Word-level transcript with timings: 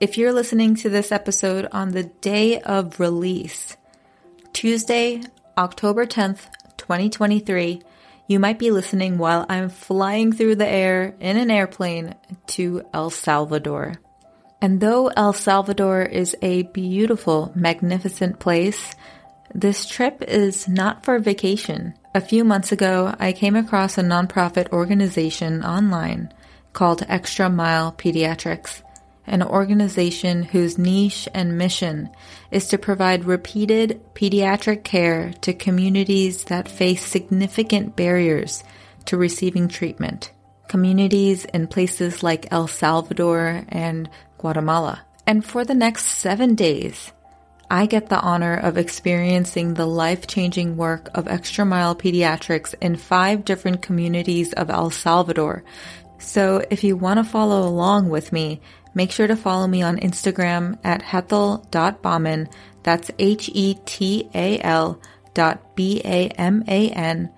If 0.00 0.18
you're 0.18 0.32
listening 0.32 0.74
to 0.76 0.90
this 0.90 1.12
episode 1.12 1.68
on 1.70 1.92
the 1.92 2.02
day 2.02 2.60
of 2.60 2.98
release, 2.98 3.76
Tuesday, 4.52 5.22
October 5.56 6.04
10th, 6.04 6.46
2023, 6.78 7.80
you 8.26 8.40
might 8.40 8.58
be 8.58 8.72
listening 8.72 9.18
while 9.18 9.46
I'm 9.48 9.68
flying 9.68 10.32
through 10.32 10.56
the 10.56 10.66
air 10.66 11.14
in 11.20 11.36
an 11.36 11.48
airplane 11.48 12.16
to 12.48 12.82
El 12.92 13.10
Salvador. 13.10 13.94
And 14.60 14.80
though 14.80 15.12
El 15.16 15.32
Salvador 15.32 16.02
is 16.02 16.34
a 16.42 16.64
beautiful, 16.64 17.52
magnificent 17.54 18.40
place, 18.40 18.96
this 19.54 19.86
trip 19.86 20.22
is 20.22 20.66
not 20.66 21.04
for 21.04 21.20
vacation. 21.20 21.94
A 22.16 22.20
few 22.20 22.42
months 22.42 22.72
ago, 22.72 23.14
I 23.20 23.32
came 23.32 23.54
across 23.54 23.96
a 23.96 24.02
nonprofit 24.02 24.72
organization 24.72 25.64
online 25.64 26.32
called 26.72 27.06
Extra 27.08 27.48
Mile 27.48 27.92
Pediatrics, 27.92 28.82
an 29.26 29.42
organization 29.42 30.42
whose 30.42 30.78
niche 30.78 31.28
and 31.32 31.56
mission 31.56 32.10
is 32.50 32.68
to 32.68 32.78
provide 32.78 33.24
repeated 33.24 34.00
pediatric 34.14 34.84
care 34.84 35.32
to 35.40 35.52
communities 35.52 36.44
that 36.44 36.68
face 36.68 37.04
significant 37.04 37.96
barriers 37.96 38.62
to 39.06 39.16
receiving 39.16 39.68
treatment. 39.68 40.32
Communities 40.68 41.44
in 41.46 41.66
places 41.66 42.22
like 42.22 42.52
El 42.52 42.66
Salvador 42.66 43.64
and 43.68 44.08
Guatemala. 44.38 45.04
And 45.26 45.44
for 45.44 45.64
the 45.64 45.74
next 45.74 46.04
seven 46.04 46.54
days, 46.54 47.12
I 47.70 47.86
get 47.86 48.08
the 48.08 48.20
honor 48.20 48.54
of 48.54 48.76
experiencing 48.76 49.74
the 49.74 49.86
life 49.86 50.26
changing 50.26 50.76
work 50.76 51.08
of 51.14 51.28
Extra 51.28 51.64
Mile 51.64 51.96
Pediatrics 51.96 52.74
in 52.80 52.96
five 52.96 53.44
different 53.44 53.80
communities 53.80 54.52
of 54.52 54.68
El 54.68 54.90
Salvador. 54.90 55.64
So 56.18 56.64
if 56.70 56.84
you 56.84 56.96
want 56.96 57.18
to 57.18 57.24
follow 57.24 57.66
along 57.66 58.10
with 58.10 58.32
me, 58.32 58.60
make 58.94 59.10
sure 59.10 59.26
to 59.26 59.36
follow 59.36 59.66
me 59.66 59.82
on 59.82 59.98
Instagram 59.98 60.78
at 60.84 61.02
hetal.baman. 61.02 62.48
That's 62.82 63.10
H 63.18 63.50
E 63.52 63.78
T 63.84 64.28
A 64.34 64.60
L 64.60 65.00
dot 65.34 65.74
B 65.74 66.00
A 66.04 66.28
M 66.28 66.64
A 66.68 66.90
N 66.90 67.30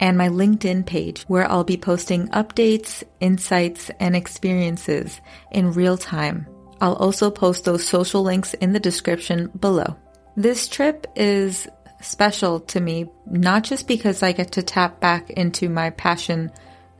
and 0.00 0.18
my 0.18 0.28
LinkedIn 0.28 0.84
page 0.84 1.22
where 1.22 1.50
I'll 1.50 1.64
be 1.64 1.76
posting 1.76 2.28
updates, 2.28 3.02
insights, 3.20 3.90
and 4.00 4.14
experiences 4.14 5.20
in 5.50 5.72
real 5.72 5.96
time. 5.96 6.46
I'll 6.80 6.96
also 6.96 7.30
post 7.30 7.64
those 7.64 7.86
social 7.86 8.22
links 8.22 8.54
in 8.54 8.72
the 8.72 8.80
description 8.80 9.48
below. 9.58 9.96
This 10.36 10.68
trip 10.68 11.06
is 11.16 11.66
special 12.02 12.60
to 12.60 12.80
me, 12.80 13.06
not 13.24 13.64
just 13.64 13.88
because 13.88 14.22
I 14.22 14.32
get 14.32 14.52
to 14.52 14.62
tap 14.62 15.00
back 15.00 15.30
into 15.30 15.68
my 15.70 15.90
passion 15.90 16.52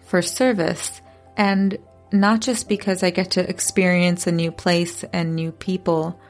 for 0.06 0.22
service, 0.22 1.02
and 1.36 1.76
not 2.12 2.40
just 2.40 2.68
because 2.68 3.02
I 3.02 3.10
get 3.10 3.32
to 3.32 3.48
experience 3.48 4.26
a 4.26 4.32
new 4.32 4.52
place 4.52 5.04
and 5.12 5.34
new 5.34 5.52
people, 5.52 6.20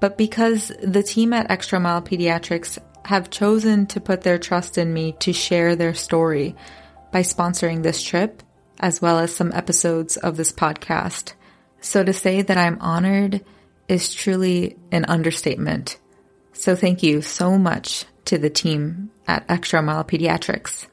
but 0.00 0.18
because 0.18 0.72
the 0.82 1.02
team 1.02 1.32
at 1.32 1.50
Extra 1.50 1.80
Mile 1.80 2.02
Pediatrics 2.02 2.78
have 3.04 3.30
chosen 3.30 3.86
to 3.86 4.00
put 4.00 4.22
their 4.22 4.38
trust 4.38 4.78
in 4.78 4.92
me 4.92 5.12
to 5.20 5.32
share 5.32 5.76
their 5.76 5.94
story 5.94 6.54
by 7.12 7.20
sponsoring 7.20 7.82
this 7.82 8.02
trip, 8.02 8.42
as 8.80 9.00
well 9.00 9.18
as 9.18 9.34
some 9.34 9.52
episodes 9.52 10.16
of 10.16 10.36
this 10.36 10.52
podcast. 10.52 11.34
So 11.80 12.02
to 12.02 12.12
say 12.12 12.42
that 12.42 12.58
I'm 12.58 12.78
honored 12.80 13.44
is 13.88 14.12
truly 14.12 14.76
an 14.90 15.04
understatement. 15.04 15.98
So 16.52 16.74
thank 16.74 17.02
you 17.02 17.22
so 17.22 17.58
much 17.58 18.06
to 18.24 18.38
the 18.38 18.50
team 18.50 19.10
at 19.28 19.44
Extra 19.48 19.82
Mile 19.82 20.04
Pediatrics. 20.04 20.86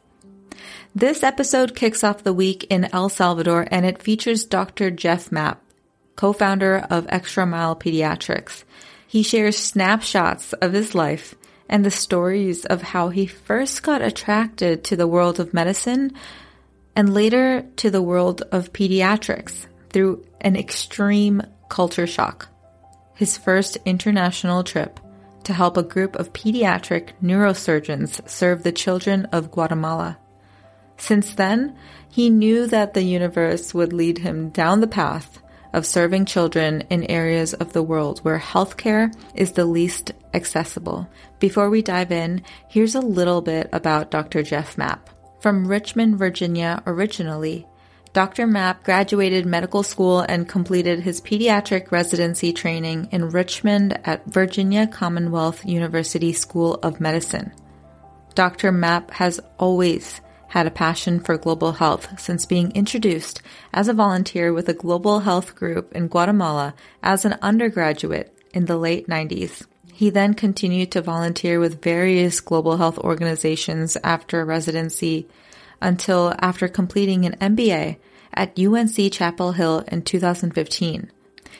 This 0.95 1.23
episode 1.23 1.75
kicks 1.75 2.03
off 2.03 2.23
the 2.23 2.33
week 2.33 2.65
in 2.69 2.87
El 2.93 3.09
Salvador 3.09 3.67
and 3.71 3.83
it 3.83 4.03
features 4.03 4.45
Dr. 4.45 4.91
Jeff 4.91 5.31
Mapp, 5.31 5.59
co-founder 6.15 6.85
of 6.87 7.07
Extra 7.09 7.47
Mile 7.47 7.75
Pediatrics. 7.75 8.63
He 9.07 9.23
shares 9.23 9.57
snapshots 9.57 10.53
of 10.53 10.73
his 10.73 10.93
life 10.93 11.33
and 11.67 11.83
the 11.83 11.89
stories 11.89 12.65
of 12.65 12.83
how 12.83 13.09
he 13.09 13.25
first 13.25 13.81
got 13.81 14.03
attracted 14.03 14.83
to 14.83 14.95
the 14.95 15.07
world 15.07 15.39
of 15.39 15.51
medicine 15.51 16.11
and 16.95 17.11
later 17.11 17.65
to 17.77 17.89
the 17.89 18.01
world 18.03 18.43
of 18.51 18.71
pediatrics 18.71 19.65
through 19.89 20.23
an 20.41 20.55
extreme 20.55 21.41
culture 21.69 22.05
shock. 22.05 22.49
His 23.15 23.35
first 23.35 23.79
international 23.83 24.63
trip 24.63 24.99
to 25.45 25.53
help 25.53 25.75
a 25.75 25.81
group 25.81 26.15
of 26.17 26.33
pediatric 26.33 27.13
neurosurgeons 27.23 28.29
serve 28.29 28.61
the 28.61 28.71
children 28.71 29.25
of 29.31 29.49
Guatemala. 29.49 30.19
Since 31.03 31.33
then, 31.33 31.75
he 32.09 32.29
knew 32.29 32.65
that 32.67 32.93
the 32.93 33.03
universe 33.03 33.73
would 33.73 33.91
lead 33.91 34.19
him 34.19 34.51
down 34.51 34.79
the 34.79 34.87
path 34.87 35.41
of 35.73 35.85
serving 35.85 36.23
children 36.23 36.85
in 36.89 37.03
areas 37.11 37.53
of 37.53 37.73
the 37.73 37.83
world 37.83 38.19
where 38.19 38.39
healthcare 38.39 39.13
is 39.35 39.51
the 39.51 39.65
least 39.65 40.13
accessible. 40.33 41.09
Before 41.39 41.69
we 41.69 41.81
dive 41.81 42.13
in, 42.13 42.41
here's 42.69 42.95
a 42.95 43.01
little 43.01 43.41
bit 43.41 43.67
about 43.73 44.11
Dr. 44.11 44.43
Jeff 44.43 44.77
Mapp. 44.77 45.09
From 45.41 45.67
Richmond, 45.67 46.17
Virginia 46.17 46.81
originally, 46.87 47.67
Dr. 48.13 48.47
Mapp 48.47 48.85
graduated 48.85 49.45
medical 49.45 49.83
school 49.83 50.21
and 50.21 50.47
completed 50.47 51.01
his 51.01 51.19
pediatric 51.19 51.91
residency 51.91 52.53
training 52.53 53.09
in 53.11 53.27
Richmond 53.27 53.99
at 54.05 54.25
Virginia 54.27 54.87
Commonwealth 54.87 55.65
University 55.65 56.31
School 56.31 56.75
of 56.75 57.01
Medicine. 57.01 57.51
Dr. 58.35 58.71
Mapp 58.71 59.11
has 59.11 59.41
always 59.59 60.21
had 60.53 60.67
a 60.67 60.71
passion 60.85 61.19
for 61.19 61.35
global 61.35 61.71
health 61.71 62.19
since 62.19 62.45
being 62.45 62.71
introduced 62.73 63.41
as 63.73 63.87
a 63.87 63.93
volunteer 63.93 64.53
with 64.53 64.69
a 64.69 64.73
global 64.73 65.21
health 65.21 65.55
group 65.55 65.91
in 65.93 66.07
Guatemala 66.07 66.75
as 67.01 67.25
an 67.25 67.35
undergraduate 67.41 68.31
in 68.53 68.65
the 68.65 68.77
late 68.77 69.07
90s. 69.07 69.65
He 69.91 70.11
then 70.11 70.35
continued 70.35 70.91
to 70.91 71.01
volunteer 71.01 71.59
with 71.59 71.81
various 71.81 72.39
global 72.39 72.77
health 72.77 72.99
organizations 72.99 73.97
after 74.03 74.45
residency 74.45 75.27
until 75.81 76.35
after 76.37 76.67
completing 76.67 77.25
an 77.25 77.55
MBA 77.55 77.97
at 78.31 78.59
UNC 78.59 79.11
Chapel 79.11 79.53
Hill 79.53 79.83
in 79.87 80.03
2015. 80.03 81.09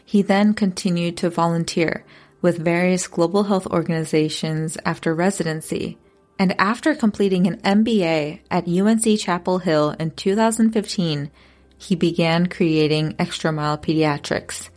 He 0.06 0.22
then 0.22 0.54
continued 0.54 1.18
to 1.18 1.32
volunteer 1.32 2.06
with 2.44 2.60
various 2.60 3.08
global 3.08 3.46
health 3.46 3.66
organizations 3.66 4.78
after 4.86 5.16
residency. 5.16 5.98
And 6.44 6.60
after 6.60 6.94
completing 6.94 7.48
an 7.48 7.62
MBA 7.62 8.42
at 8.52 8.68
UNC 8.68 9.18
Chapel 9.18 9.60
Hill 9.60 9.92
in 9.98 10.12
2015, 10.12 11.32
he 11.78 11.96
began 11.96 12.48
creating 12.48 13.16
Extra 13.18 13.54
Mile 13.54 13.78
Pediatrics, 13.78 14.68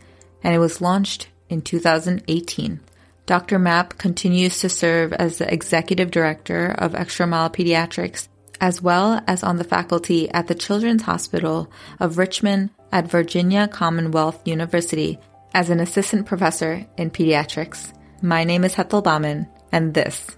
and 0.41 0.55
it 0.55 0.59
was 0.59 0.79
launched 0.79 1.27
in 1.49 1.61
2018. 1.61 2.79
Dr. 3.25 3.59
Mapp 3.59 3.97
continues 3.97 4.61
to 4.61 4.69
serve 4.69 5.11
as 5.11 5.39
the 5.39 5.53
executive 5.53 6.09
director 6.09 6.67
of 6.67 6.95
Extra 6.95 7.27
Mile 7.27 7.49
Pediatrics 7.49 8.29
as 8.61 8.81
well 8.81 9.21
as 9.27 9.43
on 9.43 9.57
the 9.57 9.65
faculty 9.65 10.31
at 10.31 10.47
the 10.47 10.55
Children's 10.55 11.01
Hospital 11.01 11.69
of 11.99 12.17
Richmond 12.17 12.69
at 12.93 13.11
Virginia 13.11 13.67
Commonwealth 13.67 14.47
University 14.47 15.19
as 15.53 15.69
an 15.69 15.81
assistant 15.81 16.27
professor 16.27 16.87
in 16.95 17.11
pediatrics. 17.11 17.91
My 18.21 18.45
name 18.45 18.63
is 18.63 18.73
Hetal 18.73 19.03
Baman, 19.03 19.49
and 19.73 19.93
this 19.93 20.36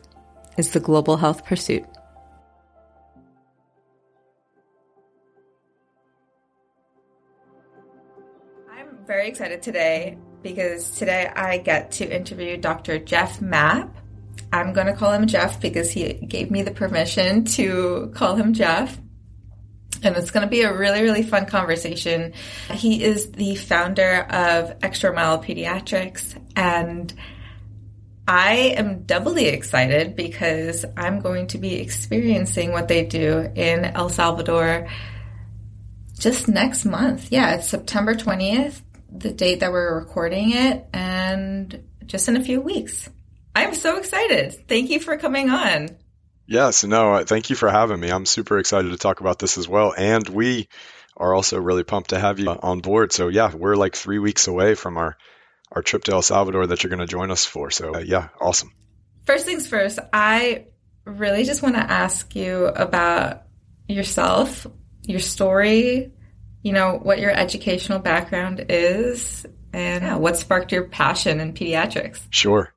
is 0.60 0.72
the 0.72 0.80
Global 0.80 1.16
Health 1.16 1.46
Pursuit. 1.46 1.86
I'm 8.70 8.98
very 9.08 9.30
excited 9.30 9.62
today 9.62 10.18
because 10.44 10.92
today 10.92 11.32
I 11.34 11.60
get 11.60 11.92
to 11.92 12.14
interview 12.14 12.58
Dr. 12.58 13.00
Jeff 13.00 13.42
Mapp. 13.42 13.96
I'm 14.52 14.74
going 14.74 14.88
to 14.88 14.94
call 14.94 15.14
him 15.14 15.28
Jeff 15.28 15.62
because 15.62 15.92
he 15.92 16.14
gave 16.14 16.52
me 16.52 16.62
the 16.62 16.72
permission 16.72 17.46
to 17.46 18.12
call 18.14 18.36
him 18.36 18.54
Jeff. 18.54 19.00
And 20.04 20.16
it's 20.18 20.32
going 20.32 20.46
to 20.46 20.50
be 20.50 20.64
a 20.64 20.78
really, 20.78 21.02
really 21.02 21.24
fun 21.24 21.46
conversation. 21.46 22.34
He 22.72 23.02
is 23.02 23.32
the 23.32 23.56
founder 23.56 24.24
of 24.30 24.76
Extra 24.82 25.14
Mile 25.14 25.42
Pediatrics 25.42 26.38
and 26.56 27.14
I 28.30 28.76
am 28.78 29.06
doubly 29.06 29.48
excited 29.48 30.16
because 30.16 30.86
I'm 30.96 31.20
going 31.20 31.48
to 31.48 31.58
be 31.58 31.78
experiencing 31.78 32.72
what 32.72 32.88
they 32.88 33.04
do 33.04 33.40
in 33.56 33.84
El 33.84 34.10
Salvador 34.10 34.88
just 36.20 36.48
next 36.48 36.86
month. 36.86 37.32
Yeah, 37.32 37.56
it's 37.56 37.68
September 37.68 38.14
20th, 38.14 38.84
the 39.12 39.32
date 39.32 39.62
that 39.62 39.72
we're 39.72 39.98
recording 39.98 40.52
it, 40.52 40.86
and 40.94 41.84
just 42.06 42.28
in 42.28 42.38
a 42.38 42.44
few 42.44 42.62
weeks. 42.62 43.10
I'm 43.56 43.74
so 43.74 43.98
excited. 43.98 44.68
Thank 44.68 44.92
you 44.92 45.00
for 45.00 45.18
coming 45.18 45.50
on. 45.50 45.90
Yes, 46.46 46.84
no, 46.84 47.24
thank 47.24 47.50
you 47.50 47.56
for 47.56 47.72
having 47.72 48.00
me. 48.00 48.12
I'm 48.12 48.28
super 48.28 48.60
excited 48.60 48.92
to 48.92 48.98
talk 48.98 49.22
about 49.22 49.40
this 49.40 49.58
as 49.58 49.68
well. 49.68 49.92
And 49.98 50.30
we 50.30 50.70
are 51.18 51.34
also 51.34 51.60
really 51.60 51.84
pumped 51.84 52.12
to 52.12 52.20
have 52.20 52.38
you 52.38 52.50
on 52.50 52.82
board. 52.82 53.12
So, 53.12 53.30
yeah, 53.30 53.56
we're 53.56 53.76
like 53.76 53.96
three 53.96 54.20
weeks 54.20 54.48
away 54.48 54.76
from 54.76 55.00
our, 55.00 55.18
our 55.72 55.82
trip 55.82 56.04
to 56.06 56.14
El 56.14 56.22
Salvador 56.22 56.68
that 56.68 56.84
you're 56.84 56.90
going 56.90 57.00
to 57.00 57.08
join 57.08 57.32
us 57.32 57.46
for. 57.46 57.72
So, 57.72 57.96
uh, 57.96 58.00
yeah, 58.00 58.30
awesome. 58.40 58.74
First 59.26 59.46
things 59.46 59.68
first, 59.68 60.00
I 60.12 60.66
really 61.06 61.44
just 61.44 61.62
want 61.62 61.76
to 61.76 61.82
ask 61.82 62.36
you 62.36 62.66
about 62.66 63.44
yourself, 63.88 64.66
your 65.04 65.20
story, 65.20 66.12
you 66.64 66.74
know, 66.74 67.00
what 67.02 67.20
your 67.20 67.32
educational 67.32 68.00
background 68.00 68.66
is 68.70 69.46
and 69.74 70.04
yeah, 70.04 70.16
what 70.16 70.38
sparked 70.38 70.72
your 70.72 70.86
passion 70.86 71.40
in 71.40 71.54
pediatrics. 71.54 72.22
Sure. 72.30 72.74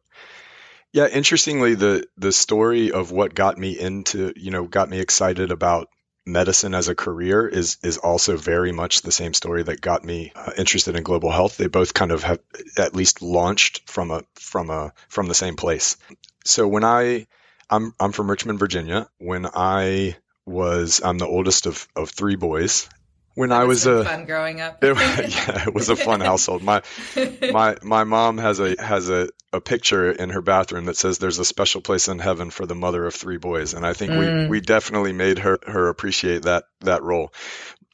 Yeah, 0.93 1.09
interestingly, 1.09 1.75
the 1.75 2.07
the 2.19 2.33
story 2.33 2.93
of 2.93 3.11
what 3.11 3.35
got 3.35 3.57
me 3.57 3.79
into, 3.79 4.35
you 4.37 4.51
know, 4.51 4.65
got 4.67 4.91
me 4.91 5.01
excited 5.01 5.51
about 5.51 5.89
medicine 6.25 6.75
as 6.75 6.89
a 6.89 6.95
career 6.95 7.47
is 7.47 7.79
is 7.83 7.99
also 7.99 8.37
very 8.37 8.73
much 8.73 9.03
the 9.03 9.13
same 9.13 9.35
story 9.35 9.63
that 9.63 9.81
got 9.81 10.05
me 10.05 10.33
uh, 10.37 10.53
interested 10.57 10.97
in 10.97 11.03
global 11.03 11.31
health. 11.31 11.57
They 11.57 11.67
both 11.67 11.95
kind 11.95 12.13
of 12.13 12.23
have 12.23 12.41
at 12.79 12.95
least 12.95 13.23
launched 13.23 13.89
from 13.89 14.11
a 14.11 14.25
from 14.35 14.71
a 14.71 14.93
from 15.09 15.27
the 15.27 15.35
same 15.35 15.57
place. 15.57 15.97
So 16.45 16.69
when 16.69 16.85
I 16.85 17.27
I'm 17.71 17.95
I'm 17.99 18.13
from 18.13 18.31
Richmond, 18.31 18.59
Virginia. 18.59 19.09
When 19.19 19.47
I 19.47 20.17
was 20.45 21.01
I'm 21.03 21.19
the 21.19 21.27
oldest 21.27 21.67
of 21.67 21.89
of 21.97 22.11
three 22.11 22.37
boys, 22.37 22.89
when 23.35 23.51
that 23.51 23.63
I 23.63 23.65
was, 23.65 23.87
was 23.87 24.01
a 24.01 24.05
fun 24.05 24.25
growing 24.25 24.61
up. 24.61 24.79
it, 24.83 24.97
yeah, 24.97 25.67
it 25.67 25.75
was 25.75 25.89
a 25.89 25.97
fun 25.97 26.21
household. 26.21 26.63
My 26.63 26.83
my 27.53 27.77
my 27.83 28.05
mom 28.05 28.39
has 28.39 28.61
a 28.61 28.77
has 28.81 29.09
a, 29.09 29.29
a 29.53 29.61
picture 29.61 30.11
in 30.11 30.31
her 30.31 30.43
bathroom 30.43 30.87
that 30.87 30.97
says 30.97 31.19
there's 31.19 31.39
a 31.39 31.45
special 31.45 31.81
place 31.81 32.09
in 32.09 32.19
heaven 32.19 32.51
for 32.51 32.67
the 32.67 32.75
mother 32.75 33.05
of 33.07 33.15
three 33.15 33.39
boys, 33.39 33.75
and 33.75 33.87
I 33.87 33.93
think 33.95 34.13
mm. 34.13 34.45
we 34.45 34.49
we 34.49 34.61
definitely 34.61 35.13
made 35.13 35.39
her 35.39 35.59
her 35.67 35.89
appreciate 35.89 36.43
that 36.43 36.65
that 36.81 37.03
role. 37.03 37.33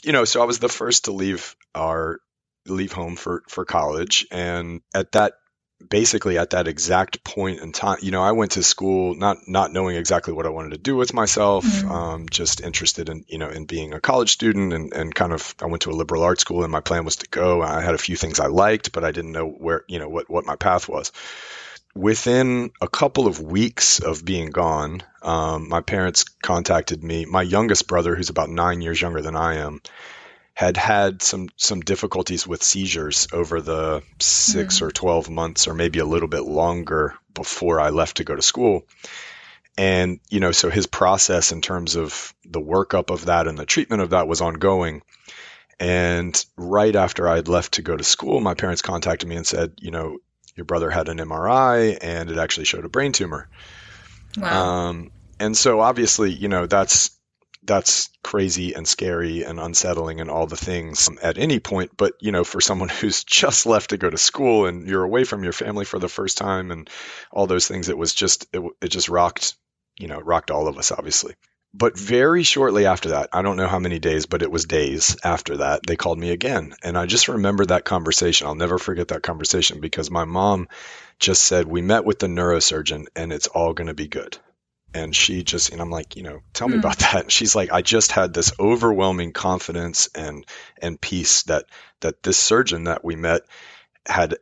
You 0.02 0.12
know, 0.12 0.24
so 0.24 0.42
I 0.42 0.44
was 0.44 0.58
the 0.58 0.68
first 0.68 1.06
to 1.06 1.12
leave 1.12 1.56
our 1.74 2.20
leave 2.66 2.92
home 2.92 3.16
for 3.16 3.42
for 3.48 3.64
college, 3.64 4.26
and 4.30 4.80
at 4.94 5.12
that 5.12 5.34
basically 5.86 6.38
at 6.38 6.50
that 6.50 6.66
exact 6.66 7.22
point 7.22 7.60
in 7.60 7.72
time 7.72 7.98
you 8.02 8.10
know 8.10 8.22
i 8.22 8.32
went 8.32 8.52
to 8.52 8.62
school 8.62 9.14
not 9.14 9.36
not 9.46 9.72
knowing 9.72 9.96
exactly 9.96 10.32
what 10.32 10.44
i 10.44 10.48
wanted 10.48 10.70
to 10.70 10.78
do 10.78 10.96
with 10.96 11.14
myself 11.14 11.64
mm-hmm. 11.64 11.90
um, 11.90 12.26
just 12.28 12.60
interested 12.60 13.08
in 13.08 13.24
you 13.28 13.38
know 13.38 13.48
in 13.48 13.64
being 13.64 13.92
a 13.92 14.00
college 14.00 14.30
student 14.30 14.72
and, 14.72 14.92
and 14.92 15.14
kind 15.14 15.32
of 15.32 15.54
i 15.62 15.66
went 15.66 15.82
to 15.82 15.90
a 15.90 15.92
liberal 15.92 16.24
arts 16.24 16.40
school 16.40 16.64
and 16.64 16.72
my 16.72 16.80
plan 16.80 17.04
was 17.04 17.16
to 17.16 17.28
go. 17.28 17.62
I 17.62 17.80
had 17.80 17.94
a 17.94 17.98
few 17.98 18.16
things 18.16 18.40
i 18.40 18.46
liked 18.46 18.92
but 18.92 19.04
i 19.04 19.12
didn't 19.12 19.32
know 19.32 19.48
where 19.48 19.84
you 19.86 19.98
know 19.98 20.08
what 20.08 20.28
what 20.28 20.46
my 20.46 20.56
path 20.56 20.88
was. 20.88 21.12
Within 21.94 22.70
a 22.80 22.88
couple 22.88 23.26
of 23.26 23.40
weeks 23.40 23.98
of 23.98 24.24
being 24.24 24.50
gone 24.50 25.02
um, 25.22 25.68
my 25.68 25.80
parents 25.80 26.24
contacted 26.42 27.02
me. 27.02 27.24
My 27.24 27.42
youngest 27.42 27.88
brother 27.88 28.14
who's 28.14 28.30
about 28.30 28.50
nine 28.50 28.80
years 28.80 29.00
younger 29.00 29.22
than 29.22 29.36
i 29.36 29.56
am 29.56 29.80
had 30.58 30.76
had 30.76 31.22
some 31.22 31.48
some 31.56 31.78
difficulties 31.78 32.44
with 32.44 32.64
seizures 32.64 33.28
over 33.32 33.60
the 33.60 34.02
6 34.18 34.74
mm-hmm. 34.74 34.84
or 34.84 34.90
12 34.90 35.30
months 35.30 35.68
or 35.68 35.74
maybe 35.74 36.00
a 36.00 36.04
little 36.04 36.26
bit 36.26 36.42
longer 36.42 37.14
before 37.32 37.78
I 37.78 37.90
left 37.90 38.16
to 38.16 38.24
go 38.24 38.34
to 38.34 38.42
school. 38.42 38.84
And, 39.76 40.18
you 40.28 40.40
know, 40.40 40.50
so 40.50 40.68
his 40.68 40.88
process 40.88 41.52
in 41.52 41.60
terms 41.60 41.94
of 41.94 42.34
the 42.44 42.60
workup 42.60 43.10
of 43.10 43.26
that 43.26 43.46
and 43.46 43.56
the 43.56 43.66
treatment 43.66 44.02
of 44.02 44.10
that 44.10 44.26
was 44.26 44.40
ongoing. 44.40 45.02
And 45.78 46.44
right 46.56 46.96
after 46.96 47.28
I 47.28 47.36
had 47.36 47.46
left 47.46 47.74
to 47.74 47.82
go 47.82 47.96
to 47.96 48.02
school, 48.02 48.40
my 48.40 48.54
parents 48.54 48.82
contacted 48.82 49.28
me 49.28 49.36
and 49.36 49.46
said, 49.46 49.74
you 49.78 49.92
know, 49.92 50.18
your 50.56 50.64
brother 50.64 50.90
had 50.90 51.08
an 51.08 51.18
MRI 51.18 51.98
and 52.00 52.32
it 52.32 52.36
actually 52.36 52.64
showed 52.64 52.84
a 52.84 52.88
brain 52.88 53.12
tumor. 53.12 53.48
Wow. 54.36 54.88
Um, 54.88 55.12
and 55.38 55.56
so 55.56 55.78
obviously, 55.78 56.32
you 56.32 56.48
know, 56.48 56.66
that's 56.66 57.16
that's 57.68 58.08
crazy 58.24 58.74
and 58.74 58.88
scary 58.88 59.44
and 59.44 59.60
unsettling 59.60 60.20
and 60.20 60.30
all 60.30 60.46
the 60.46 60.56
things 60.56 61.08
at 61.22 61.38
any 61.38 61.60
point. 61.60 61.92
But, 61.96 62.14
you 62.18 62.32
know, 62.32 62.42
for 62.42 62.60
someone 62.60 62.88
who's 63.00 63.22
just 63.22 63.66
left 63.66 63.90
to 63.90 63.98
go 63.98 64.10
to 64.10 64.18
school 64.18 64.66
and 64.66 64.88
you're 64.88 65.04
away 65.04 65.22
from 65.22 65.44
your 65.44 65.52
family 65.52 65.84
for 65.84 66.00
the 66.00 66.08
first 66.08 66.38
time 66.38 66.72
and 66.72 66.90
all 67.30 67.46
those 67.46 67.68
things, 67.68 67.88
it 67.88 67.98
was 67.98 68.14
just, 68.14 68.46
it, 68.52 68.62
it 68.82 68.88
just 68.88 69.08
rocked, 69.08 69.54
you 69.98 70.08
know, 70.08 70.18
rocked 70.18 70.50
all 70.50 70.66
of 70.66 70.78
us, 70.78 70.90
obviously. 70.90 71.34
But 71.74 71.98
very 71.98 72.42
shortly 72.42 72.86
after 72.86 73.10
that, 73.10 73.28
I 73.32 73.42
don't 73.42 73.58
know 73.58 73.68
how 73.68 73.78
many 73.78 73.98
days, 73.98 74.24
but 74.24 74.42
it 74.42 74.50
was 74.50 74.64
days 74.64 75.18
after 75.22 75.58
that, 75.58 75.86
they 75.86 75.96
called 75.96 76.18
me 76.18 76.30
again. 76.30 76.74
And 76.82 76.96
I 76.96 77.04
just 77.04 77.28
remember 77.28 77.66
that 77.66 77.84
conversation. 77.84 78.46
I'll 78.46 78.54
never 78.54 78.78
forget 78.78 79.08
that 79.08 79.22
conversation 79.22 79.80
because 79.80 80.10
my 80.10 80.24
mom 80.24 80.68
just 81.18 81.42
said, 81.42 81.68
We 81.68 81.82
met 81.82 82.06
with 82.06 82.18
the 82.18 82.26
neurosurgeon 82.26 83.08
and 83.14 83.32
it's 83.32 83.48
all 83.48 83.74
going 83.74 83.88
to 83.88 83.94
be 83.94 84.08
good 84.08 84.38
and 84.94 85.14
she 85.14 85.42
just 85.42 85.70
and 85.70 85.80
I'm 85.80 85.90
like, 85.90 86.16
you 86.16 86.22
know, 86.22 86.40
tell 86.52 86.68
me 86.68 86.76
mm. 86.76 86.80
about 86.80 86.98
that. 86.98 87.22
And 87.22 87.32
she's 87.32 87.54
like, 87.54 87.72
I 87.72 87.82
just 87.82 88.12
had 88.12 88.32
this 88.32 88.52
overwhelming 88.58 89.32
confidence 89.32 90.08
and 90.14 90.44
and 90.80 91.00
peace 91.00 91.42
that 91.44 91.66
that 92.00 92.22
this 92.22 92.38
surgeon 92.38 92.84
that 92.84 93.04
we 93.04 93.16
met 93.16 93.42
had 94.06 94.36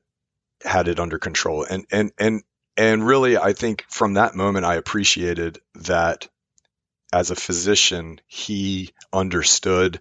had 0.63 0.89
it 0.89 1.01
under 1.01 1.19
control. 1.19 1.65
And 1.65 1.87
and 1.91 2.13
and 2.19 2.43
and 2.77 3.07
really 3.07 3.37
I 3.37 3.53
think 3.53 3.85
from 3.89 4.15
that 4.15 4.35
moment 4.35 4.67
I 4.67 4.77
appreciated 4.77 5.59
that 5.77 6.29
as 7.13 7.31
a 7.31 7.37
physician 7.37 8.21
he 8.27 8.91
understood 9.13 10.01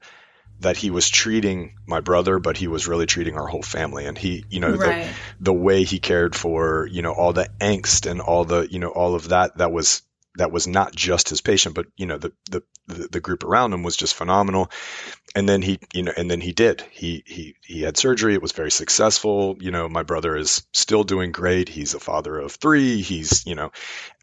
that 0.62 0.78
he 0.78 0.90
was 0.90 1.10
treating 1.10 1.76
my 1.86 2.00
brother, 2.00 2.40
but 2.40 2.58
he 2.58 2.68
was 2.68 2.88
really 2.88 3.06
treating 3.06 3.38
our 3.38 3.48
whole 3.48 3.62
family. 3.62 4.06
And 4.06 4.18
he, 4.18 4.46
you 4.50 4.60
know, 4.60 4.72
right. 4.72 5.08
the, 5.40 5.44
the 5.44 5.54
way 5.54 5.84
he 5.84 6.00
cared 6.00 6.36
for, 6.36 6.88
you 6.90 7.02
know, 7.02 7.12
all 7.12 7.34
the 7.34 7.50
angst 7.60 8.10
and 8.10 8.22
all 8.22 8.46
the, 8.46 8.68
you 8.72 8.80
know, 8.80 8.90
all 8.90 9.16
of 9.16 9.30
that, 9.30 9.58
that 9.58 9.72
was 9.72 10.02
that 10.38 10.52
was 10.52 10.68
not 10.68 10.96
just 10.96 11.30
his 11.30 11.42
patient, 11.42 11.76
but 11.76 11.88
you 11.96 12.06
know 12.06 12.18
the, 12.18 12.32
the 12.52 12.64
the 12.88 13.20
group 13.20 13.44
around 13.44 13.74
him 13.74 13.84
was 13.84 13.98
just 13.98 14.14
phenomenal. 14.14 14.70
And 15.34 15.50
then 15.50 15.62
he, 15.62 15.80
you 15.94 16.04
know, 16.04 16.14
and 16.16 16.30
then 16.30 16.40
he 16.40 16.54
did. 16.54 16.82
He 16.92 17.24
he 17.26 17.56
he 17.62 17.82
had 17.82 17.98
surgery. 17.98 18.34
It 18.34 18.42
was 18.42 18.52
very 18.52 18.72
successful. 18.72 19.58
You 19.60 19.72
know, 19.72 19.90
my 19.90 20.04
brother 20.04 20.36
is 20.38 20.64
still 20.72 21.04
doing 21.04 21.32
great. 21.32 21.68
He's 21.68 21.94
a 21.94 22.00
father 22.00 22.38
of 22.38 22.54
three. 22.54 23.02
He's 23.02 23.46
you 23.46 23.56
know, 23.56 23.72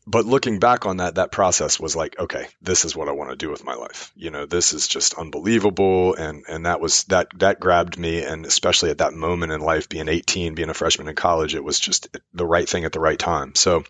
but 0.07 0.27
looking 0.27 0.59
back 0.59 0.85
on 0.85 0.97
that, 0.97 1.15
that 1.15 1.31
process 1.31 1.79
was 1.79 1.95
like, 1.95 2.19
okay, 2.19 2.49
this 2.61 2.85
is 2.85 2.97
what 2.97 3.09
I 3.09 3.13
want 3.13 3.31
to 3.31 3.37
do 3.37 3.51
with 3.51 3.65
my 3.65 3.75
life. 3.75 4.11
You 4.17 4.31
know, 4.31 4.47
this 4.47 4.73
is 4.73 4.89
just 4.89 5.15
unbelievable. 5.15 6.15
And, 6.15 6.45
and 6.49 6.67
that 6.67 6.81
was, 6.81 7.05
that, 7.05 7.29
that 7.37 7.61
grabbed 7.61 7.99
me. 7.99 8.25
And 8.25 8.45
especially 8.45 8.91
at 8.91 8.99
that 8.99 9.15
moment 9.15 9.53
in 9.53 9.61
life, 9.61 9.89
being 9.89 10.09
18, 10.09 10.55
being 10.55 10.71
a 10.71 10.75
freshman 10.75 11.09
in 11.09 11.15
college, 11.15 11.55
it 11.55 11.63
was 11.63 11.79
just 11.79 12.17
the 12.35 12.47
right 12.47 12.69
thing 12.69 12.85
at 12.85 12.93
the 12.93 13.01
right 13.01 13.19
time. 13.19 13.55
So, 13.55 13.85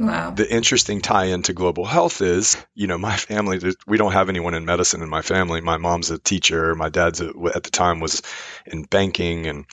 Wow. 0.00 0.30
The 0.30 0.50
interesting 0.50 1.02
tie 1.02 1.26
into 1.26 1.52
global 1.52 1.84
health 1.84 2.22
is, 2.22 2.56
you 2.74 2.86
know, 2.86 2.96
my 2.96 3.16
family, 3.28 3.60
we 3.86 3.98
don't 3.98 4.12
have 4.12 4.30
anyone 4.30 4.54
in 4.54 4.64
medicine 4.64 5.02
in 5.02 5.10
my 5.10 5.20
family. 5.20 5.60
My 5.60 5.76
mom's 5.76 6.10
a 6.10 6.18
teacher. 6.18 6.74
My 6.74 6.88
dad's 6.88 7.20
a, 7.20 7.32
at 7.54 7.64
the 7.64 7.70
time 7.70 8.00
was 8.00 8.22
in 8.64 8.84
banking. 8.84 9.46
And 9.46 9.66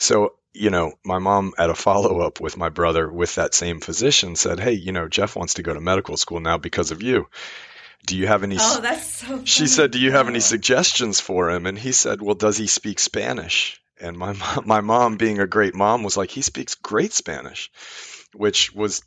so, 0.00 0.34
you 0.52 0.70
know, 0.70 0.94
my 1.04 1.20
mom 1.20 1.54
at 1.56 1.70
a 1.70 1.76
follow 1.76 2.20
up 2.20 2.40
with 2.40 2.56
my 2.56 2.70
brother 2.70 3.08
with 3.08 3.36
that 3.36 3.54
same 3.54 3.80
physician 3.80 4.34
said, 4.34 4.58
Hey, 4.58 4.72
you 4.72 4.90
know, 4.90 5.06
Jeff 5.06 5.36
wants 5.36 5.54
to 5.54 5.62
go 5.62 5.72
to 5.72 5.80
medical 5.80 6.16
school 6.16 6.40
now 6.40 6.58
because 6.58 6.90
of 6.90 7.00
you. 7.00 7.28
Do 8.04 8.16
you 8.16 8.26
have 8.26 8.42
any? 8.42 8.56
Oh, 8.58 8.80
that's 8.80 9.06
so. 9.06 9.26
Funny. 9.26 9.44
She 9.44 9.66
said, 9.66 9.90
"Do 9.90 9.98
you 9.98 10.12
have 10.12 10.28
any 10.28 10.40
suggestions 10.40 11.20
for 11.20 11.50
him?" 11.50 11.66
And 11.66 11.76
he 11.76 11.90
said, 11.92 12.22
"Well, 12.22 12.36
does 12.36 12.56
he 12.56 12.68
speak 12.68 13.00
Spanish?" 13.00 13.80
And 14.00 14.16
my 14.16 14.32
mom, 14.34 14.62
my 14.66 14.80
mom, 14.80 15.16
being 15.16 15.40
a 15.40 15.48
great 15.48 15.74
mom, 15.74 16.04
was 16.04 16.16
like, 16.16 16.30
"He 16.30 16.42
speaks 16.42 16.76
great 16.76 17.12
Spanish," 17.12 17.70
which 18.34 18.74
was 18.74 19.02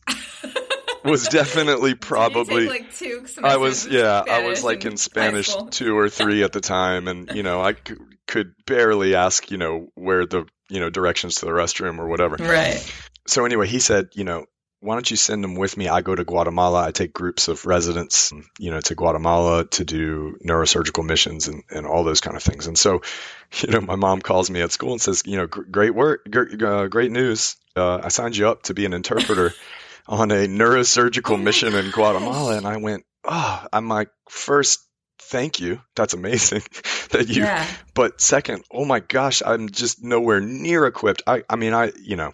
was 1.03 1.27
definitely 1.27 1.95
probably 1.95 2.67
like 2.67 2.95
two 2.95 3.25
I 3.43 3.57
was 3.57 3.87
yeah, 3.87 4.23
I 4.27 4.47
was 4.47 4.63
like 4.63 4.85
in 4.85 4.97
Spanish 4.97 5.55
two 5.71 5.97
or 5.97 6.09
three 6.09 6.43
at 6.43 6.51
the 6.51 6.61
time 6.61 7.07
and 7.07 7.31
you 7.33 7.43
know, 7.43 7.61
I 7.61 7.73
could, 7.73 7.99
could 8.27 8.53
barely 8.65 9.15
ask, 9.15 9.51
you 9.51 9.57
know, 9.57 9.89
where 9.95 10.25
the, 10.25 10.45
you 10.69 10.79
know, 10.79 10.89
directions 10.89 11.35
to 11.35 11.45
the 11.45 11.51
restroom 11.51 11.99
or 11.99 12.07
whatever. 12.07 12.37
Right. 12.37 12.81
So 13.27 13.45
anyway, 13.45 13.67
he 13.67 13.79
said, 13.79 14.09
you 14.13 14.23
know, 14.23 14.45
why 14.81 14.95
don't 14.95 15.09
you 15.09 15.15
send 15.15 15.43
them 15.43 15.55
with 15.55 15.77
me? 15.77 15.87
I 15.87 16.01
go 16.01 16.15
to 16.15 16.23
Guatemala. 16.23 16.83
I 16.87 16.91
take 16.91 17.13
groups 17.13 17.47
of 17.47 17.67
residents, 17.67 18.33
you 18.57 18.71
know, 18.71 18.81
to 18.81 18.95
Guatemala 18.95 19.65
to 19.65 19.85
do 19.85 20.37
neurosurgical 20.43 21.05
missions 21.05 21.47
and, 21.47 21.63
and 21.69 21.85
all 21.85 22.03
those 22.03 22.19
kind 22.19 22.35
of 22.35 22.41
things. 22.41 22.65
And 22.65 22.77
so, 22.77 23.03
you 23.61 23.69
know, 23.69 23.81
my 23.81 23.95
mom 23.95 24.21
calls 24.21 24.49
me 24.49 24.61
at 24.61 24.71
school 24.71 24.91
and 24.91 25.01
says, 25.01 25.21
you 25.25 25.37
know, 25.37 25.45
great 25.45 25.93
work, 25.93 26.27
great, 26.29 26.61
uh, 26.61 26.87
great 26.87 27.11
news. 27.11 27.57
Uh, 27.75 28.01
I 28.03 28.09
signed 28.09 28.35
you 28.35 28.47
up 28.47 28.63
to 28.63 28.73
be 28.73 28.85
an 28.85 28.93
interpreter 28.93 29.53
on 30.07 30.31
a 30.31 30.47
neurosurgical 30.47 31.35
oh 31.35 31.37
mission 31.37 31.75
in 31.75 31.91
Guatemala. 31.91 32.57
And 32.57 32.65
I 32.65 32.77
went, 32.77 33.05
oh, 33.23 33.67
I'm 33.71 33.87
like, 33.87 34.09
first, 34.29 34.79
thank 35.19 35.59
you. 35.59 35.79
That's 35.95 36.15
amazing 36.15 36.63
that 37.11 37.27
you, 37.29 37.43
yeah. 37.43 37.67
but 37.93 38.19
second, 38.19 38.63
oh 38.71 38.85
my 38.85 38.99
gosh, 38.99 39.43
I'm 39.45 39.69
just 39.69 40.03
nowhere 40.03 40.41
near 40.41 40.87
equipped. 40.87 41.21
I, 41.27 41.43
I 41.47 41.55
mean, 41.55 41.73
I, 41.73 41.91
you 42.01 42.15
know, 42.15 42.33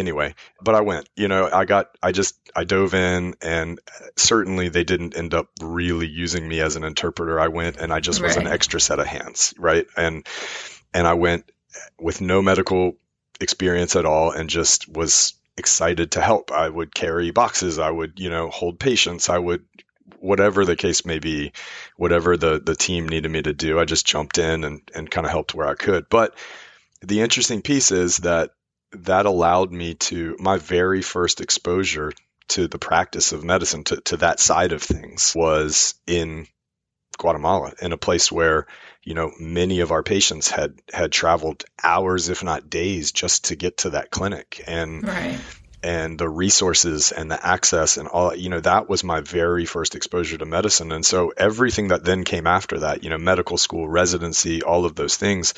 anyway, 0.00 0.34
but 0.60 0.74
I 0.74 0.80
went, 0.80 1.08
you 1.14 1.28
know, 1.28 1.48
I 1.52 1.64
got, 1.64 1.96
I 2.02 2.10
just, 2.10 2.36
I 2.56 2.64
dove 2.64 2.94
in 2.94 3.34
and 3.40 3.78
uh, 3.78 4.06
certainly 4.16 4.68
they 4.68 4.82
didn't 4.82 5.16
end 5.16 5.32
up 5.34 5.48
really 5.62 6.08
using 6.08 6.48
me 6.48 6.60
as 6.60 6.74
an 6.74 6.82
interpreter. 6.82 7.38
I 7.38 7.48
went 7.48 7.76
and 7.76 7.92
I 7.92 8.00
just 8.00 8.20
right. 8.20 8.26
was 8.26 8.36
an 8.36 8.48
extra 8.48 8.80
set 8.80 8.98
of 8.98 9.06
hands. 9.06 9.54
Right. 9.56 9.86
And, 9.96 10.26
and 10.92 11.06
I 11.06 11.14
went 11.14 11.44
uh, 11.76 11.78
with 12.00 12.20
no 12.20 12.42
medical 12.42 12.96
experience 13.40 13.94
at 13.94 14.04
all 14.04 14.32
and 14.32 14.50
just 14.50 14.88
was 14.88 15.34
excited 15.56 16.12
to 16.12 16.20
help. 16.20 16.50
I 16.50 16.68
would 16.68 16.92
carry 16.92 17.30
boxes. 17.30 17.78
I 17.78 17.90
would, 17.90 18.18
you 18.18 18.30
know, 18.30 18.50
hold 18.50 18.80
patients. 18.80 19.28
I 19.28 19.38
would, 19.38 19.64
whatever 20.18 20.64
the 20.64 20.76
case 20.76 21.06
may 21.06 21.18
be, 21.18 21.52
whatever 21.96 22.36
the, 22.36 22.60
the 22.60 22.74
team 22.74 23.08
needed 23.08 23.30
me 23.30 23.42
to 23.42 23.52
do, 23.52 23.78
I 23.78 23.84
just 23.84 24.06
jumped 24.06 24.38
in 24.38 24.64
and, 24.64 24.80
and 24.94 25.10
kind 25.10 25.26
of 25.26 25.30
helped 25.30 25.54
where 25.54 25.68
I 25.68 25.74
could. 25.74 26.08
But 26.08 26.34
the 27.00 27.20
interesting 27.20 27.62
piece 27.62 27.92
is 27.92 28.18
that 28.18 28.50
that 28.92 29.26
allowed 29.26 29.72
me 29.72 29.94
to, 29.94 30.36
my 30.38 30.58
very 30.58 31.02
first 31.02 31.40
exposure 31.40 32.12
to 32.48 32.66
the 32.66 32.78
practice 32.78 33.32
of 33.32 33.44
medicine, 33.44 33.84
to, 33.84 34.00
to 34.02 34.16
that 34.18 34.40
side 34.40 34.72
of 34.72 34.82
things 34.82 35.32
was 35.34 35.94
in 36.06 36.46
Guatemala 37.18 37.72
in 37.80 37.92
a 37.92 37.98
place 37.98 38.32
where, 38.32 38.66
you 39.04 39.14
know, 39.14 39.30
many 39.38 39.80
of 39.80 39.92
our 39.92 40.02
patients 40.02 40.50
had 40.50 40.74
had 40.92 41.12
traveled 41.12 41.64
hours, 41.82 42.28
if 42.28 42.42
not 42.42 42.70
days, 42.70 43.12
just 43.12 43.46
to 43.46 43.56
get 43.56 43.78
to 43.78 43.90
that 43.90 44.10
clinic. 44.10 44.62
And 44.66 45.06
Right. 45.06 45.38
and 45.82 46.18
the 46.18 46.28
resources 46.28 47.12
and 47.12 47.30
the 47.30 47.46
access 47.46 47.96
and 47.96 48.08
all 48.08 48.34
you 48.34 48.48
know 48.50 48.60
that 48.60 48.88
was 48.88 49.02
my 49.04 49.20
very 49.20 49.64
first 49.64 49.94
exposure 49.94 50.36
to 50.36 50.44
medicine 50.44 50.92
and 50.92 51.06
so 51.06 51.32
everything 51.36 51.88
that 51.88 52.04
then 52.04 52.24
came 52.24 52.46
after 52.46 52.80
that 52.80 53.02
you 53.02 53.08
know 53.08 53.16
medical 53.16 53.56
school 53.56 53.88
residency 53.88 54.62
all 54.62 54.84
of 54.84 54.94
those 54.94 55.16
things 55.16 55.54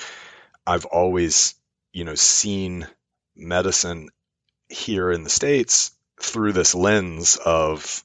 i've 0.64 0.84
always 0.84 1.56
you 1.92 2.04
know 2.04 2.14
seen 2.14 2.86
medicine 3.36 4.08
here 4.68 5.10
in 5.10 5.24
the 5.24 5.30
states 5.30 5.92
through 6.20 6.52
this 6.52 6.74
lens 6.74 7.36
of 7.36 8.04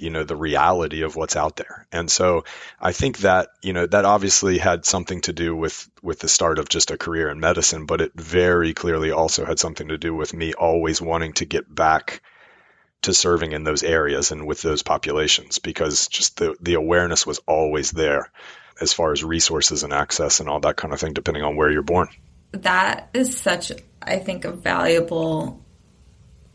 you 0.00 0.10
know 0.10 0.24
the 0.24 0.36
reality 0.36 1.02
of 1.02 1.14
what's 1.14 1.36
out 1.36 1.56
there. 1.56 1.86
And 1.92 2.10
so 2.10 2.44
i 2.80 2.92
think 2.92 3.18
that 3.18 3.48
you 3.62 3.72
know 3.72 3.86
that 3.86 4.04
obviously 4.04 4.58
had 4.58 4.84
something 4.84 5.20
to 5.22 5.32
do 5.32 5.54
with 5.54 5.88
with 6.02 6.18
the 6.20 6.28
start 6.28 6.58
of 6.58 6.68
just 6.68 6.90
a 6.90 6.98
career 6.98 7.28
in 7.28 7.40
medicine 7.40 7.86
but 7.86 8.00
it 8.00 8.12
very 8.14 8.74
clearly 8.74 9.10
also 9.10 9.44
had 9.44 9.58
something 9.58 9.88
to 9.88 9.98
do 9.98 10.14
with 10.14 10.32
me 10.34 10.54
always 10.54 11.00
wanting 11.00 11.32
to 11.34 11.44
get 11.44 11.72
back 11.72 12.22
to 13.02 13.14
serving 13.14 13.52
in 13.52 13.64
those 13.64 13.82
areas 13.82 14.30
and 14.30 14.46
with 14.46 14.60
those 14.62 14.82
populations 14.82 15.58
because 15.58 16.08
just 16.08 16.36
the 16.36 16.56
the 16.60 16.74
awareness 16.74 17.26
was 17.26 17.40
always 17.46 17.90
there 17.90 18.30
as 18.80 18.92
far 18.92 19.12
as 19.12 19.22
resources 19.22 19.82
and 19.82 19.92
access 19.92 20.40
and 20.40 20.48
all 20.48 20.60
that 20.60 20.76
kind 20.76 20.94
of 20.94 21.00
thing 21.00 21.12
depending 21.12 21.42
on 21.42 21.56
where 21.56 21.70
you're 21.70 21.82
born 21.82 22.08
That 22.52 23.08
is 23.14 23.36
such, 23.36 23.72
I 24.02 24.18
think, 24.18 24.44
a 24.44 24.52
valuable 24.52 25.62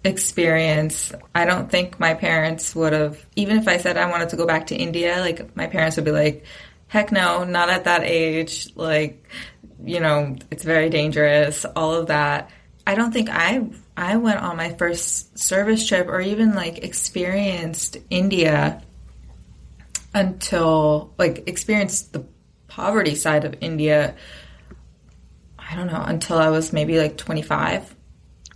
experience. 0.03 1.11
I 1.33 1.45
don't 1.45 1.69
think 1.69 1.99
my 1.99 2.13
parents 2.13 2.75
would 2.75 2.93
have, 2.93 3.25
even 3.35 3.57
if 3.57 3.67
I 3.67 3.77
said 3.77 3.97
I 3.97 4.09
wanted 4.09 4.29
to 4.29 4.35
go 4.35 4.45
back 4.45 4.67
to 4.67 4.75
India, 4.75 5.19
like 5.19 5.55
my 5.55 5.67
parents 5.67 5.95
would 5.95 6.05
be 6.05 6.11
like, 6.11 6.45
heck 6.87 7.11
no, 7.11 7.43
not 7.43 7.69
at 7.69 7.85
that 7.85 8.03
age. 8.03 8.69
Like, 8.75 9.27
you 9.83 9.99
know, 9.99 10.35
it's 10.51 10.63
very 10.63 10.89
dangerous, 10.89 11.65
all 11.75 11.93
of 11.93 12.07
that. 12.07 12.51
I 12.87 12.95
don't 12.95 13.11
think 13.11 13.29
I 13.31 13.67
I 13.97 14.17
went 14.17 14.41
on 14.41 14.57
my 14.57 14.73
first 14.73 15.37
service 15.39 15.87
trip 15.87 16.07
or 16.07 16.21
even 16.21 16.53
like 16.53 16.79
experienced 16.83 17.97
India 18.09 18.83
until 20.13 21.13
like 21.17 21.47
experienced 21.47 22.13
the 22.13 22.25
poverty 22.67 23.15
side 23.15 23.43
of 23.43 23.55
India 23.61 24.15
I 25.67 25.75
don't 25.75 25.87
know 25.87 26.03
until 26.05 26.37
I 26.37 26.49
was 26.49 26.73
maybe 26.73 26.97
like 26.97 27.17
25 27.17 27.95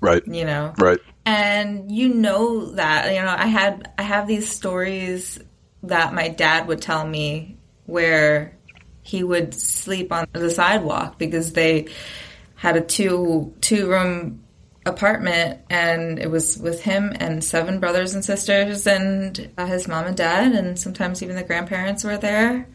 right. 0.02 0.26
You 0.26 0.46
know? 0.46 0.74
Right. 0.78 1.00
And 1.26 1.92
you 1.92 2.10
know 2.10 2.72
that 2.72 3.14
you 3.14 3.22
know 3.22 3.36
i 3.38 3.46
had 3.46 3.92
i 3.98 4.02
have 4.02 4.28
these 4.28 4.50
stories 4.50 5.38
that 5.84 6.14
my 6.14 6.30
dad 6.30 6.68
would 6.68 6.82
tell 6.82 7.06
me 7.06 7.58
where 7.86 8.58
he 9.04 9.24
would 9.24 9.54
sleep 9.54 10.12
on 10.12 10.28
the 10.34 10.50
sidewalk 10.50 11.20
because 11.20 11.54
they 11.54 11.88
had 12.56 12.76
a 12.78 12.82
two 12.82 13.54
two 13.62 13.90
room 13.90 14.44
apartment 14.86 15.60
and 15.70 16.20
it 16.20 16.30
was 16.30 16.58
with 16.58 16.82
him 16.82 17.14
and 17.20 17.44
seven 17.44 17.80
brothers 17.80 18.14
and 18.14 18.24
sisters 18.24 18.88
and 18.88 19.50
uh, 19.58 19.66
his 19.66 19.88
mom 19.88 20.06
and 20.06 20.18
dad 20.18 20.52
and 20.52 20.80
sometimes 20.80 21.24
even 21.24 21.36
the 21.36 21.44
grandparents 21.44 22.04
were 22.04 22.18
there. 22.18 22.68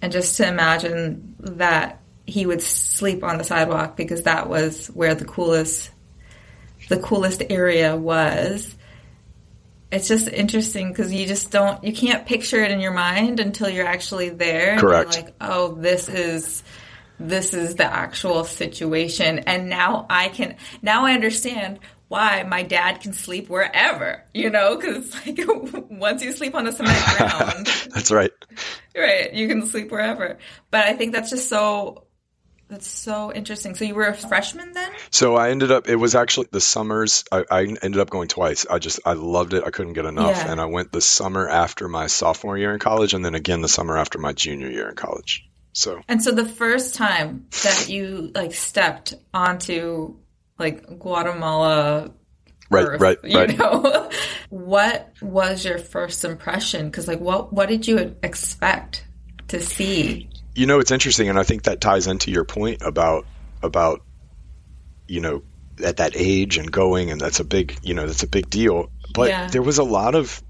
And 0.00 0.12
just 0.12 0.36
to 0.36 0.46
imagine 0.46 1.34
that 1.40 2.00
he 2.28 2.44
would 2.44 2.60
sleep 2.60 3.24
on 3.24 3.38
the 3.38 3.44
sidewalk 3.44 3.96
because 3.96 4.24
that 4.24 4.50
was 4.50 4.88
where 4.88 5.14
the 5.14 5.24
coolest 5.24 5.90
the 6.88 6.98
coolest 6.98 7.42
area 7.50 7.96
was. 7.96 8.74
It's 9.90 10.06
just 10.06 10.28
interesting 10.28 10.90
because 10.90 11.12
you 11.12 11.26
just 11.26 11.50
don't, 11.50 11.82
you 11.82 11.92
can't 11.94 12.26
picture 12.26 12.62
it 12.62 12.70
in 12.70 12.80
your 12.80 12.92
mind 12.92 13.40
until 13.40 13.68
you're 13.68 13.86
actually 13.86 14.28
there. 14.28 14.72
and 14.72 14.82
you're 14.82 14.90
Correct. 14.90 15.14
like, 15.16 15.34
oh, 15.40 15.74
this 15.74 16.08
is, 16.08 16.62
this 17.18 17.54
is 17.54 17.76
the 17.76 17.84
actual 17.84 18.44
situation. 18.44 19.40
And 19.40 19.68
now 19.68 20.06
I 20.08 20.28
can, 20.28 20.56
now 20.82 21.06
I 21.06 21.12
understand 21.12 21.80
why 22.08 22.42
my 22.42 22.62
dad 22.62 23.00
can 23.00 23.12
sleep 23.14 23.48
wherever, 23.48 24.24
you 24.32 24.50
know, 24.50 24.76
because 24.76 25.14
like 25.26 25.40
once 25.90 26.22
you 26.22 26.32
sleep 26.32 26.54
on 26.54 26.64
the 26.64 26.72
cement 26.72 27.02
ground, 27.16 27.66
that's 27.92 28.10
right 28.10 28.32
right, 28.98 29.32
you 29.32 29.48
can 29.48 29.66
sleep 29.66 29.90
wherever. 29.90 30.38
But 30.70 30.86
I 30.86 30.94
think 30.94 31.12
that's 31.12 31.30
just 31.30 31.48
so, 31.48 32.04
that's 32.68 32.86
so 32.86 33.32
interesting. 33.32 33.74
So 33.74 33.84
you 33.84 33.94
were 33.94 34.06
a 34.06 34.14
freshman 34.14 34.72
then? 34.72 34.90
So 35.10 35.36
I 35.36 35.50
ended 35.50 35.70
up. 35.70 35.88
It 35.88 35.96
was 35.96 36.14
actually 36.14 36.48
the 36.52 36.60
summers. 36.60 37.24
I, 37.32 37.44
I 37.50 37.62
ended 37.62 37.98
up 37.98 38.10
going 38.10 38.28
twice. 38.28 38.66
I 38.66 38.78
just 38.78 39.00
I 39.06 39.14
loved 39.14 39.54
it. 39.54 39.64
I 39.64 39.70
couldn't 39.70 39.94
get 39.94 40.04
enough, 40.04 40.36
Yeah. 40.36 40.52
and 40.52 40.60
I 40.60 40.66
went 40.66 40.92
the 40.92 41.00
summer 41.00 41.48
after 41.48 41.88
my 41.88 42.06
sophomore 42.08 42.58
year 42.58 42.72
in 42.72 42.78
college, 42.78 43.14
and 43.14 43.24
then 43.24 43.34
again 43.34 43.62
the 43.62 43.68
summer 43.68 43.96
after 43.96 44.18
my 44.18 44.32
junior 44.32 44.68
year 44.70 44.88
in 44.88 44.96
college. 44.96 45.48
So 45.72 46.00
And 46.08 46.22
so 46.22 46.32
the 46.32 46.44
first 46.44 46.94
time 46.94 47.46
that 47.62 47.88
you 47.88 48.32
like 48.34 48.52
stepped 48.52 49.14
onto 49.32 50.16
like 50.58 50.98
Guatemala 50.98 52.10
right, 52.70 52.84
earth, 52.84 53.00
right, 53.00 53.18
you 53.22 53.38
right. 53.38 53.56
know, 53.56 54.10
what 54.50 55.12
was 55.22 55.64
your 55.64 55.78
first 55.78 56.24
impression? 56.24 56.86
Because 56.86 57.06
like, 57.08 57.20
what 57.20 57.52
what 57.52 57.68
did 57.68 57.86
you 57.86 58.16
expect 58.22 59.06
to 59.48 59.60
see? 59.60 60.28
You 60.58 60.66
know, 60.66 60.80
it's 60.80 60.90
interesting, 60.90 61.28
and 61.28 61.38
I 61.38 61.44
think 61.44 61.62
that 61.62 61.80
ties 61.80 62.08
into 62.08 62.32
your 62.32 62.44
point 62.44 62.82
about 62.82 63.26
about 63.62 64.00
you 65.06 65.20
know 65.20 65.42
at 65.84 65.98
that 65.98 66.12
age 66.16 66.58
and 66.58 66.70
going, 66.70 67.10
and 67.10 67.20
that's 67.20 67.40
a 67.40 67.44
big 67.44 67.78
you 67.82 67.94
know 67.94 68.06
that's 68.06 68.24
a 68.24 68.28
big 68.28 68.50
deal. 68.50 68.90
But 69.08 69.30
Yeah. 69.30 69.46
there 69.46 69.62
was 69.62 69.78
a 69.78 69.84
lot 69.84 70.14
of 70.14 70.42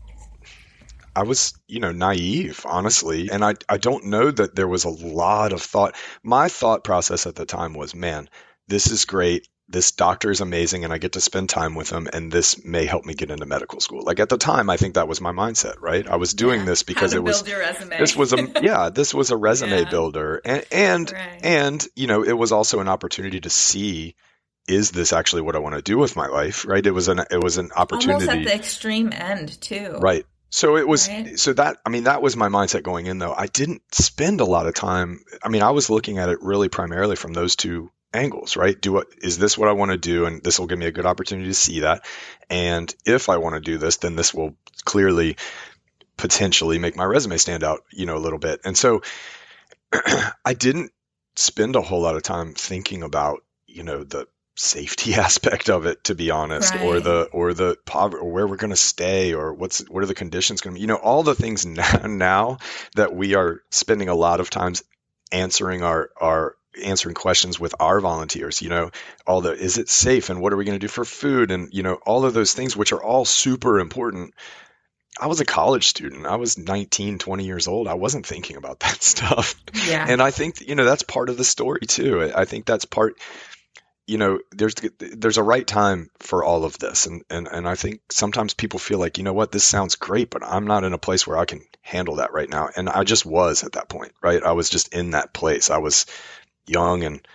I 1.14 1.22
was, 1.24 1.52
you 1.66 1.80
know, 1.80 1.92
naive, 1.92 2.64
honestly, 2.64 3.30
and 3.30 3.44
I 3.44 3.54
I 3.68 3.76
don't 3.76 4.04
know 4.06 4.30
that 4.30 4.54
there 4.54 4.68
was 4.68 4.84
a 4.84 4.88
lot 4.90 5.52
of 5.52 5.60
thought. 5.60 5.94
My 6.22 6.48
thought 6.48 6.84
process 6.84 7.26
at 7.26 7.34
the 7.34 7.44
time 7.44 7.74
was, 7.74 7.94
man, 7.94 8.28
this 8.68 8.90
is 8.90 9.04
great. 9.04 9.46
This 9.70 9.92
doctor 9.92 10.30
is 10.30 10.40
amazing, 10.40 10.84
and 10.84 10.92
I 10.94 10.98
get 10.98 11.12
to 11.12 11.20
spend 11.20 11.50
time 11.50 11.74
with 11.74 11.90
him, 11.90 12.08
and 12.10 12.32
this 12.32 12.64
may 12.64 12.86
help 12.86 13.04
me 13.04 13.12
get 13.12 13.30
into 13.30 13.44
medical 13.44 13.80
school. 13.80 14.02
Like 14.02 14.18
at 14.18 14.30
the 14.30 14.38
time, 14.38 14.70
I 14.70 14.78
think 14.78 14.94
that 14.94 15.08
was 15.08 15.20
my 15.20 15.32
mindset, 15.32 15.74
right? 15.80 16.06
I 16.08 16.16
was 16.16 16.32
doing 16.32 16.60
Yeah. 16.60 16.66
this 16.66 16.82
because 16.92 17.12
it 17.12 17.22
was 17.22 17.42
build 17.42 17.48
your 17.48 17.58
resume. 17.60 17.98
this 17.98 18.16
was 18.16 18.32
a 18.32 18.48
yeah 18.62 18.88
this 18.88 19.12
was 19.12 19.30
a 19.30 19.36
resume 19.36 19.80
Yeah. 19.80 19.90
builder 19.90 20.40
and 20.44 20.64
and 20.72 21.12
Right. 21.12 21.40
and 21.42 21.86
you 21.94 22.06
know 22.06 22.22
it 22.24 22.32
was 22.32 22.50
also 22.52 22.80
an 22.80 22.88
opportunity 22.88 23.40
to 23.40 23.50
see 23.50 24.14
is 24.66 24.90
this 24.90 25.12
actually 25.12 25.42
what 25.42 25.54
I 25.56 25.58
want 25.60 25.74
to 25.74 25.82
do 25.82 25.98
with 25.98 26.16
my 26.16 26.28
life 26.28 26.64
right 26.66 26.84
it 26.86 26.90
was 26.90 27.08
an 27.08 27.20
it 27.30 27.42
was 27.42 27.58
an 27.58 27.66
almost 27.72 27.78
opportunity 27.78 28.24
at 28.40 28.44
the 28.44 28.54
extreme 28.54 29.12
end 29.12 29.60
too. 29.60 29.98
right 30.00 30.24
so 30.50 30.76
it 30.78 30.88
was 30.88 31.08
Right. 31.08 31.38
so 31.38 31.52
that 31.52 31.76
I 31.84 31.90
mean 31.90 32.04
that 32.04 32.22
was 32.22 32.36
my 32.36 32.48
mindset 32.48 32.82
going 32.84 33.04
in 33.06 33.18
though 33.18 33.34
I 33.34 33.46
didn't 33.48 33.82
spend 33.92 34.40
a 34.40 34.46
lot 34.46 34.66
of 34.66 34.74
time 34.74 35.20
I 35.42 35.50
mean 35.50 35.62
I 35.62 35.72
was 35.72 35.90
looking 35.90 36.16
at 36.18 36.30
it 36.30 36.38
really 36.42 36.70
primarily 36.70 37.16
from 37.16 37.34
those 37.34 37.54
two 37.56 37.90
angles 38.14 38.56
right 38.56 38.80
do 38.80 38.92
what 38.92 39.08
is 39.18 39.36
this 39.38 39.58
what 39.58 39.68
I 39.68 39.72
want 39.72 39.90
to 39.90 39.98
do 39.98 40.24
and 40.24 40.42
this 40.42 40.58
will 40.58 40.66
give 40.66 40.78
me 40.78 40.86
a 40.86 40.92
good 40.92 41.04
opportunity 41.04 41.48
to 41.48 41.54
see 41.54 41.80
that 41.80 42.06
and 42.48 42.92
if 43.04 43.28
I 43.28 43.36
want 43.36 43.54
to 43.54 43.60
do 43.60 43.76
this 43.76 43.98
then 43.98 44.16
this 44.16 44.32
will 44.32 44.56
clearly 44.84 45.36
potentially 46.18 46.78
make 46.78 46.96
my 46.96 47.04
resume 47.04 47.38
stand 47.38 47.64
out, 47.64 47.84
you 47.90 48.04
know, 48.04 48.16
a 48.16 48.18
little 48.18 48.38
bit. 48.38 48.60
And 48.64 48.76
so 48.76 49.00
I 50.44 50.52
didn't 50.52 50.92
spend 51.36 51.76
a 51.76 51.80
whole 51.80 52.02
lot 52.02 52.16
of 52.16 52.22
time 52.22 52.52
thinking 52.52 53.02
about, 53.02 53.42
you 53.66 53.84
know, 53.84 54.04
the 54.04 54.26
safety 54.56 55.14
aspect 55.14 55.70
of 55.70 55.86
it, 55.86 56.04
to 56.04 56.14
be 56.14 56.30
honest, 56.30 56.74
or 56.76 57.00
the 57.00 57.30
or 57.32 57.54
the 57.54 57.76
poverty, 57.86 58.20
or 58.20 58.30
where 58.30 58.46
we're 58.46 58.56
going 58.56 58.70
to 58.70 58.76
stay, 58.76 59.32
or 59.32 59.54
what's 59.54 59.78
what 59.88 60.02
are 60.02 60.06
the 60.06 60.14
conditions 60.14 60.60
going 60.60 60.74
to 60.74 60.78
be. 60.78 60.82
You 60.82 60.88
know, 60.88 60.96
all 60.96 61.22
the 61.22 61.34
things 61.34 61.64
now, 61.66 62.06
now 62.06 62.58
that 62.96 63.14
we 63.14 63.34
are 63.34 63.62
spending 63.70 64.08
a 64.08 64.14
lot 64.14 64.40
of 64.40 64.50
times 64.50 64.82
answering 65.30 65.82
our 65.82 66.10
our 66.20 66.56
answering 66.78 67.14
questions 67.14 67.58
with 67.58 67.74
our 67.80 68.00
volunteers 68.00 68.62
you 68.62 68.68
know 68.68 68.90
all 69.26 69.40
the 69.40 69.52
is 69.52 69.78
it 69.78 69.88
safe 69.88 70.30
and 70.30 70.40
what 70.40 70.52
are 70.52 70.56
we 70.56 70.64
going 70.64 70.78
to 70.78 70.84
do 70.84 70.90
for 70.90 71.04
food 71.04 71.50
and 71.50 71.72
you 71.72 71.82
know 71.82 71.94
all 71.94 72.24
of 72.24 72.34
those 72.34 72.54
things 72.54 72.76
which 72.76 72.92
are 72.92 73.02
all 73.02 73.24
super 73.24 73.80
important 73.80 74.34
I 75.20 75.26
was 75.26 75.40
a 75.40 75.44
college 75.44 75.86
student. 75.88 76.26
I 76.26 76.36
was 76.36 76.58
19, 76.58 77.18
20 77.18 77.44
years 77.44 77.66
old. 77.66 77.88
I 77.88 77.94
wasn't 77.94 78.26
thinking 78.26 78.56
about 78.56 78.80
that 78.80 79.02
stuff. 79.02 79.54
Yeah. 79.88 80.06
And 80.08 80.22
I 80.22 80.30
think, 80.30 80.60
you 80.66 80.74
know, 80.74 80.84
that's 80.84 81.02
part 81.02 81.28
of 81.28 81.36
the 81.36 81.44
story 81.44 81.80
too. 81.86 82.30
I 82.34 82.44
think 82.44 82.66
that's 82.66 82.84
part, 82.84 83.16
you 84.06 84.16
know, 84.16 84.38
there's, 84.52 84.74
there's 84.98 85.36
a 85.36 85.42
right 85.42 85.66
time 85.66 86.10
for 86.20 86.44
all 86.44 86.64
of 86.64 86.78
this. 86.78 87.06
And, 87.06 87.24
and, 87.28 87.48
and 87.48 87.68
I 87.68 87.74
think 87.74 88.00
sometimes 88.10 88.54
people 88.54 88.78
feel 88.78 88.98
like, 88.98 89.18
you 89.18 89.24
know 89.24 89.32
what, 89.32 89.52
this 89.52 89.64
sounds 89.64 89.96
great, 89.96 90.30
but 90.30 90.44
I'm 90.44 90.66
not 90.66 90.84
in 90.84 90.92
a 90.92 90.98
place 90.98 91.26
where 91.26 91.36
I 91.36 91.44
can 91.44 91.62
handle 91.82 92.16
that 92.16 92.32
right 92.32 92.48
now. 92.48 92.68
And 92.74 92.88
I 92.88 93.04
just 93.04 93.26
was 93.26 93.64
at 93.64 93.72
that 93.72 93.88
point, 93.88 94.12
right? 94.22 94.42
I 94.42 94.52
was 94.52 94.70
just 94.70 94.94
in 94.94 95.10
that 95.10 95.32
place. 95.32 95.68
I 95.68 95.78
was 95.78 96.06
young 96.68 97.04
and, 97.04 97.26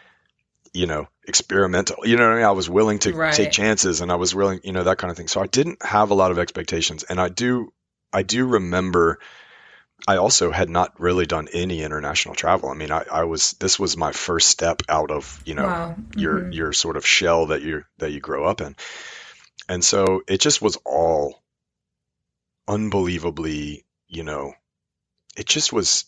you 0.74 0.88
know, 0.88 1.08
experimental. 1.28 2.06
You 2.08 2.18
know 2.18 2.26
what 2.28 2.34
I 2.34 2.38
mean? 2.38 2.46
I 2.46 2.52
was 2.52 2.70
willing 2.70 3.00
to 3.00 3.14
Right. 3.14 3.34
take 3.34 3.52
chances 3.52 4.02
and 4.02 4.12
I 4.12 4.16
was 4.16 4.34
willing, 4.36 4.62
you 4.64 4.72
know, 4.74 4.84
that 4.84 4.98
kind 4.98 5.12
of 5.12 5.18
thing. 5.18 5.28
So 5.28 5.42
I 5.42 5.48
didn't 5.48 5.84
have 5.84 6.12
a 6.12 6.16
lot 6.16 6.32
of 6.32 6.40
expectations. 6.40 7.04
And 7.04 7.20
I 7.20 7.30
do, 7.30 7.74
I 8.12 8.24
do 8.24 8.46
remember 8.46 9.20
I 10.08 10.18
also 10.18 10.52
had 10.52 10.70
not 10.70 11.00
really 11.00 11.26
done 11.26 11.48
any 11.54 11.82
international 11.82 12.36
travel. 12.36 12.70
I 12.70 12.74
mean, 12.74 12.92
I, 12.92 13.06
I 13.12 13.24
was, 13.24 13.52
this 13.54 13.80
was 13.80 13.96
my 13.96 14.12
first 14.12 14.50
step 14.50 14.82
out 14.90 15.12
of, 15.12 15.42
you 15.46 15.56
know, 15.56 15.68
wow. 15.68 15.96
your, 16.16 16.42
Mhm. 16.42 16.54
your 16.54 16.74
sort 16.74 16.98
of 16.98 17.06
shell 17.06 17.48
that 17.48 17.62
you, 17.62 17.86
that 18.00 18.12
you 18.12 18.20
grow 18.20 18.46
up 18.46 18.62
in. 18.62 18.76
And 19.70 19.84
so 19.84 20.22
it 20.28 20.42
just 20.42 20.62
was 20.62 20.78
all 20.86 21.42
unbelievably, 22.68 23.86
you 24.08 24.24
know, 24.24 24.54
it 25.38 25.46
just 25.48 25.74
was 25.74 26.06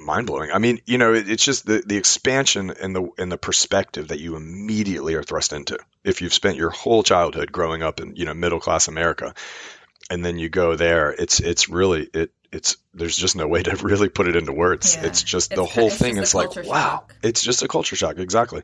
mind 0.00 0.26
blowing. 0.26 0.50
I 0.50 0.58
mean, 0.58 0.80
you 0.86 0.98
know, 0.98 1.14
it, 1.14 1.28
it's 1.28 1.44
just 1.44 1.66
the, 1.66 1.82
the 1.84 1.96
expansion 1.96 2.70
and 2.70 2.94
the 2.94 3.08
and 3.18 3.30
the 3.30 3.38
perspective 3.38 4.08
that 4.08 4.20
you 4.20 4.36
immediately 4.36 5.14
are 5.14 5.22
thrust 5.22 5.52
into. 5.52 5.78
If 6.04 6.22
you've 6.22 6.34
spent 6.34 6.56
your 6.56 6.70
whole 6.70 7.02
childhood 7.02 7.52
growing 7.52 7.82
up 7.82 8.00
in 8.00 8.16
you 8.16 8.24
know 8.24 8.34
middle 8.34 8.60
class 8.60 8.88
America, 8.88 9.34
and 10.10 10.24
then 10.24 10.38
you 10.38 10.48
go 10.48 10.76
there, 10.76 11.10
it's 11.10 11.40
it's 11.40 11.68
really 11.68 12.08
it 12.12 12.32
it's 12.52 12.76
there's 12.94 13.16
just 13.16 13.36
no 13.36 13.46
way 13.46 13.62
to 13.62 13.76
really 13.82 14.08
put 14.08 14.28
it 14.28 14.36
into 14.36 14.52
words. 14.52 14.96
Yeah. 14.96 15.06
It's 15.06 15.22
just 15.22 15.50
the 15.50 15.64
whole 15.64 15.90
thing 15.90 16.16
It's 16.16 16.34
like 16.34 16.56
wow, 16.64 17.04
it's 17.22 17.42
just 17.42 17.62
a 17.62 17.68
culture 17.68 17.96
shock. 17.96 18.18
Exactly. 18.18 18.62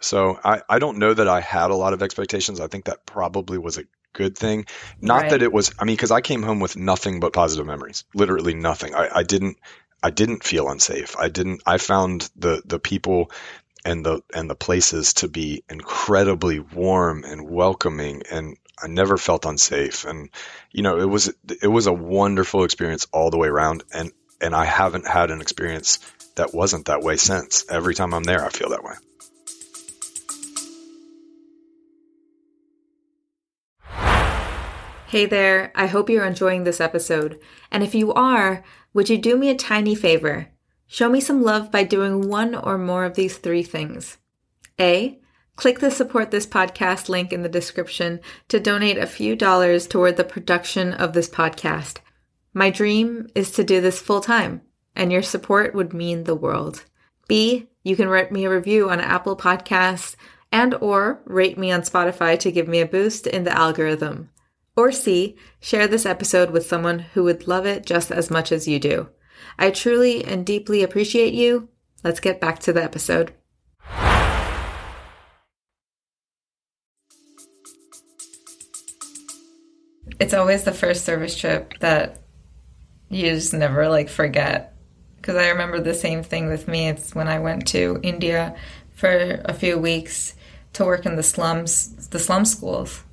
So 0.00 0.38
I, 0.42 0.62
I 0.68 0.78
don't 0.80 0.98
know 0.98 1.14
that 1.14 1.28
I 1.28 1.40
had 1.40 1.70
a 1.70 1.76
lot 1.76 1.92
of 1.92 2.02
expectations. 2.02 2.60
I 2.60 2.66
think 2.66 2.86
that 2.86 3.06
probably 3.06 3.56
was 3.56 3.78
a 3.78 3.84
good 4.12 4.36
thing. 4.36 4.66
Not 5.00 5.22
right. 5.22 5.30
that 5.30 5.42
it 5.42 5.52
was, 5.52 5.72
I 5.78 5.84
mean, 5.84 5.96
because 5.96 6.10
I 6.10 6.20
came 6.20 6.42
home 6.42 6.60
with 6.60 6.76
nothing 6.76 7.20
but 7.20 7.32
positive 7.32 7.66
memories, 7.66 8.04
literally 8.14 8.54
nothing. 8.54 8.94
I, 8.94 9.08
I 9.18 9.22
didn't, 9.22 9.58
I 10.02 10.10
didn't 10.10 10.44
feel 10.44 10.68
unsafe. 10.68 11.16
I 11.16 11.28
didn't, 11.28 11.62
I 11.66 11.78
found 11.78 12.28
the, 12.36 12.62
the 12.64 12.78
people 12.78 13.30
and 13.84 14.04
the, 14.04 14.22
and 14.34 14.48
the 14.48 14.54
places 14.54 15.14
to 15.14 15.28
be 15.28 15.64
incredibly 15.68 16.58
warm 16.60 17.24
and 17.24 17.48
welcoming 17.48 18.22
and 18.30 18.56
I 18.82 18.88
never 18.88 19.16
felt 19.16 19.46
unsafe. 19.46 20.04
And, 20.04 20.30
you 20.72 20.82
know, 20.82 20.98
it 20.98 21.08
was, 21.08 21.32
it 21.62 21.68
was 21.68 21.86
a 21.86 21.92
wonderful 21.92 22.64
experience 22.64 23.06
all 23.12 23.30
the 23.30 23.38
way 23.38 23.48
around. 23.48 23.84
And, 23.94 24.10
and 24.40 24.54
I 24.56 24.64
haven't 24.64 25.06
had 25.06 25.30
an 25.30 25.40
experience 25.40 26.00
that 26.34 26.52
wasn't 26.52 26.86
that 26.86 27.02
way 27.02 27.16
since. 27.16 27.64
Every 27.70 27.94
time 27.94 28.12
I'm 28.12 28.24
there, 28.24 28.44
I 28.44 28.48
feel 28.48 28.70
that 28.70 28.82
way. 28.82 28.94
Hey 35.12 35.26
there, 35.26 35.72
I 35.74 35.88
hope 35.88 36.08
you're 36.08 36.24
enjoying 36.24 36.64
this 36.64 36.80
episode. 36.80 37.38
And 37.70 37.82
if 37.82 37.94
you 37.94 38.14
are, 38.14 38.64
would 38.94 39.10
you 39.10 39.18
do 39.18 39.36
me 39.36 39.50
a 39.50 39.54
tiny 39.54 39.94
favor? 39.94 40.48
Show 40.86 41.10
me 41.10 41.20
some 41.20 41.42
love 41.42 41.70
by 41.70 41.84
doing 41.84 42.30
one 42.30 42.54
or 42.54 42.78
more 42.78 43.04
of 43.04 43.12
these 43.14 43.36
three 43.36 43.62
things. 43.62 44.16
A. 44.80 45.20
Click 45.54 45.80
the 45.80 45.90
support 45.90 46.30
this 46.30 46.46
podcast 46.46 47.10
link 47.10 47.30
in 47.30 47.42
the 47.42 47.50
description 47.50 48.20
to 48.48 48.58
donate 48.58 48.96
a 48.96 49.06
few 49.06 49.36
dollars 49.36 49.86
toward 49.86 50.16
the 50.16 50.24
production 50.24 50.94
of 50.94 51.12
this 51.12 51.28
podcast. 51.28 51.98
My 52.54 52.70
dream 52.70 53.26
is 53.34 53.50
to 53.50 53.64
do 53.64 53.82
this 53.82 54.00
full 54.00 54.22
time, 54.22 54.62
and 54.96 55.12
your 55.12 55.20
support 55.20 55.74
would 55.74 55.92
mean 55.92 56.24
the 56.24 56.34
world. 56.34 56.86
B. 57.28 57.68
You 57.82 57.96
can 57.96 58.08
write 58.08 58.32
me 58.32 58.46
a 58.46 58.50
review 58.50 58.88
on 58.88 58.98
Apple 58.98 59.36
Podcasts 59.36 60.16
and 60.50 60.74
or 60.76 61.20
rate 61.26 61.58
me 61.58 61.70
on 61.70 61.82
Spotify 61.82 62.38
to 62.38 62.50
give 62.50 62.66
me 62.66 62.80
a 62.80 62.86
boost 62.86 63.26
in 63.26 63.44
the 63.44 63.54
algorithm. 63.54 64.30
Or 64.74 64.90
C, 64.90 65.36
share 65.60 65.86
this 65.86 66.06
episode 66.06 66.50
with 66.50 66.66
someone 66.66 67.00
who 67.00 67.24
would 67.24 67.46
love 67.46 67.66
it 67.66 67.84
just 67.84 68.10
as 68.10 68.30
much 68.30 68.50
as 68.50 68.66
you 68.66 68.78
do. 68.78 69.10
I 69.58 69.70
truly 69.70 70.24
and 70.24 70.46
deeply 70.46 70.82
appreciate 70.82 71.34
you. 71.34 71.68
Let's 72.02 72.20
get 72.20 72.40
back 72.40 72.58
to 72.60 72.72
the 72.72 72.82
episode. 72.82 73.34
It's 80.18 80.32
always 80.32 80.64
the 80.64 80.72
first 80.72 81.04
service 81.04 81.36
trip 81.36 81.78
that 81.80 82.22
you 83.10 83.28
just 83.28 83.52
never 83.52 83.88
like 83.90 84.08
forget. 84.08 84.74
Because 85.16 85.36
I 85.36 85.50
remember 85.50 85.80
the 85.80 85.92
same 85.92 86.22
thing 86.22 86.48
with 86.48 86.66
me. 86.66 86.88
It's 86.88 87.14
when 87.14 87.28
I 87.28 87.40
went 87.40 87.66
to 87.68 88.00
India 88.02 88.56
for 88.94 89.42
a 89.44 89.52
few 89.52 89.78
weeks 89.78 90.34
to 90.72 90.86
work 90.86 91.04
in 91.04 91.16
the 91.16 91.22
slums, 91.22 92.08
the 92.08 92.18
slum 92.18 92.46
schools 92.46 93.04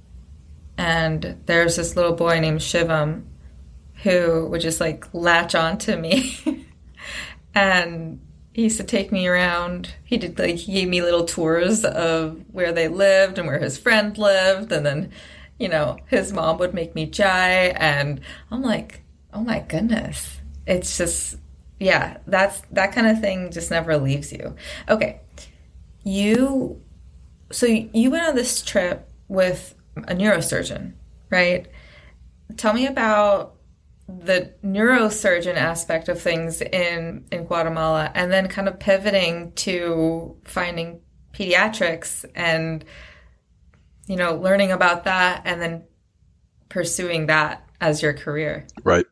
and 0.79 1.35
there's 1.45 1.75
this 1.75 1.97
little 1.97 2.13
boy 2.13 2.39
named 2.39 2.61
Shivam 2.61 3.23
who 4.03 4.47
would 4.47 4.61
just 4.61 4.79
like 4.79 5.13
latch 5.13 5.53
on 5.53 5.77
to 5.79 5.97
me. 5.97 6.39
and 7.53 8.21
he 8.53 8.63
used 8.63 8.77
to 8.77 8.85
take 8.85 9.11
me 9.11 9.27
around. 9.27 9.93
He 10.05 10.15
did 10.15 10.39
like 10.39 10.55
he 10.55 10.71
gave 10.71 10.87
me 10.87 11.01
little 11.01 11.25
tours 11.25 11.83
of 11.83 12.45
where 12.53 12.71
they 12.71 12.87
lived 12.87 13.37
and 13.37 13.45
where 13.45 13.59
his 13.59 13.77
friend 13.77 14.17
lived 14.17 14.71
and 14.71 14.85
then 14.85 15.11
you 15.59 15.67
know, 15.67 15.97
his 16.07 16.31
mom 16.31 16.57
would 16.59 16.73
make 16.73 16.95
me 16.95 17.07
chai 17.07 17.73
and 17.75 18.21
I'm 18.49 18.61
like, 18.61 19.01
"Oh 19.33 19.41
my 19.41 19.59
goodness." 19.59 20.39
It's 20.65 20.97
just 20.97 21.35
yeah, 21.77 22.19
that's 22.25 22.61
that 22.71 22.93
kind 22.93 23.07
of 23.07 23.19
thing 23.19 23.51
just 23.51 23.69
never 23.69 23.97
leaves 23.97 24.31
you. 24.31 24.55
Okay. 24.87 25.19
You 26.05 26.81
so 27.51 27.65
you 27.65 28.11
went 28.11 28.27
on 28.27 28.35
this 28.35 28.61
trip 28.61 29.09
with 29.27 29.75
a 30.07 30.15
neurosurgeon, 30.15 30.93
right? 31.29 31.67
Tell 32.57 32.73
me 32.73 32.87
about 32.87 33.55
the 34.07 34.53
neurosurgeon 34.63 35.55
aspect 35.55 36.09
of 36.09 36.19
things 36.19 36.61
in 36.61 37.25
in 37.31 37.45
Guatemala 37.45 38.11
and 38.15 38.31
then 38.31 38.47
kind 38.47 38.67
of 38.67 38.79
pivoting 38.79 39.51
to 39.53 40.35
finding 40.45 41.01
pediatrics 41.31 42.25
and 42.33 42.83
you 44.07 44.15
know 44.15 44.35
learning 44.35 44.71
about 44.71 45.03
that 45.03 45.43
and 45.45 45.61
then 45.61 45.83
pursuing 46.69 47.27
that 47.27 47.67
as 47.81 48.01
your 48.01 48.13
career. 48.13 48.65
Right. 48.83 49.05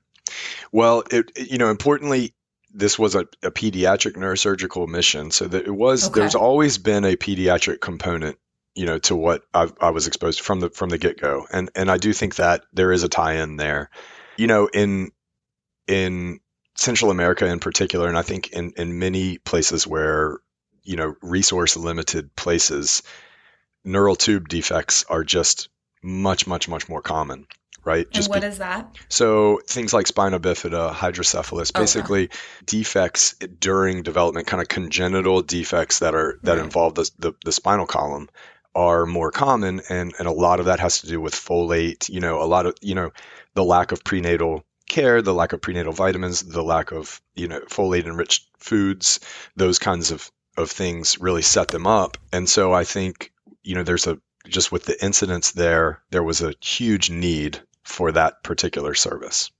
Well, 0.71 1.04
it, 1.12 1.32
you 1.50 1.58
know, 1.58 1.69
importantly, 1.69 2.34
this 2.73 3.00
was 3.00 3.15
a, 3.15 3.21
a, 3.41 3.50
pediatric 3.50 4.13
neurosurgical 4.13 4.88
mission, 4.88 5.32
so 5.32 5.47
that 5.47 5.65
it 5.65 5.71
was. 5.71 6.08
Okay. 6.08 6.19
There's 6.19 6.36
always 6.36 6.78
been 6.78 7.06
a 7.06 7.15
pediatric 7.15 7.82
component 7.82 8.38
you 8.78 8.86
know 8.86 9.00
to 9.00 9.16
what 9.16 9.42
I've, 9.54 9.74
i 9.82 9.90
was 9.90 10.06
exposed 10.06 10.38
to 10.38 10.44
from 10.44 10.60
the 10.60 10.70
from 10.70 10.90
the 10.90 11.00
get 11.00 11.20
go, 11.20 11.48
and 11.52 11.72
and 11.76 11.90
I 11.90 11.98
do 11.98 12.13
think 12.13 12.36
that 12.36 12.63
there 12.72 12.92
is 12.92 13.04
a 13.04 13.10
tie 13.10 13.42
in 13.42 13.58
there. 13.58 13.90
You 14.38 14.46
know, 14.46 14.68
in 14.68 15.12
in 15.88 16.40
Central 16.76 17.10
America 17.10 17.48
in 17.48 17.60
particular, 17.60 18.08
and 18.08 18.18
I 18.18 18.22
think 18.22 18.52
in 18.52 18.74
in 18.78 19.00
many 19.00 19.40
places 19.40 19.88
where 19.88 20.38
you 20.84 20.96
know 20.96 21.16
resource 21.24 21.76
limited 21.76 22.36
places, 22.36 23.02
neural 23.84 24.16
tube 24.16 24.48
defects 24.48 25.06
are 25.10 25.24
just 25.24 25.70
much 26.04 26.46
much 26.46 26.70
much 26.70 26.88
more 26.88 27.02
common 27.02 27.48
right? 27.84 28.12
Just 28.12 28.28
and 28.28 28.36
what 28.36 28.42
be- 28.42 28.48
is 28.48 28.58
that? 28.58 28.98
So 29.08 29.62
things 29.66 29.94
like 29.94 30.08
spina 30.08 30.42
bifida, 30.42 30.92
hydrocephalus, 30.92 31.72
basically 31.72 32.26
okay. 32.26 32.38
defects 32.66 33.36
during 33.36 34.04
development, 34.04 34.46
kind 34.46 34.62
of 34.62 34.68
congenital 34.68 35.42
defects 35.42 36.00
that 36.00 36.13
are 36.13 36.38
that 36.44 36.58
right. 36.58 36.63
involve 36.66 36.96
the, 36.96 37.10
the, 37.18 37.34
the 37.46 37.54
spinal 37.54 37.86
column 37.86 38.30
are 38.78 39.06
more 39.06 39.32
common 39.32 39.82
and, 39.90 40.13
and 40.20 40.28
a 40.28 40.32
lot 40.32 40.60
of 40.60 40.68
that 40.68 40.80
has 40.80 41.02
to 41.02 41.08
do 41.08 41.20
with 41.20 41.34
folate 41.34 42.08
you 42.10 42.22
know 42.22 42.42
a 42.42 42.46
lot 42.46 42.66
of 42.66 42.76
you 42.82 42.96
know 42.96 43.12
the 43.56 43.63
lack 43.63 43.92
of 43.92 44.04
prenatal 44.04 44.63
care 44.88 45.22
the 45.22 45.34
lack 45.34 45.52
of 45.52 45.60
prenatal 45.60 45.92
vitamins 45.92 46.44
the 46.44 46.63
lack 46.63 46.92
of 46.92 47.20
you 47.36 47.48
know 47.48 47.60
folate 47.62 48.06
enriched 48.06 48.48
foods 48.60 49.20
those 49.56 49.80
kinds 49.80 50.12
of 50.12 50.32
of 50.58 50.72
things 50.72 51.20
really 51.20 51.44
set 51.44 51.70
them 51.70 51.88
up. 51.88 52.18
And 52.34 52.50
so 52.50 52.74
i 52.74 52.84
think 52.84 53.32
you 53.63 53.76
know 53.76 53.84
there's 53.84 54.08
a 54.08 54.20
just 54.48 54.72
with 54.72 54.86
the 54.86 55.04
incidents 55.04 55.52
there 55.52 56.02
there 56.10 56.24
was 56.24 56.42
a 56.42 56.54
huge 56.62 57.10
need 57.10 57.62
for 57.84 58.12
that 58.12 58.44
particular 58.44 58.94
service. 58.94 59.52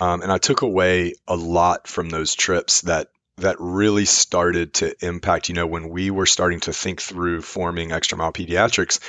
Um, 0.00 0.22
and 0.22 0.30
i 0.30 0.38
took 0.38 0.62
away 0.62 1.14
a 1.26 1.36
lot 1.36 1.88
from 1.88 2.10
those 2.10 2.34
trips 2.34 2.82
that 2.82 3.08
that 3.38 3.56
really 3.58 4.04
started 4.04 4.74
to 4.74 4.94
impact, 5.04 5.48
you 5.48 5.54
know, 5.54 5.66
when 5.66 5.88
we 5.88 6.10
were 6.10 6.26
starting 6.26 6.60
to 6.60 6.72
think 6.72 7.02
through 7.02 7.42
forming 7.42 7.92
Extra 7.92 8.16
Mile 8.16 8.32
Pediatrics, 8.32 9.00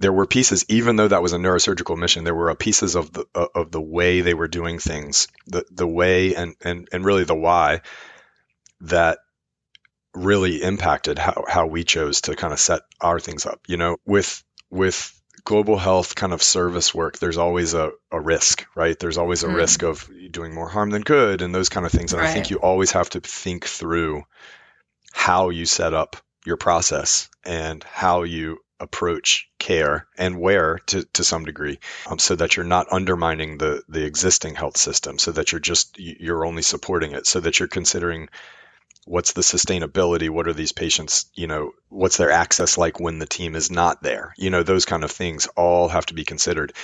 there 0.00 0.12
were 0.12 0.26
pieces, 0.26 0.64
even 0.68 0.96
though 0.96 1.08
that 1.08 1.22
was 1.22 1.32
a 1.32 1.38
neurosurgical 1.38 1.96
mission, 1.98 2.24
there 2.24 2.34
were 2.34 2.54
pieces 2.54 2.94
of 2.94 3.12
the 3.12 3.24
uh, 3.34 3.46
of 3.54 3.70
the 3.70 3.80
way 3.80 4.20
they 4.20 4.34
were 4.34 4.48
doing 4.48 4.78
things, 4.78 5.28
the 5.46 5.64
the 5.70 5.86
way 5.86 6.34
and 6.34 6.54
and 6.62 6.88
and 6.92 7.04
really 7.04 7.24
the 7.24 7.34
why 7.34 7.80
that 8.82 9.18
really 10.14 10.62
impacted 10.62 11.18
how 11.18 11.44
how 11.48 11.66
we 11.66 11.84
chose 11.84 12.22
to 12.22 12.36
kind 12.36 12.52
of 12.52 12.60
set 12.60 12.82
our 13.00 13.18
things 13.18 13.44
up. 13.44 13.60
You 13.66 13.76
know, 13.76 13.96
with 14.06 14.42
with 14.70 15.17
global 15.48 15.78
health 15.78 16.14
kind 16.14 16.34
of 16.34 16.42
service 16.42 16.94
work, 16.94 17.18
there's 17.18 17.38
always 17.38 17.72
a, 17.72 17.90
a 18.12 18.20
risk, 18.20 18.66
right? 18.74 18.98
There's 18.98 19.16
always 19.16 19.44
a 19.44 19.48
mm. 19.48 19.54
risk 19.54 19.82
of 19.82 20.06
doing 20.30 20.52
more 20.52 20.68
harm 20.68 20.90
than 20.90 21.00
good 21.00 21.40
and 21.40 21.54
those 21.54 21.70
kind 21.70 21.86
of 21.86 21.90
things. 21.90 22.12
And 22.12 22.20
right. 22.20 22.28
I 22.28 22.34
think 22.34 22.50
you 22.50 22.58
always 22.58 22.90
have 22.90 23.08
to 23.10 23.20
think 23.20 23.64
through 23.64 24.24
how 25.10 25.48
you 25.48 25.64
set 25.64 25.94
up 25.94 26.16
your 26.44 26.58
process 26.58 27.30
and 27.44 27.82
how 27.82 28.24
you 28.24 28.58
approach 28.78 29.48
care 29.58 30.06
and 30.18 30.38
where 30.38 30.80
to, 30.88 31.04
to 31.14 31.24
some 31.24 31.46
degree 31.46 31.78
um, 32.10 32.18
so 32.18 32.36
that 32.36 32.54
you're 32.54 32.66
not 32.66 32.92
undermining 32.92 33.56
the 33.56 33.82
the 33.88 34.04
existing 34.04 34.54
health 34.54 34.76
system 34.76 35.18
so 35.18 35.32
that 35.32 35.50
you're 35.50 35.60
just 35.60 35.98
you're 35.98 36.44
only 36.44 36.62
supporting 36.62 37.12
it 37.12 37.26
so 37.26 37.40
that 37.40 37.58
you're 37.58 37.66
considering 37.68 38.28
what's 39.08 39.32
the 39.32 39.40
sustainability? 39.40 40.28
What 40.28 40.48
are 40.48 40.52
these 40.52 40.72
patients 40.72 41.26
you 41.34 41.46
know 41.46 41.72
what's 41.88 42.18
their 42.18 42.30
access 42.30 42.76
like 42.76 43.00
when 43.00 43.18
the 43.18 43.26
team 43.26 43.56
is 43.56 43.70
not 43.70 44.02
there? 44.02 44.34
You 44.36 44.50
know 44.50 44.62
those 44.62 44.84
kind 44.84 45.02
of 45.02 45.10
things 45.10 45.46
all 45.56 45.88
have 45.88 46.06
to 46.06 46.14
be 46.14 46.24
considered. 46.24 46.74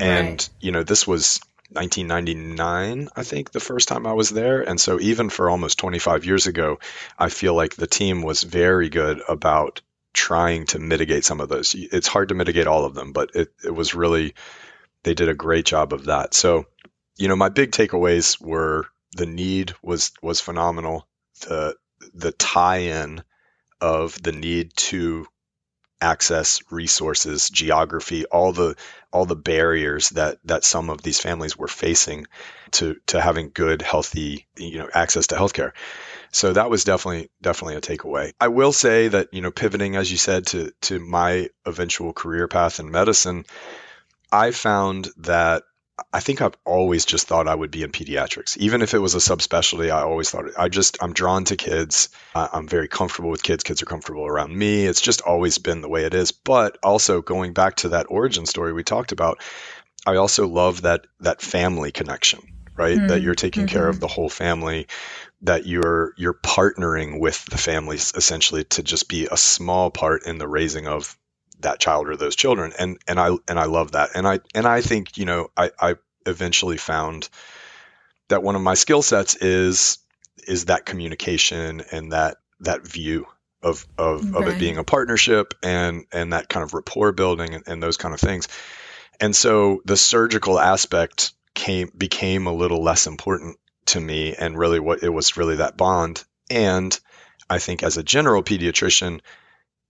And 0.00 0.30
right. 0.30 0.48
you 0.60 0.72
know 0.72 0.82
this 0.82 1.06
was 1.06 1.40
1999 1.72 3.08
i 3.16 3.24
think 3.24 3.50
the 3.50 3.58
first 3.58 3.88
time 3.88 4.06
i 4.06 4.12
was 4.12 4.30
there. 4.30 4.62
And 4.62 4.80
so 4.80 5.00
even 5.00 5.30
for 5.30 5.50
almost 5.50 5.78
25 5.78 6.24
years 6.24 6.46
ago 6.46 6.78
i 7.18 7.28
feel 7.28 7.54
like 7.54 7.74
the 7.74 7.86
team 7.86 8.22
was 8.22 8.42
very 8.42 8.88
good 8.88 9.20
about 9.28 9.82
trying 10.14 10.64
to 10.64 10.78
mitigate 10.78 11.26
some 11.26 11.42
of 11.42 11.50
those. 11.50 11.74
It's 11.74 12.08
hard 12.08 12.30
to 12.30 12.34
mitigate 12.34 12.66
all 12.66 12.84
of 12.84 12.94
them 12.94 13.12
but 13.12 13.34
it, 13.34 13.52
it 13.64 13.74
was 13.74 13.94
really 13.94 14.34
they 15.02 15.14
did 15.14 15.28
a 15.28 15.34
great 15.34 15.66
job 15.66 15.92
of 15.92 16.06
that. 16.06 16.32
So 16.34 16.66
you 17.16 17.28
know 17.28 17.36
my 17.36 17.50
big 17.50 17.72
takeaways 17.72 18.40
were 18.40 18.86
the 19.14 19.26
need 19.26 19.74
was 19.82 20.12
was 20.22 20.40
phenomenal 20.40 21.06
the 21.40 21.76
the 22.14 22.32
tie-in 22.32 23.22
of 23.80 24.20
the 24.22 24.32
need 24.32 24.74
to 24.76 25.26
access 26.00 26.60
resources, 26.70 27.48
geography, 27.48 28.24
all 28.26 28.52
the 28.52 28.76
all 29.12 29.24
the 29.24 29.36
barriers 29.36 30.10
that 30.10 30.38
that 30.44 30.64
some 30.64 30.90
of 30.90 31.02
these 31.02 31.20
families 31.20 31.56
were 31.56 31.68
facing 31.68 32.26
to 32.72 32.96
to 33.06 33.20
having 33.20 33.50
good, 33.52 33.82
healthy, 33.82 34.46
you 34.56 34.78
know, 34.78 34.88
access 34.92 35.28
to 35.28 35.36
healthcare. 35.36 35.72
So 36.32 36.52
that 36.52 36.70
was 36.70 36.84
definitely 36.84 37.30
definitely 37.40 37.76
a 37.76 37.80
takeaway. 37.80 38.32
I 38.40 38.48
will 38.48 38.72
say 38.72 39.08
that 39.08 39.32
you 39.32 39.40
know, 39.40 39.50
pivoting 39.50 39.96
as 39.96 40.10
you 40.10 40.18
said 40.18 40.46
to 40.48 40.72
to 40.82 40.98
my 41.00 41.48
eventual 41.64 42.12
career 42.12 42.48
path 42.48 42.78
in 42.78 42.90
medicine, 42.90 43.46
I 44.30 44.50
found 44.50 45.08
that 45.18 45.62
I 46.12 46.20
think 46.20 46.42
I've 46.42 46.56
always 46.64 47.06
just 47.06 47.26
thought 47.26 47.48
I 47.48 47.54
would 47.54 47.70
be 47.70 47.82
in 47.82 47.90
pediatrics. 47.90 48.58
Even 48.58 48.82
if 48.82 48.92
it 48.92 48.98
was 48.98 49.14
a 49.14 49.18
subspecialty, 49.18 49.90
I 49.90 50.02
always 50.02 50.30
thought 50.30 50.44
I 50.58 50.68
just 50.68 50.98
I'm 51.02 51.14
drawn 51.14 51.44
to 51.44 51.56
kids. 51.56 52.10
I'm 52.34 52.68
very 52.68 52.86
comfortable 52.86 53.30
with 53.30 53.42
kids. 53.42 53.64
Kids 53.64 53.80
are 53.80 53.86
comfortable 53.86 54.26
around 54.26 54.54
me. 54.54 54.84
It's 54.84 55.00
just 55.00 55.22
always 55.22 55.56
been 55.56 55.80
the 55.80 55.88
way 55.88 56.04
it 56.04 56.12
is. 56.12 56.32
But 56.32 56.76
also 56.82 57.22
going 57.22 57.54
back 57.54 57.76
to 57.76 57.90
that 57.90 58.06
origin 58.10 58.44
story 58.44 58.74
we 58.74 58.84
talked 58.84 59.12
about, 59.12 59.40
I 60.06 60.16
also 60.16 60.46
love 60.46 60.82
that 60.82 61.06
that 61.20 61.40
family 61.40 61.92
connection, 61.92 62.40
right? 62.76 62.98
Mm-hmm. 62.98 63.06
That 63.06 63.22
you're 63.22 63.34
taking 63.34 63.64
mm-hmm. 63.64 63.74
care 63.74 63.88
of 63.88 63.96
mm-hmm. 63.96 64.00
the 64.00 64.08
whole 64.08 64.28
family, 64.28 64.88
that 65.42 65.64
you're 65.64 66.12
you're 66.18 66.34
partnering 66.34 67.20
with 67.20 67.42
the 67.46 67.58
families 67.58 68.12
essentially 68.14 68.64
to 68.64 68.82
just 68.82 69.08
be 69.08 69.28
a 69.30 69.36
small 69.36 69.90
part 69.90 70.26
in 70.26 70.36
the 70.36 70.48
raising 70.48 70.86
of 70.86 71.16
that 71.60 71.80
child 71.80 72.08
or 72.08 72.16
those 72.16 72.36
children. 72.36 72.72
And 72.78 72.98
and 73.06 73.18
I 73.18 73.30
and 73.48 73.58
I 73.58 73.64
love 73.64 73.92
that. 73.92 74.10
And 74.14 74.26
I 74.26 74.40
and 74.54 74.66
I 74.66 74.80
think 74.80 75.16
you 75.16 75.24
know 75.24 75.50
I 75.56 75.70
I 75.78 75.94
eventually 76.26 76.76
found 76.76 77.28
that 78.28 78.42
one 78.42 78.56
of 78.56 78.62
my 78.62 78.74
skill 78.74 79.02
sets 79.02 79.36
is 79.36 79.98
is 80.46 80.66
that 80.66 80.86
communication 80.86 81.82
and 81.92 82.12
that 82.12 82.36
that 82.60 82.86
view 82.86 83.26
of 83.62 83.86
of, 83.98 84.32
right. 84.32 84.42
of 84.42 84.54
it 84.54 84.58
being 84.58 84.78
a 84.78 84.84
partnership 84.84 85.54
and 85.62 86.04
and 86.12 86.32
that 86.32 86.48
kind 86.48 86.64
of 86.64 86.74
rapport 86.74 87.12
building 87.12 87.54
and, 87.54 87.64
and 87.66 87.82
those 87.82 87.96
kind 87.96 88.14
of 88.14 88.20
things. 88.20 88.48
And 89.20 89.34
so 89.34 89.80
the 89.84 89.96
surgical 89.96 90.58
aspect 90.58 91.32
came 91.54 91.90
became 91.96 92.46
a 92.46 92.52
little 92.52 92.82
less 92.82 93.06
important 93.06 93.58
to 93.86 94.00
me 94.00 94.34
and 94.34 94.58
really 94.58 94.80
what 94.80 95.02
it 95.02 95.08
was 95.08 95.36
really 95.36 95.56
that 95.56 95.76
bond. 95.76 96.22
And 96.50 96.98
I 97.48 97.58
think 97.58 97.82
as 97.82 97.96
a 97.96 98.02
general 98.02 98.42
pediatrician 98.42 99.20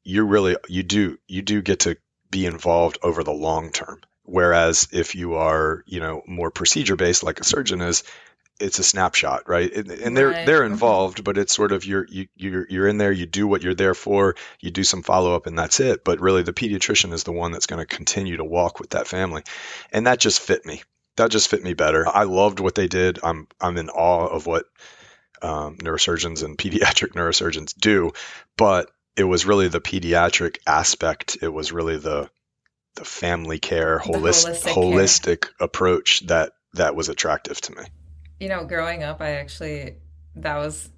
you 0.06 0.24
really 0.24 0.56
you 0.68 0.84
do 0.84 1.18
you 1.26 1.42
do 1.42 1.60
get 1.60 1.80
to 1.80 1.96
be 2.30 2.46
involved 2.46 2.98
over 3.02 3.24
the 3.24 3.32
long 3.32 3.70
term. 3.72 4.00
Whereas 4.22 4.88
if 4.92 5.14
you 5.14 5.34
are, 5.34 5.84
you 5.86 6.00
know, 6.00 6.22
more 6.26 6.50
procedure 6.50 6.96
based 6.96 7.22
like 7.22 7.40
a 7.40 7.44
surgeon 7.44 7.80
is, 7.80 8.02
it's 8.58 8.78
a 8.78 8.84
snapshot, 8.84 9.48
right? 9.48 9.72
And, 9.72 10.16
they're 10.16 10.30
right. 10.30 10.46
they're 10.46 10.62
mm-hmm. 10.62 10.72
involved, 10.72 11.24
but 11.24 11.38
it's 11.38 11.54
sort 11.54 11.72
of 11.72 11.84
you're 11.84 12.06
you, 12.08 12.26
you're 12.36 12.66
you're 12.68 12.88
in 12.88 12.98
there. 12.98 13.12
You 13.12 13.26
do 13.26 13.46
what 13.46 13.62
you're 13.62 13.74
there 13.74 13.94
for. 13.94 14.36
You 14.60 14.70
do 14.70 14.84
some 14.84 15.02
follow 15.02 15.34
up, 15.34 15.46
and 15.46 15.58
that's 15.58 15.80
it. 15.80 16.04
But 16.04 16.20
really, 16.20 16.42
the 16.42 16.52
pediatrician 16.52 17.12
is 17.12 17.24
the 17.24 17.32
one 17.32 17.52
that's 17.52 17.66
going 17.66 17.84
to 17.84 17.96
continue 17.96 18.38
to 18.38 18.44
walk 18.44 18.80
with 18.80 18.90
that 18.90 19.08
family, 19.08 19.42
and 19.92 20.06
that 20.06 20.20
just 20.20 20.40
fit 20.40 20.64
me. 20.64 20.82
That 21.16 21.30
just 21.30 21.48
fit 21.48 21.62
me 21.62 21.74
better. 21.74 22.06
I 22.08 22.24
loved 22.24 22.60
what 22.60 22.74
they 22.74 22.88
did. 22.88 23.18
I'm 23.22 23.46
I'm 23.60 23.76
in 23.76 23.90
awe 23.90 24.26
of 24.26 24.46
what 24.46 24.64
um, 25.42 25.76
neurosurgeons 25.76 26.42
and 26.42 26.56
pediatric 26.58 27.12
neurosurgeons 27.12 27.74
do, 27.76 28.12
but 28.56 28.90
it 29.16 29.24
was 29.24 29.46
really 29.46 29.68
the 29.68 29.80
pediatric 29.80 30.58
aspect. 30.66 31.38
It 31.42 31.48
was 31.48 31.72
really 31.72 31.96
the 31.96 32.30
the 32.96 33.04
family 33.04 33.58
care, 33.58 33.98
holistic, 33.98 34.62
holistic, 34.62 34.72
holistic 34.72 35.40
care. 35.42 35.50
approach 35.60 36.26
that 36.26 36.52
that 36.74 36.96
was 36.96 37.08
attractive 37.08 37.60
to 37.62 37.74
me. 37.74 37.82
You 38.40 38.48
know, 38.48 38.64
growing 38.64 39.02
up, 39.02 39.20
I 39.20 39.32
actually 39.32 39.96
that 40.36 40.56
was 40.56 40.90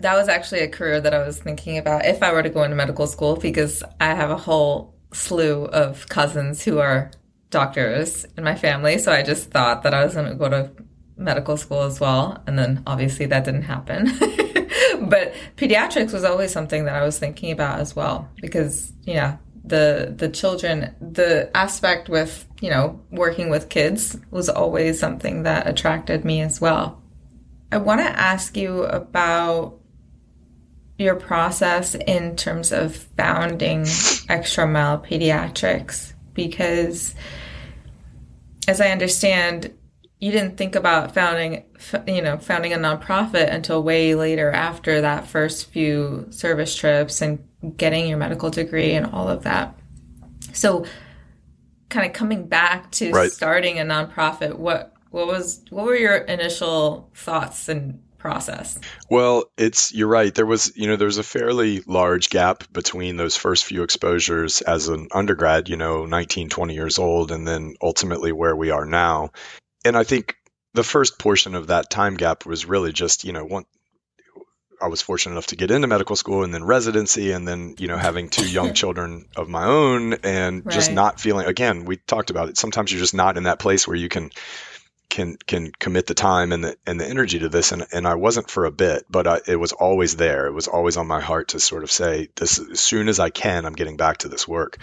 that 0.00 0.14
was 0.14 0.28
actually 0.28 0.60
a 0.60 0.68
career 0.68 1.00
that 1.00 1.14
I 1.14 1.24
was 1.26 1.38
thinking 1.38 1.78
about 1.78 2.04
if 2.04 2.22
I 2.22 2.32
were 2.32 2.42
to 2.42 2.50
go 2.50 2.62
into 2.62 2.76
medical 2.76 3.06
school 3.06 3.36
because 3.36 3.82
I 4.00 4.14
have 4.14 4.30
a 4.30 4.36
whole 4.36 4.94
slew 5.12 5.64
of 5.64 6.08
cousins 6.08 6.62
who 6.62 6.78
are 6.78 7.10
doctors 7.50 8.26
in 8.36 8.44
my 8.44 8.54
family. 8.54 8.98
So 8.98 9.12
I 9.12 9.22
just 9.22 9.50
thought 9.50 9.82
that 9.84 9.94
I 9.94 10.04
was 10.04 10.14
going 10.14 10.28
to 10.28 10.34
go 10.34 10.48
to 10.48 10.70
medical 11.16 11.56
school 11.56 11.82
as 11.82 12.00
well. 12.00 12.42
And 12.46 12.58
then 12.58 12.82
obviously 12.86 13.24
that 13.26 13.44
didn't 13.44 13.62
happen. 13.62 14.08
but 15.00 15.34
pediatrics 15.56 16.12
was 16.12 16.24
always 16.24 16.52
something 16.52 16.84
that 16.84 16.94
I 16.94 17.04
was 17.04 17.18
thinking 17.18 17.50
about 17.50 17.80
as 17.80 17.94
well 17.94 18.28
because 18.40 18.92
yeah, 19.02 19.36
the 19.64 20.14
the 20.16 20.28
children, 20.28 20.94
the 21.00 21.50
aspect 21.56 22.08
with 22.08 22.46
you 22.60 22.70
know 22.70 23.00
working 23.10 23.50
with 23.50 23.68
kids 23.68 24.16
was 24.30 24.48
always 24.48 24.98
something 24.98 25.42
that 25.42 25.66
attracted 25.66 26.24
me 26.24 26.40
as 26.40 26.60
well. 26.60 27.02
I 27.72 27.78
want 27.78 28.00
to 28.00 28.06
ask 28.06 28.56
you 28.56 28.84
about 28.84 29.78
your 30.98 31.16
process 31.16 31.94
in 31.94 32.36
terms 32.36 32.72
of 32.72 32.96
founding 32.96 33.86
Extra 34.28 34.66
Mile 34.66 34.98
Pediatrics 34.98 36.14
because 36.32 37.14
as 38.68 38.80
I 38.80 38.88
understand 38.88 39.72
you 40.18 40.32
didn't 40.32 40.56
think 40.56 40.74
about 40.74 41.12
founding 41.12 41.64
you 42.06 42.22
know 42.22 42.38
founding 42.38 42.72
a 42.72 42.76
nonprofit 42.76 43.52
until 43.52 43.82
way 43.82 44.14
later 44.14 44.50
after 44.50 45.02
that 45.02 45.26
first 45.26 45.70
few 45.70 46.26
service 46.30 46.74
trips 46.74 47.20
and 47.20 47.46
getting 47.76 48.08
your 48.08 48.18
medical 48.18 48.50
degree 48.50 48.92
and 48.92 49.06
all 49.06 49.28
of 49.28 49.42
that. 49.42 49.78
So 50.52 50.86
kind 51.88 52.06
of 52.06 52.12
coming 52.12 52.46
back 52.46 52.90
to 52.92 53.10
right. 53.10 53.30
starting 53.30 53.78
a 53.78 53.82
nonprofit 53.82 54.56
what 54.56 54.94
what 55.10 55.26
was 55.26 55.62
what 55.70 55.84
were 55.84 55.96
your 55.96 56.16
initial 56.16 57.10
thoughts 57.14 57.68
and 57.68 58.02
process? 58.16 58.80
Well 59.10 59.44
it's 59.58 59.92
you're 59.92 60.08
right. 60.08 60.34
There 60.34 60.46
was 60.46 60.74
you 60.76 60.86
know 60.86 60.96
there's 60.96 61.18
a 61.18 61.22
fairly 61.22 61.82
large 61.86 62.30
gap 62.30 62.64
between 62.72 63.18
those 63.18 63.36
first 63.36 63.66
few 63.66 63.82
exposures 63.82 64.62
as 64.62 64.88
an 64.88 65.08
undergrad 65.12 65.68
you 65.68 65.76
know 65.76 66.06
19 66.06 66.48
20 66.48 66.74
years 66.74 66.98
old 66.98 67.30
and 67.30 67.46
then 67.46 67.74
ultimately 67.82 68.32
where 68.32 68.56
we 68.56 68.70
are 68.70 68.86
now 68.86 69.30
and 69.86 69.96
I 69.96 70.04
think 70.04 70.36
the 70.74 70.84
first 70.84 71.18
portion 71.18 71.54
of 71.54 71.68
that 71.68 71.90
time 71.90 72.14
gap 72.14 72.46
was 72.46 72.66
really 72.66 72.92
just, 72.92 73.24
you 73.24 73.32
know, 73.32 73.44
one, 73.44 73.64
I 74.80 74.88
was 74.88 75.00
fortunate 75.00 75.32
enough 75.32 75.46
to 75.48 75.56
get 75.56 75.70
into 75.70 75.88
medical 75.88 76.16
school 76.16 76.44
and 76.44 76.52
then 76.52 76.64
residency 76.64 77.32
and 77.32 77.48
then, 77.48 77.76
you 77.78 77.88
know, 77.88 77.96
having 77.96 78.28
two 78.28 78.48
young 78.48 78.74
children 78.80 79.26
of 79.36 79.48
my 79.48 79.64
own 79.64 80.14
and 80.22 80.64
right. 80.64 80.74
just 80.74 80.92
not 80.92 81.20
feeling 81.20 81.46
again, 81.46 81.84
we 81.84 81.96
talked 81.96 82.30
about 82.30 82.48
it. 82.48 82.58
Sometimes 82.58 82.92
you're 82.92 83.00
just 83.00 83.14
not 83.14 83.36
in 83.36 83.44
that 83.44 83.58
place 83.58 83.88
where 83.88 83.96
you 83.96 84.08
can 84.08 84.30
can 85.08 85.36
can 85.46 85.70
commit 85.78 86.06
the 86.06 86.14
time 86.14 86.52
and 86.52 86.64
the 86.64 86.76
and 86.84 87.00
the 87.00 87.06
energy 87.06 87.38
to 87.38 87.48
this 87.48 87.72
and 87.72 87.86
and 87.92 88.06
I 88.06 88.16
wasn't 88.16 88.50
for 88.50 88.66
a 88.66 88.72
bit, 88.72 89.04
but 89.08 89.26
I, 89.26 89.40
it 89.46 89.56
was 89.56 89.72
always 89.72 90.16
there. 90.16 90.46
It 90.46 90.52
was 90.52 90.68
always 90.68 90.96
on 90.96 91.06
my 91.06 91.20
heart 91.20 91.48
to 91.48 91.60
sort 91.60 91.84
of 91.84 91.90
say 91.90 92.28
this 92.36 92.58
as 92.58 92.80
soon 92.80 93.08
as 93.08 93.18
I 93.18 93.30
can, 93.30 93.64
I'm 93.64 93.72
getting 93.72 93.96
back 93.96 94.18
to 94.18 94.28
this 94.28 94.46
work. 94.46 94.78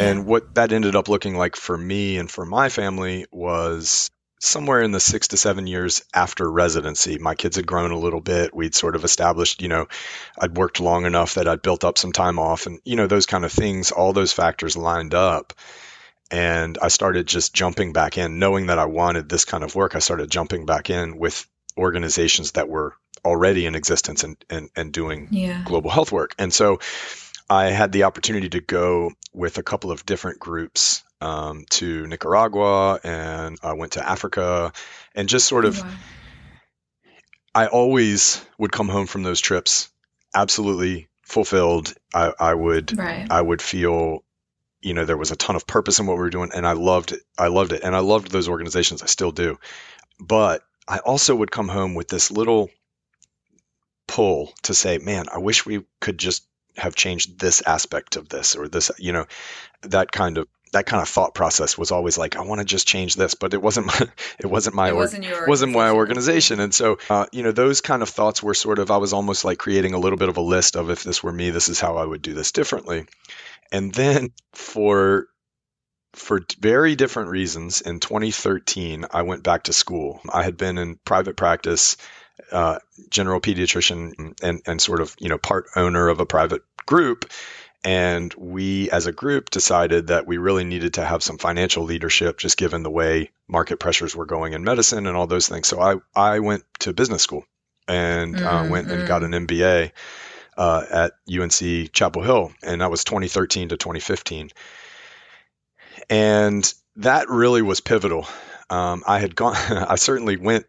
And 0.00 0.26
what 0.26 0.54
that 0.54 0.72
ended 0.72 0.96
up 0.96 1.08
looking 1.08 1.36
like 1.36 1.56
for 1.56 1.76
me 1.76 2.18
and 2.18 2.30
for 2.30 2.44
my 2.44 2.68
family 2.68 3.26
was 3.30 4.10
somewhere 4.40 4.82
in 4.82 4.92
the 4.92 5.00
six 5.00 5.28
to 5.28 5.36
seven 5.36 5.66
years 5.66 6.04
after 6.12 6.50
residency. 6.50 7.18
My 7.18 7.34
kids 7.34 7.56
had 7.56 7.66
grown 7.66 7.90
a 7.90 7.98
little 7.98 8.20
bit. 8.20 8.54
We'd 8.54 8.74
sort 8.74 8.94
of 8.94 9.04
established, 9.04 9.62
you 9.62 9.68
know, 9.68 9.86
I'd 10.38 10.56
worked 10.56 10.80
long 10.80 11.06
enough 11.06 11.34
that 11.34 11.48
I'd 11.48 11.62
built 11.62 11.84
up 11.84 11.98
some 11.98 12.12
time 12.12 12.38
off 12.38 12.66
and, 12.66 12.80
you 12.84 12.96
know, 12.96 13.06
those 13.06 13.26
kind 13.26 13.44
of 13.44 13.52
things, 13.52 13.92
all 13.92 14.12
those 14.12 14.32
factors 14.32 14.76
lined 14.76 15.14
up. 15.14 15.52
And 16.30 16.76
I 16.82 16.88
started 16.88 17.26
just 17.26 17.54
jumping 17.54 17.92
back 17.92 18.18
in, 18.18 18.38
knowing 18.38 18.66
that 18.66 18.78
I 18.78 18.86
wanted 18.86 19.28
this 19.28 19.44
kind 19.44 19.64
of 19.64 19.74
work. 19.74 19.94
I 19.94 20.00
started 20.00 20.30
jumping 20.30 20.66
back 20.66 20.90
in 20.90 21.18
with 21.18 21.46
organizations 21.78 22.52
that 22.52 22.68
were 22.68 22.94
already 23.24 23.66
in 23.66 23.74
existence 23.74 24.24
and, 24.24 24.36
and, 24.50 24.70
and 24.76 24.92
doing 24.92 25.28
yeah. 25.30 25.62
global 25.64 25.90
health 25.90 26.12
work. 26.12 26.34
And 26.38 26.52
so 26.52 26.80
I 27.48 27.66
had 27.66 27.92
the 27.92 28.04
opportunity 28.04 28.48
to 28.50 28.60
go 28.60 29.12
with 29.32 29.58
a 29.58 29.62
couple 29.62 29.90
of 29.90 30.04
different 30.04 30.40
groups 30.40 31.04
um, 31.20 31.64
to 31.70 32.06
Nicaragua 32.06 33.00
and 33.02 33.58
I 33.62 33.74
went 33.74 33.92
to 33.92 34.08
Africa 34.08 34.72
and 35.14 35.28
just 35.28 35.46
sort 35.46 35.64
of. 35.64 35.80
Wow. 35.80 35.90
I 37.54 37.68
always 37.68 38.44
would 38.58 38.70
come 38.70 38.88
home 38.88 39.06
from 39.06 39.22
those 39.22 39.40
trips 39.40 39.88
absolutely 40.34 41.08
fulfilled. 41.22 41.94
I, 42.14 42.32
I 42.38 42.54
would 42.54 42.96
right. 42.98 43.26
I 43.30 43.40
would 43.40 43.62
feel 43.62 44.22
you 44.82 44.92
know 44.92 45.06
there 45.06 45.16
was 45.16 45.30
a 45.30 45.36
ton 45.36 45.56
of 45.56 45.66
purpose 45.66 45.98
in 45.98 46.06
what 46.06 46.14
we 46.14 46.20
were 46.20 46.30
doing 46.30 46.50
and 46.54 46.66
I 46.66 46.72
loved 46.72 47.12
it. 47.12 47.22
I 47.38 47.48
loved 47.48 47.72
it 47.72 47.82
and 47.82 47.96
I 47.96 48.00
loved 48.00 48.30
those 48.30 48.48
organizations. 48.48 49.02
I 49.02 49.06
still 49.06 49.32
do. 49.32 49.58
But 50.20 50.62
I 50.86 50.98
also 50.98 51.34
would 51.34 51.50
come 51.50 51.68
home 51.68 51.94
with 51.94 52.08
this 52.08 52.30
little 52.30 52.70
pull 54.06 54.52
to 54.64 54.74
say, 54.74 54.98
man, 54.98 55.26
I 55.32 55.38
wish 55.38 55.66
we 55.66 55.84
could 56.00 56.18
just 56.18 56.46
have 56.76 56.94
changed 56.94 57.38
this 57.38 57.62
aspect 57.66 58.16
of 58.16 58.28
this 58.28 58.56
or 58.56 58.68
this, 58.68 58.90
you 58.98 59.12
know, 59.12 59.26
that 59.82 60.10
kind 60.12 60.38
of 60.38 60.48
that 60.72 60.86
kind 60.86 61.00
of 61.00 61.08
thought 61.08 61.32
process 61.32 61.78
was 61.78 61.90
always 61.90 62.18
like, 62.18 62.36
I 62.36 62.42
want 62.42 62.58
to 62.58 62.64
just 62.64 62.86
change 62.88 63.14
this, 63.14 63.34
but 63.34 63.54
it 63.54 63.62
wasn't 63.62 63.86
my, 64.00 64.08
it 64.38 64.46
wasn't 64.46 64.76
my, 64.76 64.88
it 64.88 64.96
wasn't, 64.96 65.26
wasn't 65.48 65.72
my 65.72 65.90
organization. 65.90 66.60
And 66.60 66.74
so, 66.74 66.98
uh, 67.08 67.26
you 67.32 67.42
know, 67.42 67.52
those 67.52 67.80
kind 67.80 68.02
of 68.02 68.08
thoughts 68.08 68.42
were 68.42 68.54
sort 68.54 68.78
of, 68.78 68.90
I 68.90 68.98
was 68.98 69.12
almost 69.12 69.44
like 69.44 69.58
creating 69.58 69.94
a 69.94 69.98
little 69.98 70.18
bit 70.18 70.28
of 70.28 70.36
a 70.36 70.42
list 70.42 70.76
of 70.76 70.90
if 70.90 71.02
this 71.02 71.22
were 71.22 71.32
me, 71.32 71.50
this 71.50 71.68
is 71.68 71.80
how 71.80 71.96
I 71.96 72.04
would 72.04 72.22
do 72.22 72.34
this 72.34 72.52
differently. 72.52 73.06
And 73.72 73.92
then 73.94 74.32
for, 74.52 75.28
for 76.14 76.40
very 76.58 76.96
different 76.96 77.30
reasons, 77.30 77.80
in 77.80 78.00
2013, 78.00 79.06
I 79.10 79.22
went 79.22 79.42
back 79.42 79.64
to 79.64 79.72
school. 79.72 80.20
I 80.32 80.42
had 80.42 80.56
been 80.56 80.78
in 80.78 80.98
private 81.04 81.36
practice 81.36 81.96
uh, 82.52 82.78
general 83.10 83.40
pediatrician 83.40 84.34
and, 84.42 84.62
and 84.66 84.80
sort 84.80 85.00
of, 85.00 85.14
you 85.18 85.28
know, 85.28 85.38
part 85.38 85.66
owner 85.76 86.08
of 86.08 86.20
a 86.20 86.26
private 86.26 86.62
group. 86.84 87.30
And 87.84 88.34
we, 88.34 88.90
as 88.90 89.06
a 89.06 89.12
group, 89.12 89.50
decided 89.50 90.08
that 90.08 90.26
we 90.26 90.38
really 90.38 90.64
needed 90.64 90.94
to 90.94 91.04
have 91.04 91.22
some 91.22 91.38
financial 91.38 91.84
leadership, 91.84 92.38
just 92.38 92.56
given 92.56 92.82
the 92.82 92.90
way 92.90 93.30
market 93.46 93.78
pressures 93.78 94.16
were 94.16 94.26
going 94.26 94.54
in 94.54 94.64
medicine 94.64 95.06
and 95.06 95.16
all 95.16 95.26
those 95.26 95.48
things. 95.48 95.68
So 95.68 95.80
I, 95.80 95.96
I 96.14 96.40
went 96.40 96.64
to 96.80 96.92
business 96.92 97.22
school 97.22 97.44
and 97.86 98.36
uh, 98.36 98.62
mm-hmm. 98.62 98.70
went 98.70 98.90
and 98.90 99.06
got 99.06 99.22
an 99.22 99.32
MBA 99.32 99.92
uh, 100.56 100.84
at 100.90 101.12
UNC 101.32 101.92
Chapel 101.92 102.22
Hill, 102.22 102.52
and 102.62 102.80
that 102.80 102.90
was 102.90 103.04
2013 103.04 103.68
to 103.68 103.76
2015. 103.76 104.50
And 106.08 106.74
that 106.96 107.28
really 107.28 107.62
was 107.62 107.80
pivotal. 107.80 108.26
Um, 108.70 109.04
I 109.06 109.20
had 109.20 109.36
gone, 109.36 109.54
I 109.70 109.96
certainly 109.96 110.36
went 110.36 110.66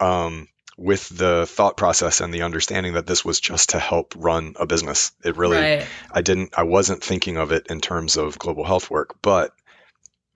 um, 0.00 0.48
with 0.78 1.08
the 1.08 1.44
thought 1.44 1.76
process 1.76 2.20
and 2.20 2.32
the 2.32 2.42
understanding 2.42 2.94
that 2.94 3.06
this 3.06 3.24
was 3.24 3.40
just 3.40 3.70
to 3.70 3.78
help 3.80 4.14
run 4.16 4.54
a 4.58 4.64
business. 4.64 5.10
It 5.24 5.36
really, 5.36 5.58
right. 5.58 5.86
I 6.10 6.22
didn't, 6.22 6.54
I 6.56 6.62
wasn't 6.62 7.02
thinking 7.02 7.36
of 7.36 7.50
it 7.50 7.66
in 7.68 7.80
terms 7.80 8.16
of 8.16 8.38
global 8.38 8.64
health 8.64 8.88
work, 8.88 9.20
but 9.20 9.52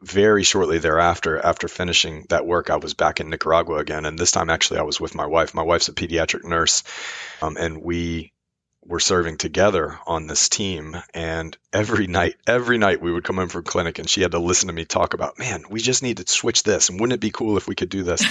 very 0.03 0.43
shortly 0.43 0.79
thereafter, 0.79 1.39
after 1.39 1.69
finishing 1.69 2.27
that 2.29 2.45
work, 2.45 2.71
I 2.71 2.77
was 2.77 2.93
back 2.93 3.21
in 3.21 3.31
Nicaragua 3.31 3.77
again. 3.77 4.05
And 4.05 4.19
this 4.19 4.33
time, 4.33 4.51
actually, 4.51 4.81
I 4.81 4.83
was 4.83 5.01
with 5.01 5.15
my 5.15 5.27
wife. 5.27 5.55
My 5.55 5.63
wife's 5.63 5.87
a 5.87 5.93
pediatric 5.93 6.43
nurse. 6.43 6.83
Um, 7.41 7.57
and 7.57 7.81
we 7.81 8.32
were 8.85 9.01
serving 9.01 9.37
together 9.37 9.99
on 10.07 10.27
this 10.27 10.49
team. 10.49 10.97
And 11.15 11.57
every 11.73 12.07
night, 12.07 12.37
every 12.47 12.79
night 12.79 13.01
we 13.01 13.13
would 13.13 13.25
come 13.25 13.39
in 13.39 13.49
from 13.49 13.63
clinic 13.63 13.99
and 13.99 14.09
she 14.09 14.23
had 14.23 14.33
to 14.33 14.39
listen 14.39 14.67
to 14.69 14.73
me 14.73 14.85
talk 14.85 15.15
about, 15.15 15.39
man, 15.39 15.65
we 15.71 15.81
just 15.81 16.03
need 16.03 16.17
to 16.17 16.27
switch 16.27 16.63
this. 16.63 16.89
And 16.89 16.99
wouldn't 16.99 17.15
it 17.15 17.21
be 17.21 17.31
cool 17.31 17.57
if 17.57 17.69
we 17.69 17.75
could 17.75 17.91
do 17.91 18.03
this? 18.03 18.23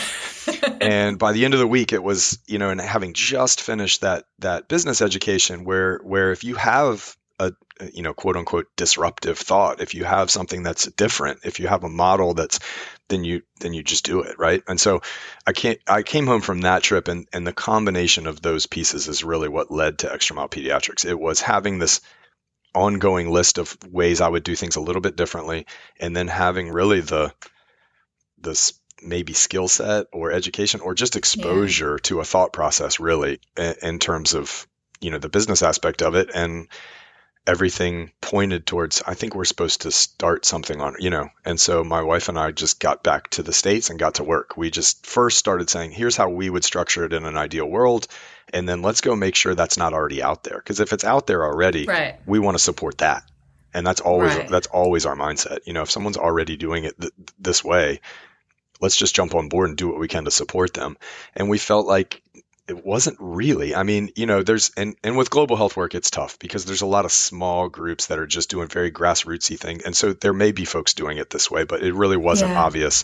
and 0.81 1.17
by 1.17 1.31
the 1.31 1.45
end 1.45 1.53
of 1.53 1.59
the 1.59 1.67
week, 1.67 1.93
it 1.93 2.03
was, 2.03 2.39
you 2.47 2.59
know, 2.59 2.69
and 2.69 2.81
having 2.81 3.13
just 3.13 3.61
finished 3.61 4.01
that, 4.01 4.25
that 4.39 4.67
business 4.67 5.01
education 5.01 5.63
where, 5.63 5.99
where 5.99 6.31
if 6.31 6.43
you 6.43 6.55
have 6.55 7.15
a, 7.39 7.53
you 7.93 8.03
know, 8.03 8.13
quote 8.13 8.35
unquote 8.35 8.67
disruptive 8.75 9.37
thought, 9.37 9.81
if 9.81 9.95
you 9.95 10.03
have 10.03 10.29
something 10.29 10.63
that's 10.63 10.85
different, 10.85 11.39
if 11.45 11.59
you 11.59 11.67
have 11.67 11.83
a 11.83 11.89
model 11.89 12.33
that's 12.33 12.59
then 13.11 13.23
you 13.23 13.41
then 13.59 13.73
you 13.73 13.83
just 13.83 14.05
do 14.05 14.21
it 14.21 14.39
right 14.39 14.63
and 14.67 14.79
so 14.79 15.01
i 15.45 15.51
can't 15.51 15.79
i 15.87 16.01
came 16.01 16.25
home 16.25 16.41
from 16.41 16.61
that 16.61 16.81
trip 16.81 17.07
and 17.07 17.27
and 17.33 17.45
the 17.45 17.53
combination 17.53 18.25
of 18.25 18.41
those 18.41 18.65
pieces 18.65 19.07
is 19.07 19.23
really 19.23 19.49
what 19.49 19.69
led 19.69 19.99
to 19.99 20.11
extra 20.11 20.35
mile 20.35 20.49
pediatrics 20.49 21.05
it 21.05 21.19
was 21.19 21.41
having 21.41 21.77
this 21.77 22.01
ongoing 22.73 23.29
list 23.29 23.57
of 23.57 23.77
ways 23.91 24.21
i 24.21 24.27
would 24.27 24.43
do 24.43 24.55
things 24.55 24.77
a 24.77 24.81
little 24.81 25.01
bit 25.01 25.17
differently 25.17 25.67
and 25.99 26.15
then 26.15 26.27
having 26.27 26.69
really 26.69 27.01
the 27.01 27.33
this 28.39 28.73
maybe 29.03 29.33
skill 29.33 29.67
set 29.67 30.07
or 30.13 30.31
education 30.31 30.79
or 30.79 30.93
just 30.93 31.15
exposure 31.15 31.93
yeah. 31.93 32.03
to 32.03 32.21
a 32.21 32.25
thought 32.25 32.53
process 32.53 32.99
really 32.99 33.39
in, 33.57 33.75
in 33.83 33.99
terms 33.99 34.33
of 34.33 34.67
you 35.01 35.11
know 35.11 35.17
the 35.17 35.29
business 35.29 35.63
aspect 35.63 36.01
of 36.01 36.15
it 36.15 36.29
and 36.33 36.67
everything 37.47 38.11
pointed 38.21 38.65
towards 38.65 39.01
I 39.05 39.15
think 39.15 39.33
we're 39.33 39.45
supposed 39.45 39.81
to 39.81 39.91
start 39.91 40.45
something 40.45 40.79
on 40.79 40.95
you 40.99 41.09
know? 41.09 41.29
And 41.43 41.59
so 41.59 41.83
my 41.83 42.01
wife 42.01 42.29
and 42.29 42.37
I 42.37 42.51
just 42.51 42.79
got 42.79 43.03
back 43.03 43.29
to 43.31 43.43
the 43.43 43.53
states 43.53 43.89
and 43.89 43.99
got 43.99 44.15
to 44.15 44.23
work. 44.23 44.57
We 44.57 44.69
just 44.69 45.05
first 45.05 45.37
started 45.37 45.69
saying 45.69 45.91
here's 45.91 46.15
how 46.15 46.29
we 46.29 46.49
would 46.49 46.63
structure 46.63 47.03
it 47.05 47.13
in 47.13 47.25
an 47.25 47.37
ideal 47.37 47.65
world 47.65 48.07
and 48.53 48.67
then 48.67 48.81
let's 48.81 49.01
go 49.01 49.15
make 49.15 49.35
sure 49.35 49.55
that's 49.55 49.77
not 49.77 49.93
already 49.93 50.21
out 50.21 50.43
there. 50.43 50.57
Because 50.57 50.79
if 50.79 50.93
it's 50.93 51.03
out 51.03 51.27
there 51.27 51.43
already 51.43 51.85
right. 51.85 52.19
we 52.25 52.39
want 52.39 52.55
to 52.55 52.63
support 52.63 52.99
that. 52.99 53.23
And 53.73 53.87
that's 53.87 54.01
always 54.01 54.35
right. 54.35 54.49
that's 54.49 54.67
always 54.67 55.05
our 55.05 55.15
mindset. 55.15 55.59
You 55.65 55.73
know 55.73 55.81
if 55.81 55.91
someone's 55.91 56.17
already 56.17 56.57
doing 56.57 56.83
it 56.83 56.99
th- 56.99 57.13
this 57.39 57.63
way 57.63 58.01
let's 58.81 58.97
just 58.97 59.15
jump 59.15 59.35
on 59.35 59.47
board 59.47 59.69
and 59.69 59.77
do 59.77 59.87
what 59.87 59.99
we 59.99 60.07
can 60.07 60.25
to 60.25 60.31
support 60.31 60.73
them. 60.73 60.97
And 61.35 61.49
we 61.49 61.59
felt 61.59 61.85
like 61.85 62.21
it 62.71 62.85
wasn't 62.85 63.17
really. 63.19 63.75
I 63.75 63.83
mean, 63.83 64.11
you 64.15 64.25
know, 64.25 64.43
there's 64.43 64.71
and 64.77 64.95
and 65.03 65.17
with 65.17 65.29
global 65.29 65.57
health 65.57 65.75
work, 65.75 65.93
it's 65.93 66.09
tough 66.09 66.39
because 66.39 66.63
there's 66.63 66.81
a 66.81 66.85
lot 66.85 67.03
of 67.03 67.11
small 67.11 67.67
groups 67.67 68.07
that 68.07 68.17
are 68.17 68.25
just 68.25 68.49
doing 68.49 68.69
very 68.69 68.91
grassrootsy 68.91 69.59
thing, 69.59 69.81
and 69.85 69.95
so 69.95 70.13
there 70.13 70.33
may 70.33 70.53
be 70.53 70.63
folks 70.65 70.93
doing 70.93 71.17
it 71.17 71.29
this 71.29 71.51
way, 71.51 71.65
but 71.65 71.83
it 71.83 71.93
really 71.93 72.17
wasn't 72.17 72.51
yeah. 72.51 72.63
obvious. 72.63 73.03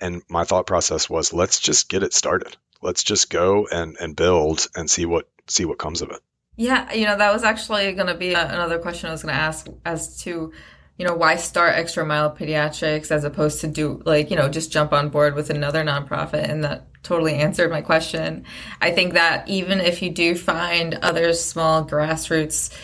And 0.00 0.22
my 0.28 0.44
thought 0.44 0.66
process 0.66 1.08
was, 1.08 1.32
let's 1.32 1.60
just 1.60 1.88
get 1.88 2.02
it 2.02 2.14
started. 2.14 2.56
Let's 2.80 3.04
just 3.04 3.30
go 3.30 3.68
and 3.70 3.96
and 4.00 4.16
build 4.16 4.66
and 4.74 4.90
see 4.90 5.04
what 5.04 5.28
see 5.46 5.66
what 5.66 5.78
comes 5.78 6.00
of 6.00 6.10
it. 6.10 6.20
Yeah, 6.56 6.92
you 6.92 7.06
know, 7.06 7.16
that 7.16 7.32
was 7.32 7.44
actually 7.44 7.92
going 7.92 8.08
to 8.08 8.14
be 8.14 8.34
another 8.34 8.78
question 8.78 9.08
I 9.08 9.12
was 9.12 9.22
going 9.22 9.34
to 9.34 9.40
ask 9.40 9.68
as 9.84 10.18
to 10.22 10.52
you 10.98 11.06
know, 11.06 11.14
why 11.14 11.36
start 11.36 11.74
Extra 11.74 12.04
Mile 12.04 12.34
Pediatrics 12.34 13.10
as 13.10 13.24
opposed 13.24 13.60
to 13.62 13.66
do 13.66 14.02
like, 14.04 14.30
you 14.30 14.36
know, 14.36 14.48
just 14.48 14.70
jump 14.70 14.92
on 14.92 15.08
board 15.08 15.34
with 15.34 15.50
another 15.50 15.84
nonprofit? 15.84 16.48
And 16.48 16.64
that 16.64 16.86
totally 17.02 17.34
answered 17.34 17.70
my 17.70 17.80
question. 17.80 18.44
I 18.80 18.92
think 18.92 19.14
that 19.14 19.48
even 19.48 19.80
if 19.80 20.02
you 20.02 20.10
do 20.10 20.34
find 20.34 20.94
other 20.94 21.32
small 21.32 21.84
grassroots, 21.84 22.76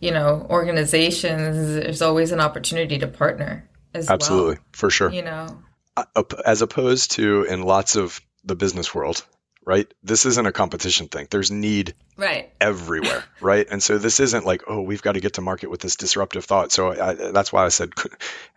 you 0.00 0.10
know, 0.10 0.46
organizations, 0.50 1.74
there's 1.74 2.02
always 2.02 2.32
an 2.32 2.40
opportunity 2.40 2.98
to 2.98 3.06
partner 3.06 3.68
as 3.94 4.08
Absolutely, 4.08 4.54
well, 4.54 4.64
for 4.72 4.90
sure. 4.90 5.10
You 5.10 5.22
know, 5.22 5.62
uh, 5.96 6.22
as 6.44 6.62
opposed 6.62 7.12
to 7.12 7.44
in 7.44 7.62
lots 7.62 7.96
of 7.96 8.20
the 8.44 8.56
business 8.56 8.94
world, 8.94 9.24
right? 9.70 9.94
This 10.02 10.26
isn't 10.26 10.46
a 10.46 10.50
competition 10.50 11.06
thing. 11.06 11.28
There's 11.30 11.52
need 11.52 11.94
right 12.16 12.50
everywhere, 12.60 13.22
right? 13.40 13.64
And 13.70 13.80
so 13.80 13.98
this 13.98 14.18
isn't 14.18 14.44
like, 14.44 14.62
oh, 14.66 14.80
we've 14.80 15.00
got 15.00 15.12
to 15.12 15.20
get 15.20 15.34
to 15.34 15.42
market 15.42 15.70
with 15.70 15.80
this 15.80 15.94
disruptive 15.94 16.44
thought. 16.44 16.72
So 16.72 16.90
I, 16.90 17.14
that's 17.30 17.52
why 17.52 17.66
I 17.66 17.68
said, 17.68 17.92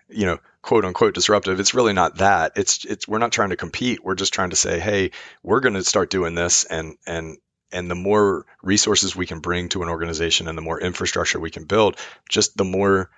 you 0.10 0.26
know, 0.26 0.40
quote 0.64 0.86
unquote 0.86 1.14
disruptive. 1.14 1.60
It's 1.60 1.76
really 1.76 1.94
not 1.94 2.18
that. 2.18 2.54
It's 2.56 2.84
it's 2.86 3.08
we're 3.08 3.20
not 3.20 3.32
trying 3.32 3.52
to 3.52 3.56
compete. 3.56 4.04
We're 4.04 4.16
just 4.16 4.34
trying 4.34 4.50
to 4.50 4.56
say, 4.56 4.80
hey, 4.80 5.12
we're 5.44 5.60
going 5.60 5.76
to 5.76 5.84
start 5.84 6.10
doing 6.10 6.34
this, 6.34 6.64
and 6.64 6.98
and 7.06 7.38
and 7.72 7.92
the 7.92 7.96
more 8.10 8.48
resources 8.64 9.16
we 9.16 9.28
can 9.28 9.40
bring 9.40 9.70
to 9.70 9.84
an 9.84 9.90
organization, 9.90 10.48
and 10.48 10.58
the 10.58 10.64
more 10.64 10.82
infrastructure 10.82 11.40
we 11.40 11.52
can 11.52 11.66
build, 11.66 11.96
just 12.28 12.58
the 12.58 12.66
more 12.66 13.12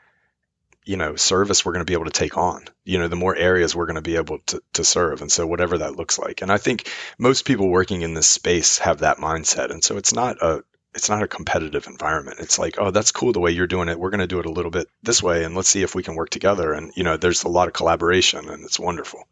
you 0.85 0.97
know 0.97 1.15
service 1.15 1.65
we're 1.65 1.73
going 1.73 1.85
to 1.85 1.89
be 1.89 1.93
able 1.93 2.05
to 2.05 2.11
take 2.11 2.37
on. 2.37 2.65
You 2.83 2.99
know 2.99 3.07
the 3.07 3.15
more 3.15 3.35
areas 3.35 3.75
we're 3.75 3.85
going 3.85 3.95
to 3.95 4.01
be 4.01 4.15
able 4.15 4.39
to, 4.47 4.61
to 4.73 4.83
serve 4.83 5.21
and 5.21 5.31
so 5.31 5.45
whatever 5.47 5.79
that 5.79 5.95
looks 5.95 6.19
like. 6.19 6.41
And 6.41 6.51
i 6.51 6.57
think 6.57 6.89
most 7.17 7.45
people 7.45 7.69
working 7.69 8.01
in 8.01 8.13
this 8.13 8.27
space 8.27 8.79
have 8.79 8.99
that 8.99 9.17
mindset 9.17 9.71
and 9.71 9.83
so 9.83 9.97
it's 9.97 10.13
not 10.13 10.41
a 10.41 10.63
it's 10.93 11.09
not 11.09 11.21
a 11.21 11.27
competitive 11.27 11.87
environment. 11.87 12.39
It's 12.39 12.57
like 12.57 12.75
oh 12.79 12.91
that's 12.91 13.11
cool 13.11 13.33
the 13.33 13.39
way 13.39 13.51
you're 13.51 13.67
doing 13.67 13.89
it. 13.89 13.99
We're 13.99 14.11
going 14.11 14.21
to 14.21 14.27
do 14.27 14.39
it 14.39 14.45
a 14.45 14.51
little 14.51 14.71
bit 14.71 14.87
this 15.03 15.21
way 15.21 15.43
and 15.43 15.55
let's 15.55 15.69
see 15.69 15.81
if 15.81 15.93
we 15.93 16.03
can 16.03 16.15
work 16.15 16.29
together. 16.29 16.73
And 16.73 16.91
you 16.95 17.03
know 17.03 17.17
there's 17.17 17.43
a 17.43 17.49
lot 17.49 17.67
of 17.67 17.73
collaboration 17.73 18.49
and 18.49 18.63
it's 18.63 18.79
wonderful. 18.79 19.27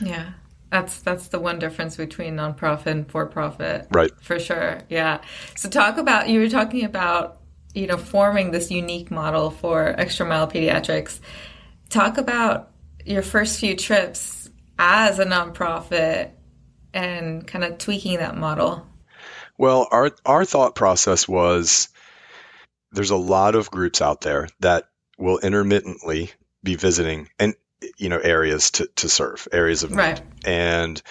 Yeah. 0.00 0.32
That's 0.70 1.00
that's 1.00 1.28
the 1.28 1.38
one 1.38 1.58
difference 1.58 1.96
between 1.96 2.36
nonprofit 2.36 2.86
and 2.86 3.10
for 3.10 3.26
profit 3.26 3.88
right. 3.90 4.10
For 4.22 4.38
sure. 4.38 4.80
Yeah. 4.88 5.20
So 5.54 5.68
talk 5.68 5.98
about 5.98 6.30
you 6.30 6.40
were 6.40 6.48
talking 6.48 6.84
about 6.84 7.41
you 7.74 7.86
know, 7.86 7.96
forming 7.96 8.50
this 8.50 8.70
unique 8.70 9.10
model 9.10 9.50
for 9.50 9.88
extra 9.98 10.26
mile 10.26 10.48
pediatrics. 10.48 11.20
Talk 11.88 12.18
about 12.18 12.70
your 13.04 13.22
first 13.22 13.58
few 13.58 13.76
trips 13.76 14.50
as 14.78 15.18
a 15.18 15.24
nonprofit 15.24 16.30
and 16.94 17.46
kind 17.46 17.64
of 17.64 17.78
tweaking 17.78 18.18
that 18.18 18.36
model. 18.36 18.86
Well, 19.58 19.88
our 19.90 20.10
our 20.24 20.44
thought 20.44 20.74
process 20.74 21.28
was 21.28 21.88
there's 22.92 23.10
a 23.10 23.16
lot 23.16 23.54
of 23.54 23.70
groups 23.70 24.02
out 24.02 24.20
there 24.20 24.48
that 24.60 24.88
will 25.18 25.38
intermittently 25.38 26.30
be 26.62 26.76
visiting 26.76 27.28
and 27.38 27.54
you 27.98 28.08
know 28.08 28.18
areas 28.18 28.70
to, 28.72 28.86
to 28.96 29.08
serve 29.08 29.48
areas 29.52 29.82
of 29.82 29.90
need 29.90 29.96
right. 29.96 30.22
and 30.44 31.02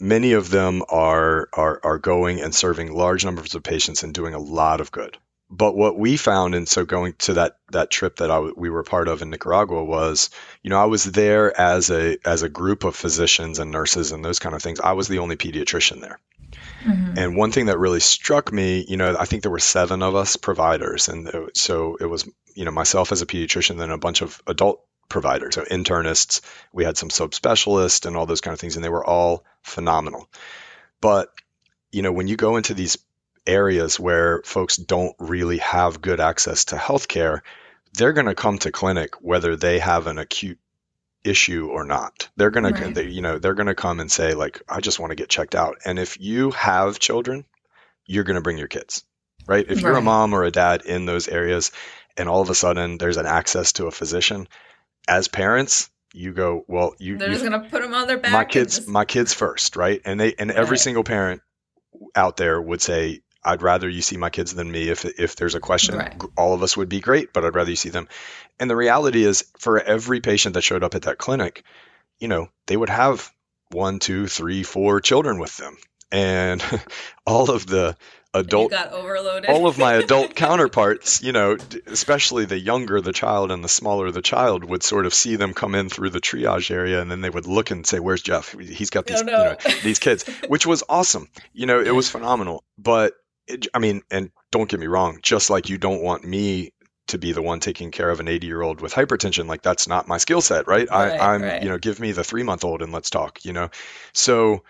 many 0.00 0.32
of 0.32 0.50
them 0.50 0.82
are, 0.88 1.48
are 1.52 1.80
are 1.84 1.98
going 1.98 2.40
and 2.40 2.54
serving 2.54 2.92
large 2.92 3.24
numbers 3.24 3.54
of 3.54 3.62
patients 3.62 4.02
and 4.02 4.14
doing 4.14 4.34
a 4.34 4.38
lot 4.38 4.80
of 4.80 4.90
good 4.90 5.16
but 5.50 5.74
what 5.74 5.98
we 5.98 6.16
found, 6.16 6.54
and 6.54 6.68
so 6.68 6.84
going 6.84 7.14
to 7.20 7.34
that 7.34 7.56
that 7.70 7.90
trip 7.90 8.16
that 8.16 8.30
I, 8.30 8.38
we 8.38 8.68
were 8.68 8.82
part 8.82 9.08
of 9.08 9.22
in 9.22 9.30
Nicaragua 9.30 9.82
was, 9.82 10.30
you 10.62 10.70
know, 10.70 10.78
I 10.78 10.84
was 10.84 11.04
there 11.04 11.58
as 11.58 11.90
a 11.90 12.18
as 12.24 12.42
a 12.42 12.50
group 12.50 12.84
of 12.84 12.94
physicians 12.94 13.58
and 13.58 13.70
nurses 13.70 14.12
and 14.12 14.22
those 14.24 14.38
kind 14.38 14.54
of 14.54 14.62
things. 14.62 14.80
I 14.80 14.92
was 14.92 15.08
the 15.08 15.20
only 15.20 15.36
pediatrician 15.36 16.00
there. 16.00 16.20
Mm-hmm. 16.84 17.18
And 17.18 17.36
one 17.36 17.50
thing 17.50 17.66
that 17.66 17.78
really 17.78 18.00
struck 18.00 18.52
me, 18.52 18.84
you 18.88 18.98
know, 18.98 19.16
I 19.18 19.24
think 19.24 19.42
there 19.42 19.50
were 19.50 19.58
seven 19.58 20.02
of 20.02 20.14
us 20.14 20.36
providers, 20.36 21.08
and 21.08 21.50
so 21.54 21.96
it 21.96 22.06
was, 22.06 22.28
you 22.54 22.64
know, 22.66 22.70
myself 22.70 23.10
as 23.10 23.22
a 23.22 23.26
pediatrician, 23.26 23.78
then 23.78 23.90
a 23.90 23.98
bunch 23.98 24.20
of 24.20 24.42
adult 24.46 24.84
providers, 25.08 25.54
so 25.54 25.62
internists. 25.64 26.42
We 26.72 26.84
had 26.84 26.98
some 26.98 27.08
subspecialists 27.08 28.04
and 28.04 28.16
all 28.16 28.26
those 28.26 28.42
kind 28.42 28.52
of 28.52 28.60
things, 28.60 28.76
and 28.76 28.84
they 28.84 28.90
were 28.90 29.04
all 29.04 29.44
phenomenal. 29.62 30.28
But 31.00 31.32
you 31.90 32.02
know, 32.02 32.12
when 32.12 32.28
you 32.28 32.36
go 32.36 32.56
into 32.56 32.74
these 32.74 32.98
areas 33.48 33.98
where 33.98 34.42
folks 34.44 34.76
don't 34.76 35.16
really 35.18 35.58
have 35.58 36.00
good 36.00 36.20
access 36.20 36.66
to 36.66 36.76
healthcare, 36.76 37.40
they're 37.94 38.12
going 38.12 38.26
to 38.26 38.34
come 38.34 38.58
to 38.58 38.70
clinic 38.70 39.14
whether 39.20 39.56
they 39.56 39.78
have 39.78 40.06
an 40.06 40.18
acute 40.18 40.58
issue 41.24 41.68
or 41.68 41.84
not. 41.84 42.28
They're 42.36 42.50
going 42.50 42.64
right. 42.64 42.94
to, 42.94 43.04
you 43.04 43.22
know, 43.22 43.38
they're 43.38 43.54
going 43.54 43.66
to 43.66 43.74
come 43.74 44.00
and 44.00 44.12
say 44.12 44.34
like, 44.34 44.62
I 44.68 44.80
just 44.80 45.00
want 45.00 45.10
to 45.10 45.16
get 45.16 45.28
checked 45.28 45.54
out. 45.54 45.78
And 45.84 45.98
if 45.98 46.20
you 46.20 46.52
have 46.52 46.98
children, 46.98 47.44
you're 48.06 48.24
going 48.24 48.36
to 48.36 48.42
bring 48.42 48.58
your 48.58 48.68
kids, 48.68 49.04
right? 49.46 49.66
If 49.68 49.80
you're 49.80 49.96
a 49.96 50.02
mom 50.02 50.32
or 50.32 50.44
a 50.44 50.50
dad 50.50 50.82
in 50.82 51.06
those 51.06 51.28
areas, 51.28 51.72
and 52.16 52.28
all 52.28 52.40
of 52.40 52.50
a 52.50 52.54
sudden 52.54 52.98
there's 52.98 53.16
an 53.16 53.26
access 53.26 53.72
to 53.72 53.86
a 53.86 53.90
physician, 53.90 54.48
as 55.08 55.28
parents, 55.28 55.90
you 56.14 56.32
go, 56.32 56.64
well, 56.68 56.94
you. 56.98 57.18
They're 57.18 57.30
just 57.30 57.44
going 57.44 57.62
to 57.62 57.68
put 57.68 57.82
them 57.82 57.94
on 57.94 58.06
their 58.06 58.18
back. 58.18 58.32
My 58.32 58.44
kids, 58.44 58.76
just... 58.76 58.88
my 58.88 59.04
kids 59.04 59.34
first, 59.34 59.76
right? 59.76 60.00
And 60.04 60.18
they, 60.18 60.34
and 60.38 60.50
right. 60.50 60.58
every 60.58 60.78
single 60.78 61.04
parent 61.04 61.42
out 62.14 62.36
there 62.36 62.60
would 62.60 62.80
say, 62.80 63.20
I'd 63.44 63.62
rather 63.62 63.88
you 63.88 64.02
see 64.02 64.16
my 64.16 64.30
kids 64.30 64.54
than 64.54 64.70
me. 64.70 64.88
If 64.88 65.04
if 65.04 65.36
there's 65.36 65.54
a 65.54 65.60
question, 65.60 65.96
Right. 65.96 66.20
all 66.36 66.54
of 66.54 66.62
us 66.62 66.76
would 66.76 66.88
be 66.88 67.00
great, 67.00 67.32
but 67.32 67.44
I'd 67.44 67.54
rather 67.54 67.70
you 67.70 67.76
see 67.76 67.88
them. 67.90 68.08
And 68.60 68.68
the 68.68 68.76
reality 68.76 69.24
is, 69.24 69.44
for 69.58 69.80
every 69.80 70.20
patient 70.20 70.54
that 70.54 70.62
showed 70.62 70.82
up 70.82 70.94
at 70.94 71.02
that 71.02 71.18
clinic, 71.18 71.62
you 72.18 72.28
know, 72.28 72.48
they 72.66 72.76
would 72.76 72.90
have 72.90 73.30
one, 73.70 73.98
two, 74.00 74.26
three, 74.26 74.62
four 74.64 75.00
children 75.00 75.38
with 75.38 75.56
them, 75.56 75.76
and 76.10 76.62
all 77.26 77.50
of 77.50 77.66
the 77.66 77.96
adult 78.34 78.70
got 78.70 78.92
overloaded. 78.92 79.48
all 79.48 79.66
of 79.66 79.78
my 79.78 79.94
adult 79.94 80.34
counterparts, 80.34 81.22
you 81.22 81.32
know, 81.32 81.56
especially 81.86 82.44
the 82.44 82.58
younger 82.58 83.00
the 83.00 83.12
child 83.12 83.50
and 83.50 83.62
the 83.64 83.68
smaller 83.68 84.10
the 84.10 84.20
child, 84.22 84.64
would 84.64 84.82
sort 84.82 85.06
of 85.06 85.14
see 85.14 85.36
them 85.36 85.54
come 85.54 85.74
in 85.74 85.88
through 85.88 86.10
the 86.10 86.20
triage 86.20 86.70
area, 86.70 87.00
and 87.00 87.10
then 87.10 87.20
they 87.20 87.30
would 87.30 87.46
look 87.46 87.70
and 87.70 87.86
say, 87.86 88.00
"Where's 88.00 88.22
Jeff? 88.22 88.52
He's 88.58 88.90
got 88.90 89.06
these, 89.06 89.20
Oh, 89.22 89.24
no. 89.24 89.36
you 89.38 89.44
know, 89.44 89.80
these 89.82 89.98
kids," 90.00 90.24
which 90.48 90.66
was 90.66 90.82
awesome. 90.88 91.28
You 91.52 91.66
know, 91.66 91.80
it 91.80 91.94
was 91.94 92.10
phenomenal. 92.10 92.64
But 92.76 93.14
I 93.74 93.78
mean, 93.78 94.02
and 94.10 94.30
don't 94.50 94.68
get 94.68 94.80
me 94.80 94.86
wrong, 94.86 95.18
just 95.22 95.50
like 95.50 95.68
you 95.68 95.78
don't 95.78 96.02
want 96.02 96.24
me 96.24 96.72
to 97.08 97.18
be 97.18 97.32
the 97.32 97.42
one 97.42 97.60
taking 97.60 97.90
care 97.90 98.10
of 98.10 98.20
an 98.20 98.28
80 98.28 98.46
year 98.46 98.60
old 98.60 98.80
with 98.80 98.92
hypertension, 98.92 99.46
like 99.46 99.62
that's 99.62 99.88
not 99.88 100.08
my 100.08 100.18
skill 100.18 100.40
set, 100.40 100.66
right? 100.66 100.88
Right, 100.90 101.20
I, 101.20 101.34
I'm, 101.34 101.42
right. 101.42 101.62
you 101.62 101.68
know, 101.68 101.78
give 101.78 102.00
me 102.00 102.12
the 102.12 102.24
three 102.24 102.42
month 102.42 102.64
old 102.64 102.82
and 102.82 102.92
let's 102.92 103.10
talk. 103.10 103.44
You 103.44 103.52
know, 103.54 103.70
so 104.12 104.62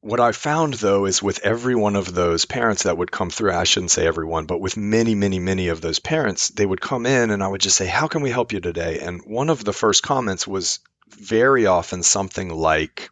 what 0.00 0.20
I 0.20 0.32
found 0.32 0.74
though 0.74 1.06
is 1.06 1.22
with 1.22 1.40
every 1.44 1.74
one 1.74 1.96
of 1.96 2.14
those 2.14 2.44
parents 2.44 2.84
that 2.84 2.96
would 2.96 3.10
come 3.10 3.30
through, 3.30 3.52
I 3.52 3.64
shouldn't 3.64 3.90
say 3.90 4.06
everyone, 4.06 4.46
but 4.46 4.60
with 4.60 4.76
many, 4.76 5.14
many, 5.14 5.38
many 5.38 5.68
of 5.68 5.80
those 5.80 5.98
parents, 5.98 6.48
they 6.50 6.66
would 6.66 6.80
come 6.80 7.06
in 7.06 7.30
and 7.30 7.42
I 7.42 7.48
would 7.48 7.60
just 7.60 7.76
say, 7.76 7.86
How 7.86 8.06
can 8.06 8.22
we 8.22 8.30
help 8.30 8.52
you 8.52 8.60
today? 8.60 9.00
And 9.00 9.22
one 9.24 9.50
of 9.50 9.64
the 9.64 9.72
first 9.72 10.02
comments 10.02 10.46
was 10.46 10.78
very 11.08 11.66
often 11.66 12.02
something 12.02 12.50
like, 12.50 13.10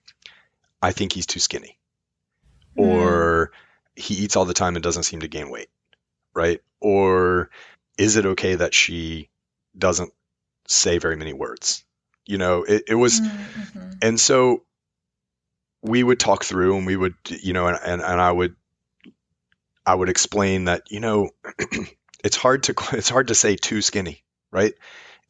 I 0.80 0.92
think 0.92 1.12
he's 1.12 1.26
too 1.26 1.40
skinny, 1.40 1.78
Hmm. 2.76 2.82
or 2.82 3.52
he 3.96 4.14
eats 4.14 4.37
all 4.37 4.44
the 4.44 4.55
time 4.55 4.76
and 4.76 4.83
doesn't 4.83 5.05
seem 5.05 5.20
to 5.20 5.28
gain 5.28 5.50
weight, 5.50 5.68
right? 6.35 6.61
Or 6.81 7.50
is 7.98 8.16
it 8.16 8.26
okay 8.26 8.57
that 8.57 8.74
she 8.74 9.31
doesn't 9.76 10.12
say 10.68 10.98
very 10.98 11.16
many 11.16 11.33
words? 11.33 11.85
You 12.26 12.38
know, 12.38 12.64
it, 12.64 12.85
it 12.88 12.94
was, 12.94 13.20
Mhm. 13.20 13.98
and 14.02 14.20
so 14.20 14.64
we 15.83 16.02
would 16.02 16.20
talk 16.20 16.44
through 16.44 16.76
and 16.76 16.87
we 16.87 16.96
would 16.96 17.14
you 17.28 17.52
know 17.52 17.66
and, 17.66 17.78
and, 17.85 18.02
and 18.02 18.20
i 18.20 18.31
would 18.31 18.55
i 19.87 19.94
would 19.94 20.09
explain 20.09 20.64
that 20.64 20.83
you 20.90 21.00
know 21.00 21.31
it's 22.24 22.37
hard 22.37 22.64
to 22.64 22.74
it's 22.92 23.09
hard 23.09 23.28
to 23.28 23.35
say 23.35 23.57
too 23.57 23.83
skinny 23.83 24.22
right 24.50 24.74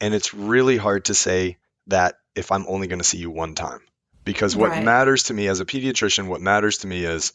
and 0.00 0.14
it's 0.14 0.34
really 0.34 0.76
hard 0.76 1.06
to 1.06 1.14
say 1.14 1.56
that 1.88 2.16
if 2.34 2.52
i'm 2.52 2.66
only 2.68 2.86
going 2.86 2.98
to 3.00 3.04
see 3.04 3.18
you 3.18 3.30
one 3.30 3.54
time 3.54 3.80
because 4.24 4.56
what 4.56 4.70
Right. 4.70 4.84
matters 4.84 5.24
to 5.24 5.34
me 5.34 5.48
as 5.48 5.60
a 5.60 5.64
pediatrician 5.64 6.28
what 6.28 6.40
matters 6.40 6.78
to 6.78 6.86
me 6.86 7.04
is 7.04 7.32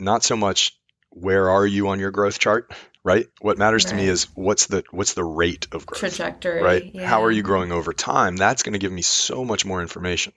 not 0.00 0.24
so 0.24 0.36
much 0.36 0.76
where 1.10 1.50
are 1.50 1.66
you 1.66 1.88
on 1.88 1.98
your 1.98 2.10
growth 2.10 2.38
chart 2.38 2.72
right 3.04 3.26
what 3.40 3.58
matters 3.58 3.86
to 3.86 3.94
me 3.94 4.06
is 4.06 4.24
what's 4.34 4.66
the 4.66 4.84
what's 4.90 5.14
the 5.14 5.24
rate 5.24 5.66
of 5.72 5.86
growth 5.86 6.00
trajectory. 6.00 6.62
right? 6.62 6.90
Yeah. 6.94 7.06
How 7.06 7.24
are 7.24 7.30
you 7.30 7.42
growing 7.42 7.72
over 7.72 7.92
time? 7.92 8.36
That's 8.36 8.62
going 8.62 8.74
to 8.74 8.78
give 8.78 8.92
me 8.92 9.02
so 9.02 9.44
much 9.44 9.64
more 9.64 9.80
information. 9.80 10.32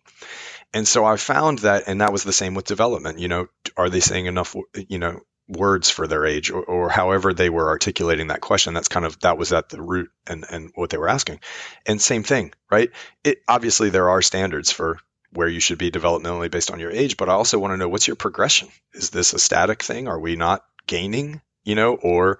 And 0.73 0.87
so 0.87 1.05
I 1.05 1.17
found 1.17 1.59
that, 1.59 1.83
and 1.87 2.01
that 2.01 2.11
was 2.11 2.23
the 2.23 2.33
same 2.33 2.55
with 2.55 2.65
development. 2.65 3.19
You 3.19 3.27
know, 3.27 3.47
are 3.77 3.89
they 3.89 3.99
saying 3.99 4.25
enough, 4.25 4.55
you 4.75 4.97
know, 4.97 5.19
words 5.47 5.89
for 5.89 6.07
their 6.07 6.25
age 6.25 6.49
or, 6.49 6.63
or 6.63 6.89
however 6.89 7.33
they 7.33 7.49
were 7.49 7.69
articulating 7.69 8.27
that 8.27 8.41
question? 8.41 8.73
That's 8.73 8.87
kind 8.87 9.05
of, 9.05 9.19
that 9.19 9.37
was 9.37 9.53
at 9.53 9.69
the 9.69 9.81
root 9.81 10.09
and, 10.25 10.45
and 10.49 10.71
what 10.73 10.89
they 10.89 10.97
were 10.97 11.09
asking. 11.09 11.41
And 11.85 12.01
same 12.01 12.23
thing, 12.23 12.53
right? 12.71 12.89
It 13.23 13.43
obviously 13.47 13.91
there 13.91 14.09
are 14.09 14.21
standards 14.23 14.71
for 14.71 14.97
where 15.33 15.47
you 15.47 15.59
should 15.59 15.77
be 15.77 15.91
developmentally 15.91 16.49
based 16.51 16.71
on 16.71 16.79
your 16.79 16.91
age, 16.91 17.17
but 17.17 17.29
I 17.29 17.33
also 17.33 17.59
want 17.59 17.73
to 17.73 17.77
know 17.77 17.89
what's 17.89 18.07
your 18.07 18.15
progression? 18.15 18.69
Is 18.93 19.09
this 19.09 19.33
a 19.33 19.39
static 19.39 19.83
thing? 19.83 20.07
Are 20.07 20.19
we 20.19 20.35
not 20.35 20.63
gaining, 20.87 21.41
you 21.63 21.75
know, 21.75 21.95
or 21.95 22.39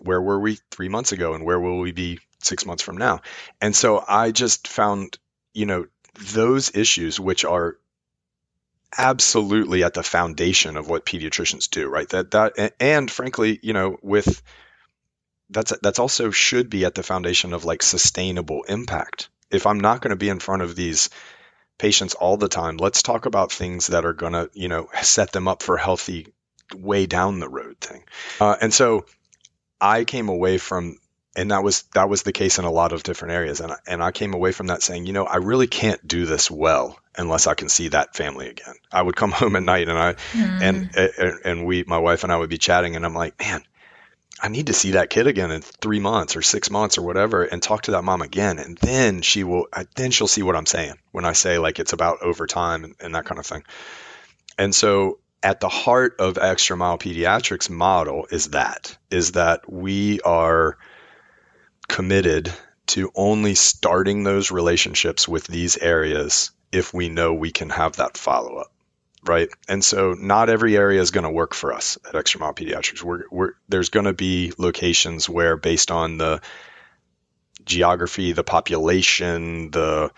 where 0.00 0.20
were 0.20 0.38
we 0.38 0.58
three 0.70 0.88
months 0.88 1.12
ago 1.12 1.34
and 1.34 1.44
where 1.44 1.60
will 1.60 1.78
we 1.78 1.92
be 1.92 2.20
six 2.40 2.66
months 2.66 2.82
from 2.82 2.96
now? 2.96 3.20
And 3.60 3.74
so 3.74 4.04
I 4.06 4.30
just 4.30 4.68
found, 4.68 5.18
you 5.54 5.66
know, 5.66 5.86
those 6.14 6.74
issues, 6.74 7.18
which 7.18 7.44
are 7.44 7.76
absolutely 8.96 9.84
at 9.84 9.94
the 9.94 10.02
foundation 10.02 10.76
of 10.76 10.88
what 10.88 11.06
pediatricians 11.06 11.68
do, 11.68 11.88
right? 11.88 12.08
That 12.10 12.30
that 12.32 12.74
and 12.80 13.10
frankly, 13.10 13.58
you 13.62 13.72
know, 13.72 13.98
with 14.02 14.42
that's 15.50 15.72
that's 15.82 15.98
also 15.98 16.30
should 16.30 16.70
be 16.70 16.84
at 16.84 16.94
the 16.94 17.02
foundation 17.02 17.52
of 17.52 17.64
like 17.64 17.82
sustainable 17.82 18.64
impact. 18.64 19.28
If 19.50 19.66
I'm 19.66 19.80
not 19.80 20.02
going 20.02 20.10
to 20.10 20.16
be 20.16 20.28
in 20.28 20.40
front 20.40 20.62
of 20.62 20.76
these 20.76 21.10
patients 21.78 22.14
all 22.14 22.36
the 22.36 22.48
time, 22.48 22.76
let's 22.76 23.02
talk 23.02 23.26
about 23.26 23.52
things 23.52 23.88
that 23.88 24.04
are 24.04 24.12
going 24.12 24.32
to, 24.34 24.50
you 24.52 24.68
know, 24.68 24.88
set 25.02 25.32
them 25.32 25.48
up 25.48 25.62
for 25.62 25.76
healthy 25.76 26.32
way 26.74 27.06
down 27.06 27.40
the 27.40 27.48
road 27.48 27.78
thing. 27.80 28.04
Uh, 28.40 28.56
and 28.60 28.74
so 28.74 29.06
I 29.80 30.04
came 30.04 30.28
away 30.28 30.58
from 30.58 30.98
and 31.36 31.52
that 31.52 31.62
was 31.62 31.82
that 31.94 32.08
was 32.08 32.24
the 32.24 32.32
case 32.32 32.58
in 32.58 32.64
a 32.64 32.70
lot 32.70 32.92
of 32.92 33.04
different 33.04 33.32
areas 33.34 33.60
and 33.60 33.70
I, 33.70 33.76
and 33.86 34.02
I 34.02 34.10
came 34.10 34.34
away 34.34 34.50
from 34.50 34.68
that 34.68 34.82
saying 34.82 35.06
you 35.06 35.12
know 35.12 35.24
I 35.24 35.36
really 35.36 35.68
can't 35.68 36.04
do 36.06 36.26
this 36.26 36.50
well 36.50 36.98
unless 37.16 37.46
I 37.46 37.54
can 37.54 37.68
see 37.68 37.88
that 37.88 38.16
family 38.16 38.48
again 38.48 38.74
I 38.90 39.02
would 39.02 39.14
come 39.14 39.30
home 39.40 39.54
at 39.54 39.62
night 39.62 39.88
and 39.88 39.98
I 39.98 40.14
Mhm. 40.14 40.58
and 40.60 40.96
and 40.96 41.40
and 41.44 41.66
we 41.66 41.84
my 41.84 41.98
wife 41.98 42.24
and 42.24 42.32
I 42.32 42.36
would 42.36 42.50
be 42.50 42.58
chatting 42.58 42.96
and 42.96 43.06
I'm 43.06 43.14
like 43.14 43.38
man 43.38 43.62
I 44.40 44.48
need 44.48 44.68
to 44.68 44.72
see 44.72 44.92
that 44.92 45.10
kid 45.10 45.26
again 45.26 45.50
in 45.50 45.62
3 45.62 46.00
months 46.00 46.36
or 46.36 46.42
6 46.42 46.70
months 46.70 46.98
or 46.98 47.02
whatever 47.02 47.44
and 47.44 47.62
talk 47.62 47.82
to 47.82 47.92
that 47.92 48.04
mom 48.04 48.22
again. 48.22 48.58
And 48.58 48.78
then 48.78 49.22
she 49.22 49.44
will 49.44 49.66
then 49.96 50.10
she'll 50.10 50.28
see 50.28 50.42
what 50.42 50.56
I'm 50.56 50.66
saying 50.66 50.94
when 51.12 51.24
I 51.24 51.32
say 51.32 51.58
like 51.58 51.78
it's 51.78 51.92
about 51.92 52.22
over 52.22 52.46
time 52.46 52.84
and, 52.84 52.94
and 53.00 53.14
that 53.14 53.24
kind 53.24 53.38
of 53.38 53.46
thing. 53.46 53.64
And 54.56 54.74
so 54.74 55.18
at 55.42 55.60
the 55.60 55.68
heart 55.68 56.16
of 56.18 56.38
extra 56.38 56.76
mile 56.76 56.98
pediatrics 56.98 57.70
model 57.70 58.26
is 58.30 58.48
that 58.48 58.96
is 59.10 59.32
that 59.32 59.70
we 59.70 60.20
are 60.20 60.78
committed 61.88 62.52
to 62.86 63.10
only 63.14 63.54
starting 63.54 64.24
those 64.24 64.50
relationships 64.50 65.28
with 65.28 65.46
these 65.46 65.76
areas 65.76 66.50
if 66.72 66.92
we 66.92 67.08
know 67.08 67.34
we 67.34 67.50
can 67.50 67.70
have 67.70 67.96
that 67.96 68.16
follow 68.16 68.56
up 68.56 68.72
right? 69.24 69.48
And 69.68 69.84
so 69.84 70.14
not 70.14 70.48
every 70.48 70.76
area 70.76 71.00
is 71.00 71.10
going 71.10 71.24
to 71.24 71.30
work 71.30 71.54
for 71.54 71.72
us 71.72 71.98
at 72.06 72.14
extra 72.14 72.40
mile 72.40 72.54
pediatrics. 72.54 73.02
We're, 73.02 73.24
we're 73.30 73.52
there's 73.68 73.88
going 73.90 74.06
to 74.06 74.12
be 74.12 74.52
locations 74.58 75.28
where 75.28 75.56
based 75.56 75.90
on 75.90 76.18
the 76.18 76.40
geography 77.64 78.32
the 78.32 78.44
population 78.44 79.70
the 79.70 80.10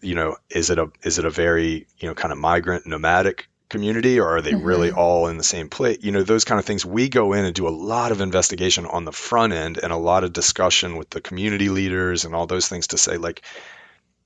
you 0.00 0.14
know 0.14 0.36
is 0.48 0.70
it 0.70 0.78
a 0.78 0.90
is 1.02 1.18
it 1.18 1.24
a 1.24 1.30
very 1.30 1.86
you 1.98 2.08
know 2.08 2.14
kind 2.14 2.32
of 2.32 2.38
migrant 2.38 2.86
nomadic 2.86 3.48
community 3.68 4.20
or 4.20 4.36
are 4.36 4.40
they 4.42 4.54
really 4.54 4.90
Mhm. 4.90 4.96
all 4.96 5.26
in 5.28 5.36
the 5.36 5.44
same 5.44 5.68
place 5.68 5.98
you 6.00 6.12
know 6.12 6.22
those 6.22 6.44
kind 6.44 6.58
of 6.58 6.64
things. 6.64 6.86
We 6.86 7.08
go 7.08 7.32
in 7.32 7.44
and 7.44 7.54
do 7.54 7.68
a 7.68 7.70
lot 7.70 8.12
of 8.12 8.20
investigation 8.20 8.86
on 8.86 9.04
the 9.04 9.12
front 9.12 9.52
end 9.52 9.78
and 9.82 9.92
a 9.92 9.96
lot 9.96 10.24
of 10.24 10.32
discussion 10.32 10.96
with 10.96 11.10
the 11.10 11.20
community 11.20 11.68
leaders 11.68 12.24
and 12.24 12.34
all 12.34 12.46
those 12.46 12.68
things 12.68 12.88
to 12.88 12.98
say 12.98 13.16
like 13.16 13.42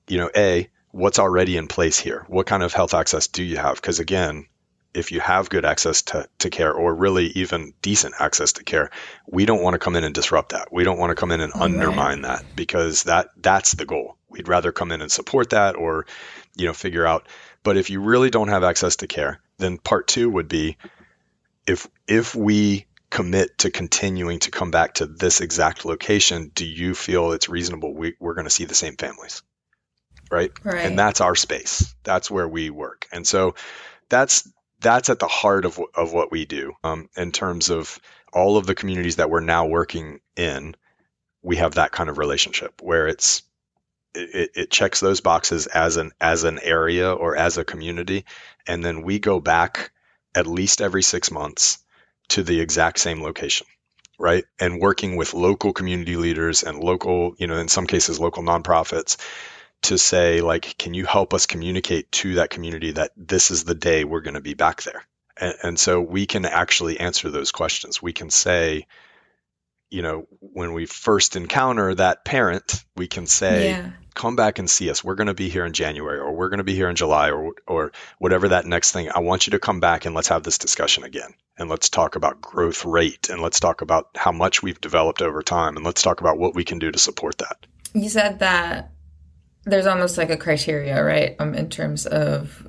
you 0.06 0.18
know 0.18 0.30
a 0.36 0.68
what's 0.90 1.18
already 1.18 1.56
in 1.56 1.68
place 1.68 1.98
here? 1.98 2.24
What 2.28 2.46
kind 2.46 2.62
of 2.62 2.72
health 2.72 2.94
access 2.94 3.28
do 3.28 3.42
you 3.42 3.56
have? 3.56 3.76
Because 3.76 4.00
again 4.00 4.46
if 4.92 5.12
you 5.12 5.20
have 5.20 5.48
good 5.48 5.64
access 5.64 6.02
to, 6.02 6.28
to 6.40 6.50
care 6.50 6.72
or 6.72 6.92
really 6.92 7.26
even 7.26 7.72
decent 7.80 8.12
access 8.18 8.54
to 8.54 8.64
care 8.64 8.90
we 9.28 9.46
don't 9.46 9.62
want 9.62 9.74
to 9.74 9.78
come 9.78 9.94
in 9.94 10.02
and 10.02 10.14
disrupt 10.14 10.50
that. 10.50 10.72
We 10.72 10.82
don't 10.82 10.98
want 10.98 11.10
to 11.10 11.14
come 11.14 11.30
in 11.30 11.40
and 11.40 11.52
Right. 11.54 11.60
undermine 11.60 12.22
that 12.22 12.44
because 12.56 13.04
that 13.04 13.28
that's 13.36 13.74
the 13.74 13.86
goal. 13.86 14.16
We'd 14.28 14.48
rather 14.48 14.72
come 14.72 14.90
in 14.92 15.00
and 15.00 15.10
support 15.12 15.50
that 15.50 15.76
or 15.76 16.06
you 16.56 16.66
know 16.66 16.74
figure 16.74 17.06
out. 17.06 17.28
But 17.62 17.76
if 17.76 17.90
you 17.90 18.00
really 18.00 18.30
don't 18.30 18.48
have 18.48 18.64
access 18.64 18.96
to 18.96 19.06
care 19.06 19.40
then 19.58 19.78
part 19.78 20.08
two 20.08 20.28
would 20.30 20.48
be 20.48 20.76
if 21.66 21.86
if 22.06 22.34
we 22.34 22.86
commit 23.10 23.58
to 23.58 23.70
continuing 23.70 24.38
to 24.40 24.50
come 24.50 24.70
back 24.70 24.94
to 24.94 25.06
this 25.06 25.40
exact 25.40 25.84
location 25.84 26.50
do 26.54 26.64
you 26.66 26.94
feel 26.94 27.32
it's 27.32 27.48
reasonable 27.48 27.94
we, 27.94 28.14
we're 28.20 28.34
going 28.34 28.46
to 28.46 28.50
see 28.50 28.64
the 28.66 28.74
same 28.74 28.96
families 28.96 29.42
right 30.30 30.52
right. 30.64 30.86
and 30.86 30.98
that's 30.98 31.20
our 31.20 31.34
space. 31.34 31.94
That's 32.04 32.30
where 32.30 32.48
we 32.48 32.70
work, 32.70 33.06
and 33.12 33.26
so 33.26 33.54
that's 34.08 34.48
that's 34.80 35.10
at 35.10 35.18
the 35.18 35.28
heart 35.28 35.64
of 35.64 35.80
of 35.94 36.12
what 36.12 36.30
we 36.32 36.44
do. 36.46 36.72
Um, 36.84 37.08
in 37.16 37.32
terms 37.32 37.70
of 37.70 37.98
all 38.32 38.56
of 38.56 38.66
the 38.66 38.74
communities 38.74 39.16
that 39.16 39.30
we're 39.30 39.40
now 39.40 39.66
working 39.66 40.20
in, 40.36 40.74
we 41.42 41.56
have 41.56 41.74
that 41.74 41.92
kind 41.92 42.10
of 42.10 42.18
relationship 42.18 42.80
where 42.82 43.08
it's 43.08 43.42
it, 44.14 44.34
it- 44.34 44.50
it 44.54 44.70
checks 44.70 45.00
those 45.00 45.20
boxes 45.20 45.66
as 45.66 45.96
an 45.96 46.12
as 46.20 46.44
an 46.44 46.58
area 46.62 47.12
or 47.12 47.36
as 47.36 47.58
a 47.58 47.64
community, 47.64 48.24
and 48.66 48.84
then 48.84 49.02
we 49.02 49.18
go 49.18 49.40
back 49.40 49.92
at 50.34 50.46
least 50.46 50.80
every 50.80 51.02
six 51.02 51.30
months 51.30 51.78
to 52.28 52.42
the 52.42 52.60
exact 52.60 52.98
same 53.00 53.22
location 53.22 53.66
right 54.18 54.44
and 54.60 54.80
working 54.80 55.16
with 55.16 55.34
local 55.34 55.72
community 55.72 56.16
leaders 56.16 56.62
and 56.62 56.78
local 56.78 57.34
you 57.38 57.46
know 57.46 57.56
in 57.56 57.68
some 57.68 57.86
cases 57.86 58.20
local 58.20 58.42
nonprofits 58.42 59.16
to 59.82 59.98
say 59.98 60.40
like 60.40 60.76
can 60.78 60.94
you 60.94 61.06
help 61.06 61.34
us 61.34 61.46
communicate 61.46 62.10
to 62.12 62.34
that 62.34 62.50
community 62.50 62.92
that 62.92 63.12
this 63.16 63.50
is 63.50 63.64
the 63.64 63.74
day 63.74 64.04
we're 64.04 64.20
going 64.20 64.34
to 64.34 64.40
be 64.40 64.54
back 64.54 64.82
there 64.82 65.04
and, 65.36 65.54
and 65.62 65.78
so 65.78 66.00
we 66.00 66.26
can 66.26 66.44
actually 66.44 67.00
answer 67.00 67.30
those 67.30 67.52
questions 67.52 68.02
we 68.02 68.12
can 68.12 68.30
say 68.30 68.86
you 69.90 70.02
know 70.02 70.26
when 70.40 70.72
we 70.72 70.86
first 70.86 71.36
encounter 71.36 71.94
that 71.94 72.24
parent 72.24 72.84
we 72.96 73.08
can 73.08 73.26
say 73.26 73.70
yeah. 73.70 73.90
come 74.14 74.36
back 74.36 74.58
and 74.58 74.68
see 74.68 74.90
us. 74.90 75.02
We're 75.02 75.14
going 75.14 75.28
to 75.28 75.34
be 75.34 75.48
here 75.48 75.64
in 75.64 75.72
January 75.72 76.18
or 76.18 76.32
we're 76.32 76.50
going 76.50 76.58
to 76.58 76.64
be 76.64 76.74
here 76.74 76.90
in 76.90 76.96
July 76.96 77.30
or 77.30 77.52
or 77.66 77.92
whatever 78.18 78.48
that 78.48 78.66
next 78.66 78.92
thing. 78.92 79.10
I 79.12 79.20
want 79.20 79.46
you 79.46 79.52
to 79.52 79.58
come 79.58 79.80
back 79.80 80.04
and 80.04 80.14
let's 80.14 80.28
have 80.28 80.42
this 80.42 80.58
discussion 80.58 81.04
again. 81.04 81.32
And 81.56 81.70
let's 81.70 81.88
talk 81.88 82.16
about 82.16 82.40
growth 82.42 82.84
rate 82.84 83.30
and 83.30 83.40
let's 83.40 83.58
talk 83.58 83.80
about 83.80 84.08
how 84.14 84.32
much 84.32 84.62
we've 84.62 84.80
developed 84.80 85.22
over 85.22 85.42
time 85.42 85.76
and 85.76 85.84
let's 85.84 86.02
talk 86.02 86.20
about 86.20 86.38
what 86.38 86.54
we 86.54 86.64
can 86.64 86.78
do 86.78 86.90
to 86.90 86.98
support 86.98 87.38
that. 87.38 87.66
You 87.94 88.10
said 88.10 88.38
that 88.40 88.92
there's 89.64 89.86
almost 89.86 90.18
like 90.18 90.30
a 90.30 90.36
criteria, 90.36 91.02
right? 91.02 91.36
Um, 91.38 91.54
in 91.54 91.68
terms 91.68 92.06
of 92.06 92.66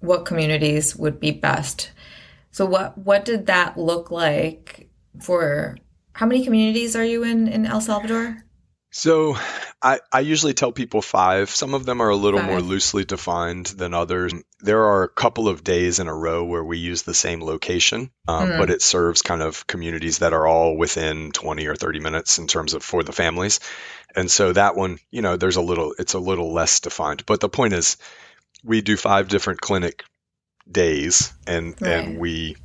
what 0.00 0.24
communities 0.24 0.94
would 0.94 1.18
be 1.18 1.30
best. 1.30 1.90
So 2.50 2.66
what 2.66 2.96
what 2.98 3.24
did 3.24 3.46
that 3.46 3.76
look 3.76 4.10
like 4.10 4.88
for 5.20 5.76
how 6.12 6.26
many 6.26 6.44
communities 6.44 6.94
are 6.94 7.04
you 7.04 7.24
in 7.24 7.48
in 7.48 7.66
El 7.66 7.80
Salvador? 7.80 8.44
So 8.96 9.36
I, 9.82 9.98
I 10.12 10.20
usually 10.20 10.54
tell 10.54 10.70
people 10.70 11.02
five. 11.02 11.50
Some 11.50 11.74
of 11.74 11.84
them 11.84 12.00
are 12.00 12.10
a 12.10 12.16
little 12.16 12.38
five. 12.38 12.48
more 12.48 12.60
loosely 12.60 13.04
defined 13.04 13.66
than 13.66 13.92
others. 13.92 14.32
There 14.60 14.84
are 14.84 15.02
a 15.02 15.08
couple 15.08 15.48
of 15.48 15.64
days 15.64 15.98
in 15.98 16.06
a 16.06 16.14
row 16.14 16.44
where 16.44 16.62
we 16.62 16.78
use 16.78 17.02
the 17.02 17.12
same 17.12 17.42
location, 17.42 18.12
um, 18.28 18.50
mm. 18.50 18.58
but 18.58 18.70
it 18.70 18.82
serves 18.82 19.20
kind 19.20 19.42
of 19.42 19.66
communities 19.66 20.18
that 20.18 20.32
are 20.32 20.46
all 20.46 20.76
within 20.76 21.32
20 21.32 21.66
or 21.66 21.74
30 21.74 21.98
minutes 21.98 22.38
in 22.38 22.46
terms 22.46 22.72
of 22.72 22.84
for 22.84 23.02
the 23.02 23.12
families. 23.12 23.58
And 24.16 24.30
so 24.30 24.52
that 24.52 24.76
one, 24.76 24.98
you 25.10 25.22
know, 25.22 25.36
there's 25.36 25.56
a 25.56 25.62
little, 25.62 25.94
it's 25.98 26.14
a 26.14 26.18
little 26.18 26.52
less 26.52 26.80
defined. 26.80 27.26
But 27.26 27.40
the 27.40 27.48
point 27.48 27.74
is, 27.74 27.96
we 28.62 28.80
do 28.80 28.96
five 28.96 29.28
different 29.28 29.60
clinic 29.60 30.04
days, 30.70 31.32
and 31.46 31.80
right. 31.80 31.90
and 31.90 32.18
we 32.18 32.56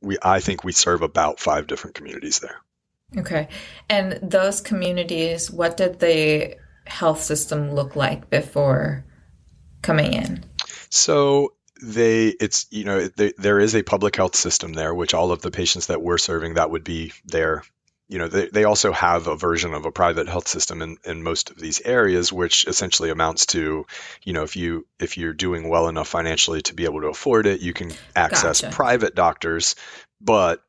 we 0.00 0.18
I 0.22 0.40
think 0.40 0.64
we 0.64 0.72
serve 0.72 1.02
about 1.02 1.40
five 1.40 1.66
different 1.66 1.96
communities 1.96 2.40
there. 2.40 2.56
Okay. 3.16 3.48
And 3.88 4.18
those 4.22 4.60
communities, 4.60 5.50
what 5.50 5.76
did 5.76 5.98
the 5.98 6.56
health 6.86 7.22
system 7.22 7.72
look 7.72 7.96
like 7.96 8.28
before 8.28 9.04
coming 9.82 10.12
in? 10.12 10.44
So 10.90 11.54
they 11.80 12.28
it's 12.28 12.66
you 12.70 12.84
know 12.84 13.08
they, 13.08 13.32
there 13.38 13.60
is 13.60 13.74
a 13.74 13.82
public 13.82 14.16
health 14.16 14.34
system 14.34 14.72
there 14.72 14.92
which 14.92 15.14
all 15.14 15.30
of 15.30 15.42
the 15.42 15.50
patients 15.50 15.86
that 15.86 16.02
we're 16.02 16.18
serving 16.18 16.54
that 16.54 16.70
would 16.70 16.82
be 16.82 17.12
there 17.24 17.62
you 18.08 18.18
know 18.18 18.28
they, 18.28 18.48
they 18.48 18.64
also 18.64 18.92
have 18.92 19.26
a 19.26 19.36
version 19.36 19.74
of 19.74 19.84
a 19.84 19.92
private 19.92 20.28
health 20.28 20.48
system 20.48 20.82
in, 20.82 20.96
in 21.04 21.22
most 21.22 21.50
of 21.50 21.58
these 21.58 21.80
areas 21.82 22.32
which 22.32 22.66
essentially 22.66 23.10
amounts 23.10 23.46
to 23.46 23.86
you 24.24 24.32
know 24.32 24.42
if 24.42 24.56
you 24.56 24.86
if 24.98 25.18
you're 25.18 25.34
doing 25.34 25.68
well 25.68 25.88
enough 25.88 26.08
financially 26.08 26.62
to 26.62 26.74
be 26.74 26.84
able 26.84 27.00
to 27.00 27.08
afford 27.08 27.46
it 27.46 27.60
you 27.60 27.72
can 27.72 27.92
access 28.16 28.60
gotcha. 28.60 28.74
private 28.74 29.14
doctors 29.14 29.74
but 30.20 30.62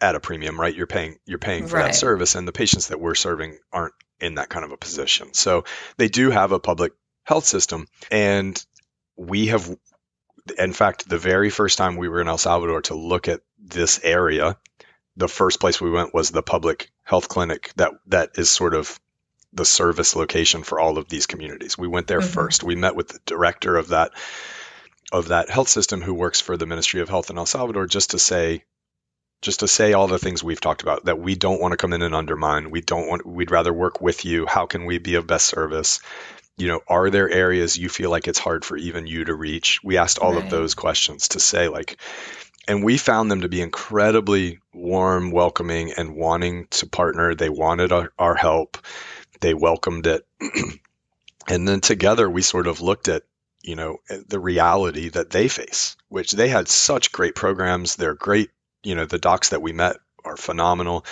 at 0.00 0.14
a 0.14 0.20
premium, 0.20 0.60
right? 0.60 0.74
You're 0.74 0.86
paying 0.86 1.18
you're 1.26 1.38
paying 1.38 1.66
for 1.66 1.76
right. 1.76 1.86
that 1.86 1.94
service, 1.94 2.34
and 2.34 2.46
the 2.46 2.52
patients 2.52 2.88
that 2.88 3.00
we're 3.00 3.14
serving 3.14 3.58
aren't 3.72 3.94
in 4.20 4.36
that 4.36 4.48
kind 4.48 4.64
of 4.64 4.72
a 4.72 4.76
position. 4.76 5.34
So 5.34 5.64
they 5.96 6.08
do 6.08 6.30
have 6.30 6.52
a 6.52 6.60
public 6.60 6.92
health 7.24 7.44
system, 7.44 7.86
and 8.10 8.64
we 9.16 9.48
have, 9.48 9.68
in 10.58 10.72
fact, 10.72 11.08
the 11.08 11.18
very 11.18 11.50
first 11.50 11.78
time 11.78 11.96
we 11.96 12.08
were 12.08 12.20
in 12.20 12.28
El 12.28 12.38
Salvador 12.38 12.82
to 12.82 12.94
look 12.94 13.28
at 13.28 13.40
this 13.58 14.00
area, 14.02 14.56
the 15.18 15.28
first 15.28 15.60
place 15.60 15.80
we 15.80 15.90
went 15.90 16.14
was 16.14 16.30
the 16.30 16.42
public 16.42 16.90
health 17.02 17.28
clinic 17.28 17.72
that 17.76 17.92
that 18.06 18.30
is 18.36 18.48
sort 18.48 18.74
of 18.74 18.98
the 19.52 19.64
service 19.64 20.14
location 20.14 20.62
for 20.62 20.78
all 20.78 20.96
of 20.96 21.08
these 21.08 21.26
communities. 21.26 21.76
We 21.76 21.88
went 21.88 22.06
there 22.06 22.20
mm-hmm. 22.20 22.32
first. 22.32 22.62
We 22.62 22.76
met 22.76 22.96
with 22.96 23.08
the 23.08 23.20
director 23.26 23.76
of 23.76 23.88
that 23.88 24.12
of 25.10 25.28
that 25.28 25.50
health 25.50 25.68
system 25.68 26.00
who 26.00 26.14
works 26.14 26.40
for 26.40 26.56
the 26.56 26.66
Ministry 26.66 27.00
of 27.00 27.08
Health 27.08 27.30
in 27.30 27.38
El 27.38 27.46
Salvador 27.46 27.86
just 27.86 28.10
to 28.10 28.18
say 28.18 28.64
just 29.40 29.60
to 29.60 29.68
say 29.68 29.92
all 29.92 30.08
the 30.08 30.18
things 30.18 30.42
we've 30.42 30.60
talked 30.60 30.82
about 30.82 31.04
that 31.04 31.18
we 31.18 31.34
don't 31.34 31.60
want 31.60 31.72
to 31.72 31.76
come 31.76 31.92
in 31.92 32.02
and 32.02 32.14
undermine. 32.14 32.70
We 32.70 32.80
don't 32.80 33.06
want, 33.06 33.24
we'd 33.24 33.52
rather 33.52 33.72
work 33.72 34.00
with 34.00 34.24
you. 34.24 34.46
How 34.46 34.66
can 34.66 34.84
we 34.84 34.98
be 34.98 35.14
of 35.14 35.28
best 35.28 35.46
service? 35.46 36.00
You 36.56 36.66
know, 36.66 36.80
are 36.88 37.08
there 37.08 37.30
areas 37.30 37.78
you 37.78 37.88
feel 37.88 38.10
like 38.10 38.26
it's 38.26 38.40
hard 38.40 38.64
for 38.64 38.76
even 38.76 39.06
you 39.06 39.24
to 39.24 39.34
reach? 39.34 39.80
We 39.84 39.96
asked 39.96 40.18
all 40.18 40.34
right. 40.34 40.42
of 40.42 40.50
those 40.50 40.74
questions 40.74 41.28
to 41.28 41.40
say, 41.40 41.68
like, 41.68 41.98
and 42.68 42.84
we 42.84 42.98
found 42.98 43.30
them 43.30 43.40
to 43.40 43.48
be 43.48 43.60
incredibly 43.60 44.60
warm, 44.72 45.30
welcoming, 45.32 45.92
and 45.92 46.14
wanting 46.14 46.66
to 46.70 46.86
partner. 46.86 47.34
They 47.34 47.48
wanted 47.48 47.90
our, 47.90 48.12
our 48.18 48.34
help, 48.34 48.78
they 49.40 49.54
welcomed 49.54 50.06
it. 50.06 50.26
and 51.48 51.66
then 51.66 51.80
together 51.80 52.28
we 52.30 52.42
sort 52.42 52.66
of 52.66 52.80
looked 52.80 53.08
at 53.08 53.24
you 53.62 53.74
know 53.74 53.98
the 54.28 54.38
reality 54.38 55.08
that 55.08 55.30
they 55.30 55.48
face 55.48 55.96
which 56.08 56.30
they 56.30 56.48
had 56.48 56.68
such 56.68 57.10
great 57.10 57.34
programs 57.34 57.96
they're 57.96 58.14
great 58.14 58.50
you 58.84 58.94
know 58.94 59.04
the 59.04 59.18
docs 59.18 59.48
that 59.48 59.60
we 59.60 59.72
met 59.72 59.96
are 60.24 60.36
phenomenal, 60.36 61.04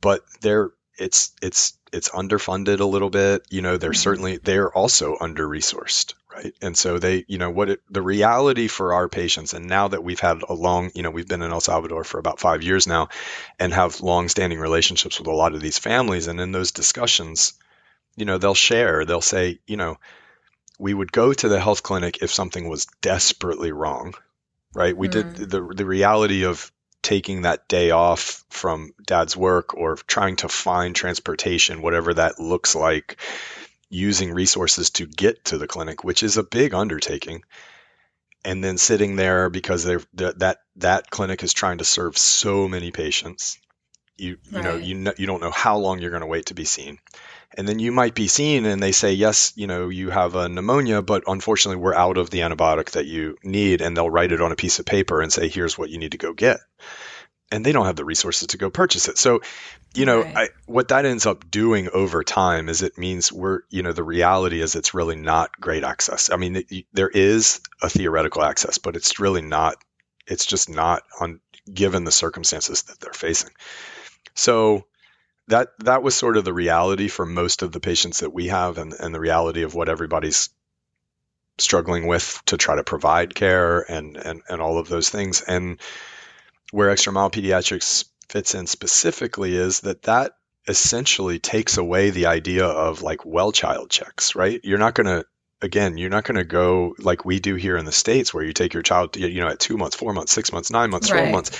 but 0.00 0.22
they're 0.40 0.70
it's 0.98 1.32
it's 1.42 1.78
it's 1.92 2.10
underfunded 2.10 2.80
a 2.80 2.84
little 2.84 3.10
bit. 3.10 3.46
You 3.50 3.62
know, 3.62 3.76
they're 3.76 3.90
mm-hmm. 3.90 3.96
certainly 3.96 4.36
they're 4.36 4.72
also 4.72 5.16
under 5.20 5.46
resourced, 5.46 6.14
right? 6.32 6.54
And 6.60 6.76
so 6.76 6.98
they, 6.98 7.24
you 7.28 7.38
know, 7.38 7.50
what 7.50 7.70
it, 7.70 7.80
the 7.90 8.02
reality 8.02 8.68
for 8.68 8.94
our 8.94 9.08
patients, 9.08 9.54
and 9.54 9.66
now 9.66 9.88
that 9.88 10.04
we've 10.04 10.20
had 10.20 10.42
a 10.48 10.54
long, 10.54 10.90
you 10.94 11.02
know, 11.02 11.10
we've 11.10 11.28
been 11.28 11.42
in 11.42 11.50
El 11.50 11.60
Salvador 11.60 12.04
for 12.04 12.18
about 12.18 12.40
five 12.40 12.62
years 12.62 12.86
now, 12.86 13.08
and 13.58 13.72
have 13.72 14.00
long-standing 14.00 14.58
relationships 14.58 15.18
with 15.18 15.28
a 15.28 15.32
lot 15.32 15.54
of 15.54 15.60
these 15.60 15.78
families, 15.78 16.26
and 16.26 16.40
in 16.40 16.52
those 16.52 16.72
discussions, 16.72 17.54
you 18.16 18.24
know, 18.24 18.38
they'll 18.38 18.54
share, 18.54 19.04
they'll 19.04 19.20
say, 19.20 19.58
you 19.66 19.76
know, 19.76 19.96
we 20.78 20.94
would 20.94 21.12
go 21.12 21.32
to 21.32 21.48
the 21.48 21.60
health 21.60 21.82
clinic 21.82 22.22
if 22.22 22.32
something 22.32 22.68
was 22.68 22.86
desperately 23.02 23.72
wrong, 23.72 24.14
right? 24.74 24.96
We 24.96 25.08
mm. 25.08 25.12
did 25.12 25.36
the 25.36 25.60
the 25.60 25.86
reality 25.86 26.44
of 26.44 26.72
taking 27.02 27.42
that 27.42 27.66
day 27.68 27.90
off 27.90 28.44
from 28.50 28.92
dad's 29.06 29.36
work 29.36 29.74
or 29.74 29.96
trying 29.96 30.36
to 30.36 30.48
find 30.48 30.94
transportation, 30.94 31.82
whatever 31.82 32.14
that 32.14 32.38
looks 32.38 32.74
like, 32.74 33.16
using 33.90 34.32
resources 34.32 34.90
to 34.90 35.06
get 35.06 35.44
to 35.46 35.58
the 35.58 35.66
clinic, 35.66 36.04
which 36.04 36.22
is 36.22 36.36
a 36.36 36.42
big 36.42 36.72
undertaking. 36.74 37.42
And 38.42 38.64
then 38.64 38.78
sitting 38.78 39.16
there 39.16 39.50
because 39.50 39.84
that 39.84 40.58
that 40.76 41.10
clinic 41.10 41.42
is 41.42 41.52
trying 41.52 41.78
to 41.78 41.84
serve 41.84 42.16
so 42.16 42.68
many 42.68 42.90
patients. 42.90 43.58
You 44.16 44.38
you 44.50 44.56
right. 44.56 44.64
know 44.64 44.76
you 44.76 44.94
know, 44.94 45.12
you 45.18 45.26
don't 45.26 45.42
know 45.42 45.50
how 45.50 45.76
long 45.76 45.98
you're 45.98 46.10
going 46.10 46.22
to 46.22 46.26
wait 46.26 46.46
to 46.46 46.54
be 46.54 46.64
seen 46.64 46.98
and 47.56 47.68
then 47.68 47.78
you 47.78 47.90
might 47.90 48.14
be 48.14 48.28
seen 48.28 48.64
and 48.64 48.82
they 48.82 48.92
say 48.92 49.12
yes 49.12 49.52
you 49.56 49.66
know 49.66 49.88
you 49.88 50.10
have 50.10 50.34
a 50.34 50.48
pneumonia 50.48 51.02
but 51.02 51.24
unfortunately 51.26 51.80
we're 51.80 51.94
out 51.94 52.16
of 52.16 52.30
the 52.30 52.40
antibiotic 52.40 52.90
that 52.92 53.06
you 53.06 53.36
need 53.42 53.80
and 53.80 53.96
they'll 53.96 54.10
write 54.10 54.32
it 54.32 54.40
on 54.40 54.52
a 54.52 54.56
piece 54.56 54.78
of 54.78 54.86
paper 54.86 55.20
and 55.20 55.32
say 55.32 55.48
here's 55.48 55.76
what 55.76 55.90
you 55.90 55.98
need 55.98 56.12
to 56.12 56.18
go 56.18 56.32
get 56.32 56.60
and 57.50 57.64
they 57.64 57.72
don't 57.72 57.86
have 57.86 57.96
the 57.96 58.04
resources 58.04 58.48
to 58.48 58.58
go 58.58 58.70
purchase 58.70 59.08
it 59.08 59.18
so 59.18 59.40
you 59.94 60.06
know 60.06 60.22
right. 60.22 60.36
I, 60.36 60.48
what 60.66 60.88
that 60.88 61.04
ends 61.04 61.26
up 61.26 61.50
doing 61.50 61.88
over 61.92 62.22
time 62.22 62.68
is 62.68 62.82
it 62.82 62.98
means 62.98 63.32
we're 63.32 63.60
you 63.70 63.82
know 63.82 63.92
the 63.92 64.04
reality 64.04 64.60
is 64.60 64.74
it's 64.74 64.94
really 64.94 65.16
not 65.16 65.58
great 65.60 65.84
access 65.84 66.30
i 66.30 66.36
mean 66.36 66.56
it, 66.56 66.86
there 66.92 67.08
is 67.08 67.60
a 67.82 67.88
theoretical 67.88 68.42
access 68.42 68.78
but 68.78 68.96
it's 68.96 69.18
really 69.18 69.42
not 69.42 69.76
it's 70.26 70.46
just 70.46 70.68
not 70.68 71.02
on 71.20 71.40
given 71.72 72.04
the 72.04 72.12
circumstances 72.12 72.82
that 72.84 72.98
they're 73.00 73.12
facing 73.12 73.50
so 74.34 74.84
that 75.48 75.68
that 75.80 76.02
was 76.02 76.14
sort 76.14 76.36
of 76.36 76.44
the 76.44 76.52
reality 76.52 77.08
for 77.08 77.26
most 77.26 77.62
of 77.62 77.72
the 77.72 77.80
patients 77.80 78.20
that 78.20 78.32
we 78.32 78.48
have 78.48 78.78
and, 78.78 78.92
and 78.94 79.14
the 79.14 79.20
reality 79.20 79.62
of 79.62 79.74
what 79.74 79.88
everybody's 79.88 80.50
struggling 81.58 82.06
with 82.06 82.40
to 82.46 82.56
try 82.56 82.76
to 82.76 82.84
provide 82.84 83.34
care 83.34 83.80
and, 83.80 84.16
and, 84.16 84.42
and 84.48 84.60
all 84.60 84.78
of 84.78 84.88
those 84.88 85.10
things. 85.10 85.42
And 85.42 85.78
where 86.70 86.90
extra 86.90 87.12
mile 87.12 87.30
pediatrics 87.30 88.04
fits 88.28 88.54
in 88.54 88.66
specifically 88.66 89.56
is 89.56 89.80
that 89.80 90.02
that 90.02 90.32
essentially 90.68 91.38
takes 91.38 91.78
away 91.78 92.10
the 92.10 92.26
idea 92.26 92.66
of 92.66 93.02
like 93.02 93.24
well 93.24 93.52
child 93.52 93.90
checks, 93.90 94.34
right? 94.34 94.60
You're 94.62 94.78
not 94.78 94.94
going 94.94 95.06
to 95.06 95.24
again, 95.62 95.98
you're 95.98 96.10
not 96.10 96.24
going 96.24 96.36
to 96.36 96.44
go 96.44 96.94
like 96.98 97.24
we 97.24 97.40
do 97.40 97.54
here 97.54 97.76
in 97.76 97.84
the 97.84 97.92
states 97.92 98.32
where 98.32 98.44
you 98.44 98.52
take 98.52 98.72
your 98.72 98.82
child, 98.82 99.16
you 99.16 99.40
know, 99.40 99.48
at 99.48 99.58
2 99.58 99.76
months, 99.76 99.96
4 99.96 100.12
months, 100.12 100.32
6 100.32 100.52
months, 100.52 100.70
9 100.70 100.90
months, 100.90 101.08
12 101.08 101.24
right. 101.24 101.32
months 101.32 101.58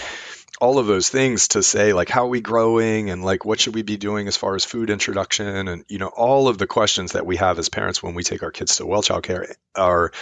all 0.60 0.78
of 0.78 0.86
those 0.86 1.08
things 1.08 1.48
to 1.48 1.62
say 1.62 1.92
like 1.92 2.08
how 2.08 2.26
are 2.26 2.28
we 2.28 2.40
growing 2.40 3.10
and 3.10 3.24
like 3.24 3.44
what 3.44 3.58
should 3.58 3.74
we 3.74 3.82
be 3.82 3.96
doing 3.96 4.28
as 4.28 4.36
far 4.36 4.54
as 4.54 4.64
food 4.64 4.90
introduction 4.90 5.68
and 5.68 5.84
you 5.88 5.98
know 5.98 6.08
all 6.08 6.48
of 6.48 6.58
the 6.58 6.66
questions 6.66 7.12
that 7.12 7.24
we 7.24 7.36
have 7.36 7.58
as 7.58 7.68
parents 7.68 8.02
when 8.02 8.14
we 8.14 8.22
take 8.22 8.42
our 8.42 8.50
kids 8.50 8.76
to 8.76 8.86
well 8.86 9.02
child 9.02 9.22
care 9.22 9.46
are 9.74 10.12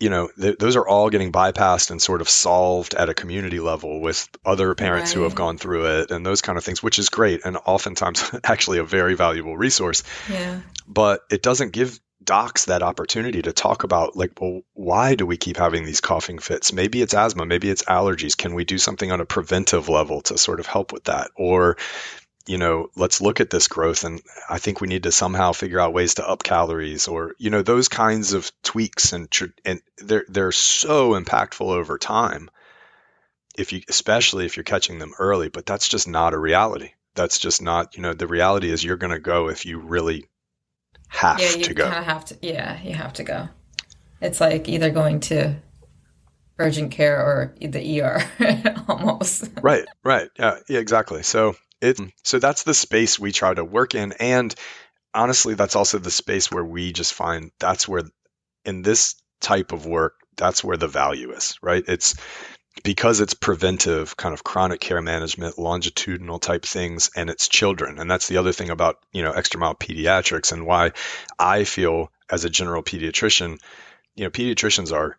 you 0.00 0.10
know 0.10 0.28
th- 0.40 0.58
those 0.58 0.76
are 0.76 0.86
all 0.86 1.10
getting 1.10 1.32
bypassed 1.32 1.90
and 1.90 2.00
sort 2.00 2.20
of 2.20 2.28
solved 2.28 2.94
at 2.94 3.08
a 3.08 3.14
community 3.14 3.60
level 3.60 4.00
with 4.00 4.28
other 4.44 4.74
parents 4.74 5.12
right. 5.12 5.18
who 5.18 5.22
have 5.22 5.34
gone 5.34 5.58
through 5.58 6.00
it 6.00 6.10
and 6.10 6.26
those 6.26 6.42
kind 6.42 6.58
of 6.58 6.64
things 6.64 6.82
which 6.82 6.98
is 6.98 7.08
great 7.08 7.44
and 7.44 7.56
oftentimes 7.56 8.30
actually 8.44 8.78
a 8.78 8.84
very 8.84 9.14
valuable 9.14 9.56
resource. 9.56 10.02
Yeah. 10.30 10.60
But 10.86 11.20
it 11.30 11.42
doesn't 11.42 11.72
give 11.72 12.00
docs 12.24 12.66
that 12.66 12.82
opportunity 12.84 13.42
to 13.42 13.52
talk 13.52 13.82
about 13.82 14.16
like 14.16 14.40
well 14.40 14.60
why 14.74 15.16
do 15.16 15.26
we 15.26 15.36
keep 15.36 15.56
having 15.56 15.84
these 15.84 16.00
coughing 16.00 16.38
fits? 16.38 16.72
Maybe 16.72 17.02
it's 17.02 17.14
asthma 17.14 17.46
maybe 17.46 17.70
it's 17.70 17.84
allergies. 17.84 18.36
Can 18.36 18.54
we 18.54 18.64
do 18.64 18.78
something 18.78 19.10
on 19.10 19.20
a 19.20 19.26
preventive 19.26 19.88
level 19.88 20.22
to 20.22 20.38
sort 20.38 20.60
of 20.60 20.66
help 20.66 20.92
with 20.92 21.04
that? 21.04 21.30
Or 21.36 21.76
you 22.46 22.58
know 22.58 22.90
let's 22.96 23.20
look 23.20 23.40
at 23.40 23.50
this 23.50 23.68
growth 23.68 24.04
and 24.04 24.20
i 24.48 24.58
think 24.58 24.80
we 24.80 24.88
need 24.88 25.04
to 25.04 25.12
somehow 25.12 25.52
figure 25.52 25.80
out 25.80 25.92
ways 25.92 26.14
to 26.14 26.28
up 26.28 26.42
calories 26.42 27.08
or 27.08 27.34
you 27.38 27.50
know 27.50 27.62
those 27.62 27.88
kinds 27.88 28.32
of 28.32 28.50
tweaks 28.62 29.12
and 29.12 29.28
and 29.64 29.80
they're 29.98 30.24
they're 30.28 30.52
so 30.52 31.12
impactful 31.12 31.66
over 31.66 31.98
time 31.98 32.50
if 33.56 33.72
you 33.72 33.82
especially 33.88 34.46
if 34.46 34.56
you're 34.56 34.64
catching 34.64 34.98
them 34.98 35.12
early 35.18 35.48
but 35.48 35.66
that's 35.66 35.88
just 35.88 36.08
not 36.08 36.34
a 36.34 36.38
reality 36.38 36.90
that's 37.14 37.38
just 37.38 37.62
not 37.62 37.96
you 37.96 38.02
know 38.02 38.12
the 38.12 38.26
reality 38.26 38.70
is 38.70 38.82
you're 38.82 38.96
going 38.96 39.12
to 39.12 39.20
go 39.20 39.48
if 39.48 39.66
you 39.66 39.78
really 39.78 40.26
have 41.12 41.38
yeah, 41.40 41.50
you 41.56 41.64
to 41.64 41.74
go. 41.74 41.90
have 41.90 42.24
to. 42.26 42.38
Yeah, 42.40 42.80
you 42.82 42.94
have 42.94 43.12
to 43.14 43.24
go. 43.24 43.48
It's 44.20 44.40
like 44.40 44.68
either 44.68 44.90
going 44.90 45.20
to 45.20 45.56
urgent 46.58 46.90
care 46.90 47.20
or 47.20 47.54
the 47.60 48.00
ER, 48.00 48.22
almost. 48.88 49.50
Right, 49.60 49.84
right. 50.02 50.28
Yeah, 50.38 50.58
yeah, 50.68 50.78
exactly. 50.78 51.22
So 51.22 51.54
it 51.82 51.98
hmm. 51.98 52.06
so 52.24 52.38
that's 52.38 52.62
the 52.62 52.74
space 52.74 53.18
we 53.18 53.32
try 53.32 53.52
to 53.52 53.64
work 53.64 53.94
in, 53.94 54.12
and 54.12 54.54
honestly, 55.12 55.54
that's 55.54 55.76
also 55.76 55.98
the 55.98 56.10
space 56.10 56.50
where 56.50 56.64
we 56.64 56.92
just 56.92 57.14
find 57.14 57.50
that's 57.58 57.86
where 57.86 58.02
in 58.64 58.82
this 58.82 59.16
type 59.40 59.72
of 59.72 59.84
work, 59.86 60.14
that's 60.36 60.64
where 60.64 60.76
the 60.76 60.88
value 60.88 61.32
is. 61.32 61.58
Right? 61.60 61.84
It's 61.86 62.14
because 62.84 63.20
it's 63.20 63.34
preventive 63.34 64.16
kind 64.16 64.32
of 64.32 64.44
chronic 64.44 64.80
care 64.80 65.02
management 65.02 65.58
longitudinal 65.58 66.38
type 66.38 66.64
things 66.64 67.10
and 67.14 67.28
it's 67.28 67.48
children 67.48 67.98
and 67.98 68.10
that's 68.10 68.28
the 68.28 68.38
other 68.38 68.52
thing 68.52 68.70
about 68.70 68.96
you 69.12 69.22
know 69.22 69.32
Extra 69.32 69.60
Mile 69.60 69.74
Pediatrics 69.74 70.52
and 70.52 70.66
why 70.66 70.92
i 71.38 71.64
feel 71.64 72.10
as 72.30 72.46
a 72.46 72.50
general 72.50 72.82
pediatrician 72.82 73.58
you 74.14 74.24
know 74.24 74.30
pediatricians 74.30 74.90
are 74.90 75.18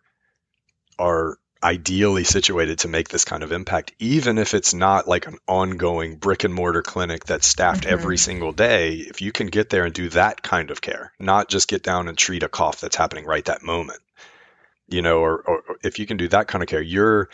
are 0.98 1.38
ideally 1.64 2.24
situated 2.24 2.80
to 2.80 2.88
make 2.88 3.08
this 3.08 3.24
kind 3.24 3.42
of 3.42 3.52
impact 3.52 3.92
even 3.98 4.38
if 4.38 4.54
it's 4.54 4.74
not 4.74 5.08
like 5.08 5.26
an 5.26 5.38
ongoing 5.48 6.16
brick 6.16 6.44
and 6.44 6.54
mortar 6.54 6.82
clinic 6.82 7.24
that's 7.24 7.46
staffed 7.46 7.86
Mm-hmm. 7.86 7.92
every 7.92 8.18
single 8.18 8.52
day 8.52 8.94
if 8.96 9.22
you 9.22 9.32
can 9.32 9.48
get 9.48 9.70
there 9.70 9.86
and 9.86 9.94
do 9.94 10.10
that 10.10 10.42
kind 10.42 10.70
of 10.70 10.82
care 10.82 11.12
not 11.18 11.48
just 11.48 11.68
get 11.68 11.82
down 11.82 12.08
and 12.08 12.18
treat 12.18 12.42
a 12.44 12.48
cough 12.48 12.80
that's 12.80 12.96
happening 12.96 13.24
right 13.24 13.46
that 13.46 13.62
moment 13.62 14.00
you 14.88 15.02
know 15.02 15.18
or, 15.20 15.38
or 15.42 15.62
if 15.82 15.98
you 15.98 16.06
can 16.06 16.16
do 16.18 16.28
that 16.28 16.48
kind 16.48 16.62
of 16.62 16.68
care 16.68 16.82
you're 16.82 17.28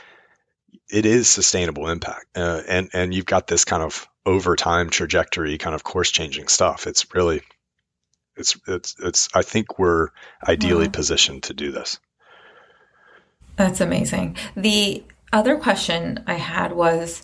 it 0.91 1.07
is 1.07 1.29
sustainable 1.29 1.89
impact 1.89 2.27
uh, 2.37 2.63
and 2.69 2.91
and 2.93 3.15
you've 3.15 3.27
got 3.27 3.47
this 3.47 3.65
kind 3.65 3.83
of 3.83 4.09
over 4.27 4.57
time 4.57 4.91
trajectory 4.91 5.59
kind 5.59 5.75
of 5.75 5.85
course 5.85 6.11
changing 6.11 6.49
stuff 6.49 6.87
it's 6.87 7.15
really 7.15 7.43
it's 8.37 8.59
it's 8.69 8.97
it's 9.01 9.29
i 9.35 9.43
think 9.43 9.79
we're 9.79 10.09
ideally 10.49 10.87
Wow. 10.87 10.93
positioned 10.93 11.45
to 11.45 11.55
do 11.55 11.73
this 11.73 11.99
That's 13.61 13.83
amazing. 13.83 14.39
The 14.57 15.05
other 15.35 15.59
question 15.59 16.25
I 16.27 16.33
had 16.33 16.73
was 16.73 17.23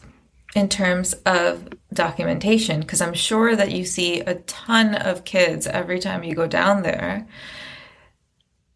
in 0.54 0.68
terms 0.68 1.14
of 1.24 1.66
documentation, 1.94 2.80
because 2.80 3.00
I'm 3.00 3.14
sure 3.14 3.56
that 3.56 3.72
you 3.72 3.86
see 3.86 4.20
a 4.20 4.34
ton 4.34 4.96
of 4.96 5.24
kids 5.24 5.66
every 5.66 5.98
time 5.98 6.24
you 6.24 6.34
go 6.34 6.46
down 6.46 6.82
there. 6.82 7.26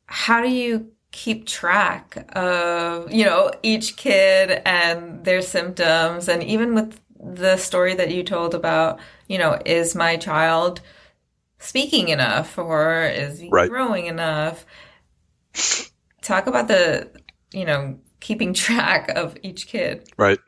How 0.06 0.40
do 0.40 0.48
you 0.48 0.90
keep 1.12 1.46
track 1.46 2.30
of, 2.34 3.12
you 3.12 3.26
know, 3.26 3.50
each 3.62 3.96
kid 3.96 4.62
and 4.64 5.22
their 5.26 5.42
symptoms? 5.42 6.30
And 6.30 6.42
even 6.42 6.74
with 6.74 6.98
the 7.22 7.58
story 7.58 7.94
that 7.94 8.10
you 8.10 8.22
told 8.22 8.54
about, 8.54 9.00
you 9.28 9.36
know, 9.36 9.58
is 9.66 9.94
my 9.94 10.16
child 10.16 10.80
speaking 11.58 12.08
enough 12.08 12.56
or 12.56 13.02
is 13.04 13.38
he 13.38 13.50
Right. 13.52 13.68
growing 13.68 14.06
enough? 14.06 14.64
Talk 16.22 16.46
about 16.46 16.68
the, 16.68 17.10
you 17.52 17.64
know, 17.64 17.98
keeping 18.20 18.54
track 18.66 19.08
of 19.10 19.36
each 19.42 19.66
kid. 19.66 20.08
right 20.18 20.38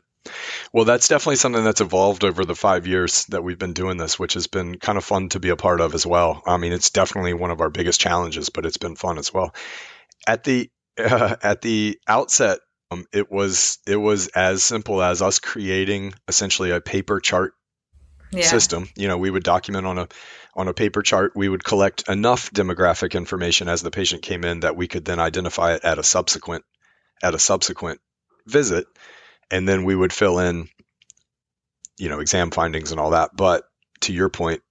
well 0.73 0.85
that's 0.85 1.09
definitely 1.09 1.35
something 1.37 1.65
that's 1.65 1.81
evolved 1.81 2.23
over 2.23 2.45
the 2.45 2.55
five 2.55 2.87
years 2.87 3.25
that 3.27 3.43
we've 3.43 3.59
been 3.59 3.73
doing 3.73 3.97
this 3.97 4.19
which 4.21 4.35
has 4.35 4.47
been 4.47 4.79
kind 4.79 4.97
of 4.97 5.05
fun 5.05 5.29
to 5.29 5.41
be 5.41 5.49
a 5.49 5.57
part 5.57 5.81
of 5.81 5.95
as 5.95 6.07
well 6.07 6.43
i 6.47 6.57
mean 6.59 6.73
it's 6.73 6.91
definitely 6.91 7.35
one 7.35 7.51
of 7.51 7.61
our 7.61 7.71
biggest 7.71 8.01
challenges 8.01 8.49
but 8.51 8.65
it's 8.65 8.77
been 8.77 8.95
fun 8.95 9.19
as 9.19 9.35
well 9.35 9.53
at 10.29 10.45
the 10.45 10.71
uh, 10.97 11.35
at 11.43 11.61
the 11.61 11.99
outset 12.07 12.61
um, 12.93 13.05
it 13.13 13.33
was 13.33 13.79
it 13.87 13.97
was 13.97 14.29
as 14.29 14.63
simple 14.63 15.03
as 15.03 15.23
us 15.23 15.41
creating 15.41 16.15
essentially 16.29 16.71
a 16.71 16.81
paper 16.81 17.19
chart 17.21 17.55
Yeah. 18.33 18.43
system. 18.43 18.89
You 18.97 19.09
know, 19.09 19.19
we 19.19 19.31
would 19.31 19.43
document 19.45 19.87
on 19.87 19.99
a 19.99 20.09
on 20.55 20.69
a 20.69 20.75
paper 20.75 21.03
chart. 21.03 21.33
We 21.35 21.49
would 21.49 21.65
collect 21.65 22.09
enough 22.09 22.51
demographic 22.51 23.15
information 23.15 23.69
as 23.69 23.81
the 23.83 23.91
patient 23.91 24.23
came 24.23 24.45
in 24.45 24.61
that 24.61 24.77
we 24.77 24.89
could 24.89 25.05
then 25.05 25.21
identify 25.21 25.75
it 25.75 25.85
at 25.85 25.99
a 25.99 26.03
subsequent 26.03 26.65
at 27.23 27.35
a 27.35 27.39
subsequent 27.39 28.01
visit, 28.47 28.87
and 29.51 29.69
then 29.69 29.85
we 29.85 29.95
would 29.95 30.13
fill 30.13 30.39
in, 30.39 30.69
you 31.99 32.09
know, 32.09 32.21
exam 32.21 32.51
findings 32.51 32.91
and 32.91 33.01
all 33.01 33.11
that. 33.11 33.31
But 33.35 33.65
to 34.03 34.13
your 34.13 34.29
point, 34.29 34.63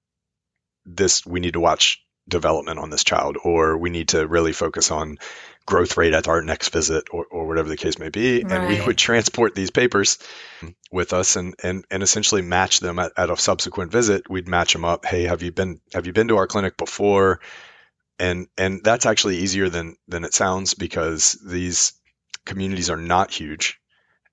this 0.86 1.26
we 1.26 1.40
need 1.40 1.54
to 1.54 1.60
watch 1.60 2.04
development 2.28 2.80
on 2.80 2.90
this 2.90 3.04
child, 3.04 3.38
or 3.44 3.78
we 3.78 3.90
need 3.90 4.10
to 4.10 4.28
really 4.28 4.54
focus 4.54 4.92
on 4.92 5.18
growth 5.66 5.98
rate 5.98 6.14
at 6.14 6.28
our 6.28 6.42
next 6.42 6.70
visit, 6.70 7.06
or, 7.12 7.26
or 7.26 7.48
whatever 7.48 7.70
the 7.70 7.78
case 7.78 8.00
may 8.00 8.10
be. 8.10 8.42
And 8.42 8.68
we 8.68 8.84
would 8.86 8.98
transport 8.98 9.54
these 9.54 9.70
papers 9.70 10.18
with 10.92 11.14
us 11.14 11.36
and, 11.36 11.56
and, 11.64 11.86
and 11.92 12.02
essentially 12.02 12.42
match 12.42 12.80
them 12.80 12.98
at, 13.00 13.12
at 13.16 13.30
a 13.30 13.38
subsequent 13.38 13.92
visit. 13.92 14.30
We'd 14.30 14.48
match 14.48 14.74
them 14.74 14.86
up. 14.86 15.06
Hey, 15.06 15.24
have 15.24 15.44
you 15.44 15.52
been 15.52 15.80
have 15.94 16.08
you 16.08 16.14
been 16.14 16.30
to 16.30 16.38
our 16.38 16.48
clinic 16.48 16.78
before? 16.78 17.42
And 18.18 18.48
and 18.58 18.84
that's 18.84 19.06
actually 19.06 19.38
easier 19.38 19.70
than 19.70 19.96
than 20.08 20.24
it 20.24 20.34
sounds 20.34 20.74
because 20.74 21.40
these 21.46 21.94
communities 22.46 22.90
are 22.90 22.98
not 22.98 23.32
huge. 23.32 23.80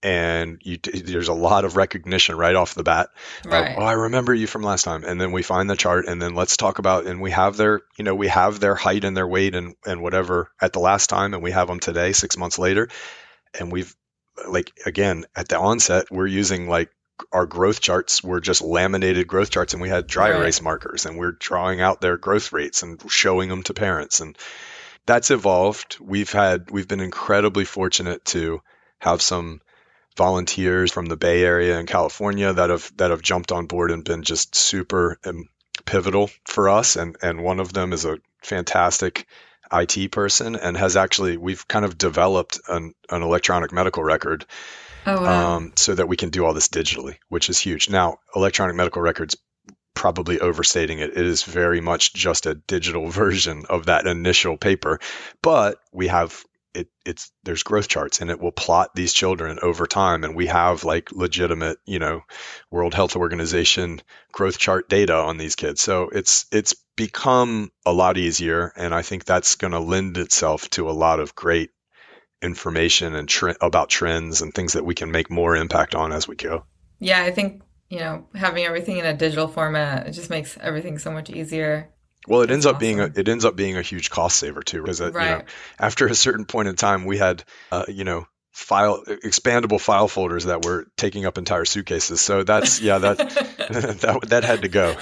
And 0.00 0.60
you, 0.62 0.76
there's 0.76 1.26
a 1.26 1.34
lot 1.34 1.64
of 1.64 1.76
recognition 1.76 2.36
right 2.36 2.54
off 2.54 2.74
the 2.76 2.84
bat. 2.84 3.08
Right. 3.44 3.74
oh, 3.76 3.82
I 3.82 3.92
remember 3.94 4.32
you 4.32 4.46
from 4.46 4.62
last 4.62 4.84
time. 4.84 5.02
And 5.02 5.20
then 5.20 5.32
we 5.32 5.42
find 5.42 5.68
the 5.68 5.74
chart 5.74 6.06
and 6.06 6.22
then 6.22 6.36
let's 6.36 6.56
talk 6.56 6.78
about, 6.78 7.06
and 7.06 7.20
we 7.20 7.32
have 7.32 7.56
their, 7.56 7.80
you 7.96 8.04
know, 8.04 8.14
we 8.14 8.28
have 8.28 8.60
their 8.60 8.76
height 8.76 9.02
and 9.02 9.16
their 9.16 9.26
weight 9.26 9.56
and, 9.56 9.74
and 9.84 10.00
whatever 10.00 10.52
at 10.62 10.72
the 10.72 10.78
last 10.78 11.08
time. 11.10 11.34
And 11.34 11.42
we 11.42 11.50
have 11.50 11.66
them 11.66 11.80
today, 11.80 12.12
six 12.12 12.36
months 12.36 12.60
later. 12.60 12.88
And 13.58 13.72
we've, 13.72 13.92
like, 14.48 14.70
again, 14.86 15.24
at 15.34 15.48
the 15.48 15.58
onset, 15.58 16.06
we're 16.12 16.28
using 16.28 16.68
like 16.68 16.90
our 17.32 17.46
growth 17.46 17.80
charts 17.80 18.22
were 18.22 18.40
just 18.40 18.62
laminated 18.62 19.26
growth 19.26 19.50
charts 19.50 19.72
and 19.72 19.82
we 19.82 19.88
had 19.88 20.06
dry 20.06 20.30
Right. 20.30 20.38
erase 20.38 20.62
markers 20.62 21.06
and 21.06 21.18
we're 21.18 21.32
drawing 21.32 21.80
out 21.80 22.00
their 22.00 22.16
growth 22.16 22.52
rates 22.52 22.84
and 22.84 23.02
showing 23.10 23.48
them 23.48 23.64
to 23.64 23.74
parents. 23.74 24.20
And 24.20 24.38
that's 25.08 25.30
evolved. 25.30 25.96
We've 26.00 26.30
had, 26.30 26.70
we've 26.70 26.86
been 26.86 27.00
incredibly 27.00 27.64
fortunate 27.64 28.26
to 28.26 28.60
have 28.98 29.22
some 29.22 29.62
volunteers 30.18 30.92
from 30.92 31.06
the 31.06 31.16
Bay 31.16 31.42
Area 31.42 31.78
and 31.78 31.88
California 31.88 32.52
that 32.52 32.68
have 32.68 32.92
that 32.98 33.10
have 33.10 33.22
jumped 33.22 33.50
on 33.50 33.66
board 33.66 33.90
and 33.90 34.04
been 34.04 34.22
just 34.22 34.54
super 34.54 35.18
um, 35.24 35.48
pivotal 35.86 36.28
for 36.44 36.68
us. 36.68 36.96
And 36.96 37.16
and 37.22 37.42
one 37.42 37.58
of 37.58 37.72
them 37.72 37.92
is 37.94 38.04
a 38.04 38.18
fantastic 38.42 39.26
IT 39.72 40.12
person 40.12 40.56
and 40.56 40.76
has 40.76 40.96
actually 40.96 41.38
we've 41.38 41.66
kind 41.66 41.84
of 41.84 41.96
developed 41.96 42.60
an, 42.68 42.94
an 43.08 43.22
electronic 43.22 43.72
medical 43.72 44.02
record 44.02 44.44
Oh 45.06 45.22
wow. 45.22 45.56
um, 45.56 45.72
so 45.76 45.94
that 45.94 46.08
we 46.08 46.16
can 46.16 46.28
do 46.28 46.44
all 46.44 46.52
this 46.52 46.68
digitally, 46.68 47.16
which 47.28 47.48
is 47.48 47.58
huge. 47.58 47.88
Now, 47.88 48.18
electronic 48.36 48.76
medical 48.76 49.00
records 49.00 49.36
probably 49.98 50.38
overstating 50.38 51.00
it. 51.00 51.10
It 51.10 51.26
is 51.26 51.42
very 51.42 51.80
much 51.80 52.14
just 52.14 52.46
a 52.46 52.54
digital 52.54 53.08
version 53.22 53.64
of 53.68 53.86
that 53.86 54.06
initial 54.06 54.56
paper, 54.56 55.00
but 55.42 55.78
we 55.92 56.06
have 56.06 56.44
it 56.74 56.88
it's 57.04 57.32
there's 57.44 57.62
growth 57.62 57.88
charts 57.88 58.20
and 58.20 58.30
it 58.30 58.40
will 58.40 58.52
plot 58.52 58.94
these 58.94 59.12
children 59.12 59.58
over 59.60 59.86
time 59.86 60.22
and 60.22 60.36
we 60.36 60.46
have 60.46 60.84
like 60.84 61.10
legitimate, 61.10 61.78
you 61.84 61.98
know, 61.98 62.22
World 62.70 62.94
Health 62.94 63.16
Organization 63.16 64.00
growth 64.32 64.58
chart 64.58 64.88
data 64.88 65.14
on 65.14 65.38
these 65.38 65.56
kids. 65.56 65.80
So 65.80 66.10
it's 66.10 66.46
it's 66.52 66.74
become 66.94 67.72
a 67.84 67.92
lot 67.92 68.18
easier 68.18 68.72
and 68.76 68.94
I 68.94 69.02
think 69.02 69.24
that's 69.24 69.56
going 69.56 69.72
to 69.72 69.80
lend 69.80 70.18
itself 70.18 70.70
to 70.70 70.88
a 70.88 70.92
lot 70.92 71.20
of 71.20 71.34
great 71.34 71.70
information 72.40 73.16
and 73.16 73.28
tre- 73.28 73.56
about 73.60 73.88
trends 73.88 74.42
and 74.42 74.54
things 74.54 74.74
that 74.74 74.84
we 74.84 74.94
can 74.94 75.10
make 75.10 75.30
more 75.30 75.56
impact 75.56 75.94
on 75.94 76.12
as 76.12 76.28
we 76.28 76.36
go. 76.36 76.64
yeah, 77.00 77.22
I 77.22 77.32
think, 77.32 77.62
you 77.88 77.98
know, 78.00 78.26
having 78.34 78.64
everything 78.64 78.98
in 78.98 79.06
a 79.06 79.14
digital 79.14 79.48
format, 79.48 80.06
it 80.06 80.12
just 80.12 80.30
makes 80.30 80.56
everything 80.60 80.98
so 80.98 81.10
much 81.10 81.30
easier. 81.30 81.90
Well, 82.26 82.42
it 82.42 82.50
ends 82.50 82.66
up 82.66 82.78
being 82.78 83.00
a, 83.00 83.04
it 83.04 83.28
ends 83.28 83.44
up 83.44 83.56
being 83.56 83.76
a 83.76 83.82
huge 83.82 84.10
cost 84.10 84.38
saver 84.38 84.62
too, 84.62 84.82
because 84.82 85.00
uh, 85.00 85.06
you 85.06 85.12
know 85.12 85.42
after 85.78 86.06
a 86.06 86.14
certain 86.14 86.44
point 86.44 86.68
in 86.68 86.76
time, 86.76 87.06
we 87.06 87.16
had 87.16 87.44
uh, 87.72 87.84
you 87.88 88.04
know 88.04 88.26
file 88.52 89.04
expandable 89.06 89.80
file 89.80 90.08
folders 90.08 90.44
that 90.44 90.64
were 90.64 90.86
taking 90.96 91.24
up 91.24 91.38
entire 91.38 91.64
suitcases. 91.64 92.20
So 92.20 92.42
that's 92.42 92.80
yeah 92.80 92.98
that 92.98 93.18
that 93.18 94.24
that 94.28 94.44
had 94.44 94.62
to 94.62 94.68
go. 94.68 94.96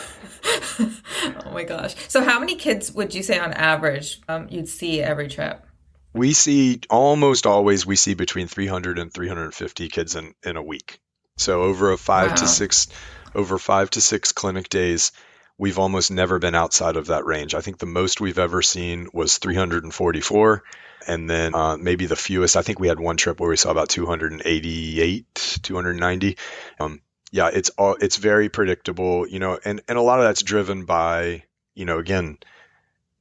oh 0.78 1.50
my 1.52 1.64
gosh. 1.64 1.96
So 2.08 2.22
how 2.22 2.38
many 2.38 2.54
kids 2.54 2.92
would 2.92 3.14
you 3.14 3.22
say 3.22 3.38
on 3.38 3.52
average 3.54 4.20
um, 4.28 4.46
you'd 4.50 4.68
see 4.68 5.02
every 5.02 5.28
trip? 5.28 5.64
We 6.12 6.32
see 6.32 6.80
almost 6.88 7.46
always 7.46 7.84
we 7.84 7.96
see 7.96 8.14
between 8.14 8.46
300 8.46 8.98
and 8.98 9.12
350 9.12 9.88
kids 9.88 10.14
in 10.14 10.34
in 10.44 10.56
a 10.56 10.62
week. 10.62 11.00
So 11.36 11.62
over 11.62 11.92
a 11.92 11.98
five 11.98 12.30
Wow. 12.30 12.36
to 12.36 12.48
six 12.48 12.88
over 13.34 13.58
five 13.58 13.90
to 13.90 14.00
six 14.00 14.32
clinic 14.32 14.68
days, 14.70 15.12
we've 15.58 15.78
almost 15.78 16.10
never 16.10 16.38
been 16.38 16.54
outside 16.54 16.96
of 16.96 17.08
that 17.08 17.26
range. 17.26 17.54
I 17.54 17.60
think 17.60 17.78
the 17.78 17.86
most 17.86 18.20
we've 18.20 18.38
ever 18.38 18.62
seen 18.62 19.08
was 19.12 19.36
344. 19.38 20.62
And 21.06 21.28
then 21.30 21.54
uh, 21.54 21.76
maybe 21.76 22.06
the 22.06 22.16
fewest, 22.16 22.56
I 22.56 22.62
think 22.62 22.80
we 22.80 22.88
had 22.88 22.98
one 22.98 23.16
trip 23.16 23.38
where 23.38 23.50
we 23.50 23.56
saw 23.56 23.70
about 23.70 23.90
288, 23.90 25.58
290. 25.62 26.36
Um, 26.80 27.00
yeah, 27.30 27.50
it's 27.52 27.68
all, 27.70 27.96
it's 28.00 28.16
very 28.16 28.48
predictable, 28.48 29.26
you 29.28 29.38
know, 29.38 29.58
and, 29.64 29.82
and 29.86 29.98
a 29.98 30.02
lot 30.02 30.18
of 30.18 30.24
that's 30.24 30.42
driven 30.42 30.84
by, 30.86 31.44
you 31.74 31.84
know, 31.84 31.98
again, 31.98 32.38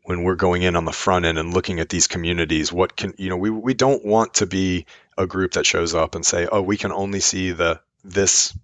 when 0.04 0.24
we're 0.24 0.36
going 0.36 0.62
in 0.62 0.76
on 0.76 0.86
the 0.86 0.92
front 0.94 1.26
end 1.26 1.38
and 1.38 1.54
looking 1.54 1.80
at 1.80 1.90
these 1.90 2.08
communities, 2.08 2.72
what 2.72 2.96
can, 2.96 3.14
you 3.18 3.30
know, 3.30 3.38
we, 3.38 3.50
we 3.50 3.74
don't 3.74 4.06
want 4.06 4.36
to 4.36 4.46
be 4.46 4.86
a 5.18 5.28
group 5.28 5.54
that 5.54 5.66
shows 5.66 5.94
up 5.94 6.16
and 6.16 6.26
say, 6.26 6.48
oh, 6.52 6.62
we 6.62 6.78
can 6.78 6.92
only 6.92 7.20
see 7.20 7.52
the, 7.52 7.82
this 8.06 8.58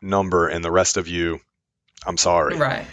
number 0.00 0.48
and 0.48 0.64
the 0.64 0.70
rest 0.70 0.96
of 0.96 1.08
you, 1.08 1.40
I'm 2.06 2.16
sorry 2.16 2.56
Right. 2.56 2.86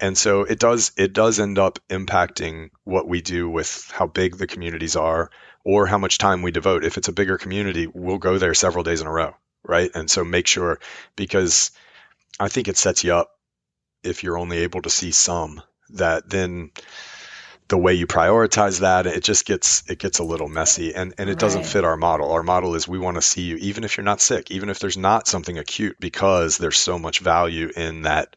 And 0.00 0.18
so 0.18 0.42
it 0.42 0.58
does 0.58 0.92
it 0.96 1.12
does 1.12 1.38
end 1.38 1.58
up 1.58 1.78
impacting 1.88 2.70
what 2.82 3.08
we 3.08 3.20
do 3.22 3.48
with 3.48 3.90
how 3.92 4.06
big 4.06 4.36
the 4.36 4.46
communities 4.46 4.96
are 4.96 5.30
or 5.64 5.86
how 5.86 5.98
much 5.98 6.18
time 6.18 6.42
we 6.42 6.50
devote. 6.50 6.84
If 6.84 6.98
it's 6.98 7.08
a 7.08 7.12
bigger 7.12 7.38
community, 7.38 7.86
we'll 7.86 8.18
go 8.18 8.38
there 8.38 8.54
several 8.54 8.84
days 8.84 9.00
in 9.00 9.06
a 9.06 9.12
row, 9.12 9.34
right? 9.62 9.90
And 9.94 10.10
so 10.10 10.24
make 10.24 10.46
sure 10.46 10.80
because 11.16 11.70
I 12.38 12.48
think 12.48 12.68
it 12.68 12.76
sets 12.76 13.04
you 13.04 13.14
up 13.14 13.30
if 14.02 14.22
you're 14.22 14.38
only 14.38 14.58
able 14.58 14.82
to 14.82 14.90
see 14.90 15.12
some 15.12 15.62
that 15.90 16.28
then 16.28 16.72
the 17.68 17.78
way 17.78 17.94
you 17.94 18.06
prioritize 18.06 18.80
that 18.80 19.06
it 19.06 19.24
just 19.24 19.46
gets 19.46 19.88
it 19.88 19.98
gets 19.98 20.18
a 20.18 20.24
little 20.24 20.48
messy 20.48 20.94
and 20.94 21.14
and 21.18 21.28
it 21.28 21.32
right. 21.32 21.38
doesn't 21.38 21.66
fit 21.66 21.84
our 21.84 21.96
model. 21.96 22.32
Our 22.32 22.42
model 22.42 22.74
is 22.74 22.86
we 22.86 22.98
want 22.98 23.16
to 23.16 23.22
see 23.22 23.42
you 23.42 23.56
even 23.56 23.84
if 23.84 23.96
you're 23.96 24.04
not 24.04 24.20
sick 24.20 24.50
even 24.50 24.68
if 24.68 24.78
there's 24.78 24.98
not 24.98 25.26
something 25.26 25.58
acute 25.58 25.96
because 25.98 26.58
there's 26.58 26.78
so 26.78 26.98
much 26.98 27.20
value 27.20 27.70
in 27.74 28.02
that 28.02 28.36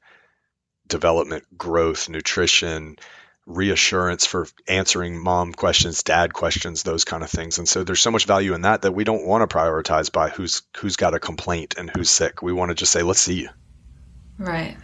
development 0.87 1.45
growth 1.57 2.07
nutrition 2.07 2.97
reassurance 3.45 4.25
for 4.25 4.47
answering 4.67 5.17
mom 5.17 5.53
questions 5.53 6.03
dad 6.03 6.33
questions 6.33 6.83
those 6.83 7.05
kind 7.05 7.23
of 7.23 7.29
things. 7.29 7.57
And 7.57 7.67
so 7.67 7.83
there's 7.83 8.01
so 8.01 8.11
much 8.11 8.25
value 8.25 8.53
in 8.53 8.61
that 8.61 8.83
that 8.83 8.93
we 8.93 9.03
don't 9.03 9.25
want 9.25 9.47
to 9.49 9.53
prioritize 9.53 10.11
by 10.11 10.29
who's 10.29 10.61
who's 10.77 10.95
got 10.95 11.13
a 11.13 11.19
complaint 11.19 11.75
and 11.77 11.89
who's 11.89 12.09
sick. 12.09 12.41
We 12.41 12.53
want 12.53 12.69
to 12.69 12.75
just 12.75 12.93
say 12.93 13.03
let's 13.03 13.19
see 13.19 13.41
you. 13.41 13.49
Right 14.37 14.77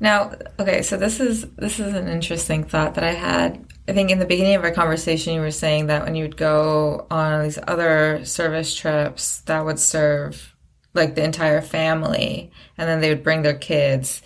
now, 0.00 0.32
okay, 0.58 0.80
so 0.82 0.96
this 0.96 1.20
is 1.20 1.46
this 1.56 1.78
is 1.78 1.94
an 1.94 2.08
interesting 2.08 2.64
thought 2.64 2.94
that 2.94 3.04
I 3.04 3.12
had. 3.12 3.64
I 3.86 3.92
think 3.92 4.10
in 4.10 4.18
the 4.18 4.26
beginning 4.26 4.54
of 4.54 4.64
our 4.64 4.72
conversation, 4.72 5.34
you 5.34 5.40
were 5.40 5.50
saying 5.50 5.86
that 5.86 6.04
when 6.04 6.14
you 6.14 6.24
would 6.24 6.36
go 6.36 7.06
on 7.10 7.42
these 7.42 7.58
other 7.68 8.24
service 8.24 8.74
trips, 8.74 9.40
that 9.42 9.64
would 9.64 9.78
serve 9.78 10.56
like 10.94 11.14
the 11.14 11.22
entire 11.22 11.60
family, 11.60 12.50
and 12.78 12.88
then 12.88 13.00
they 13.00 13.10
would 13.10 13.22
bring 13.22 13.42
their 13.42 13.58
kids. 13.58 14.22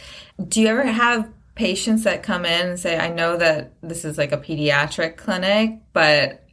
Do 0.49 0.61
you 0.61 0.69
ever 0.69 0.85
have 0.85 1.29
patients 1.55 2.05
that 2.05 2.23
come 2.23 2.45
in 2.45 2.69
and 2.69 2.81
say, 2.81 2.97
"I 2.99 3.09
know 3.09 3.37
that 3.37 3.73
this 3.83 4.05
is 4.05 4.17
like 4.17 4.33
a 4.33 4.39
pediatric 4.39 5.17
clinic, 5.17 5.81
but 5.93 6.47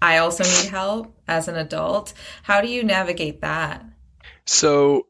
I 0.00 0.18
also 0.18 0.44
need 0.44 0.70
help 0.70 1.14
as 1.28 1.48
an 1.48 1.56
adult"? 1.56 2.14
How 2.42 2.60
do 2.60 2.68
you 2.68 2.84
navigate 2.84 3.42
that? 3.42 3.84
So 4.46 5.08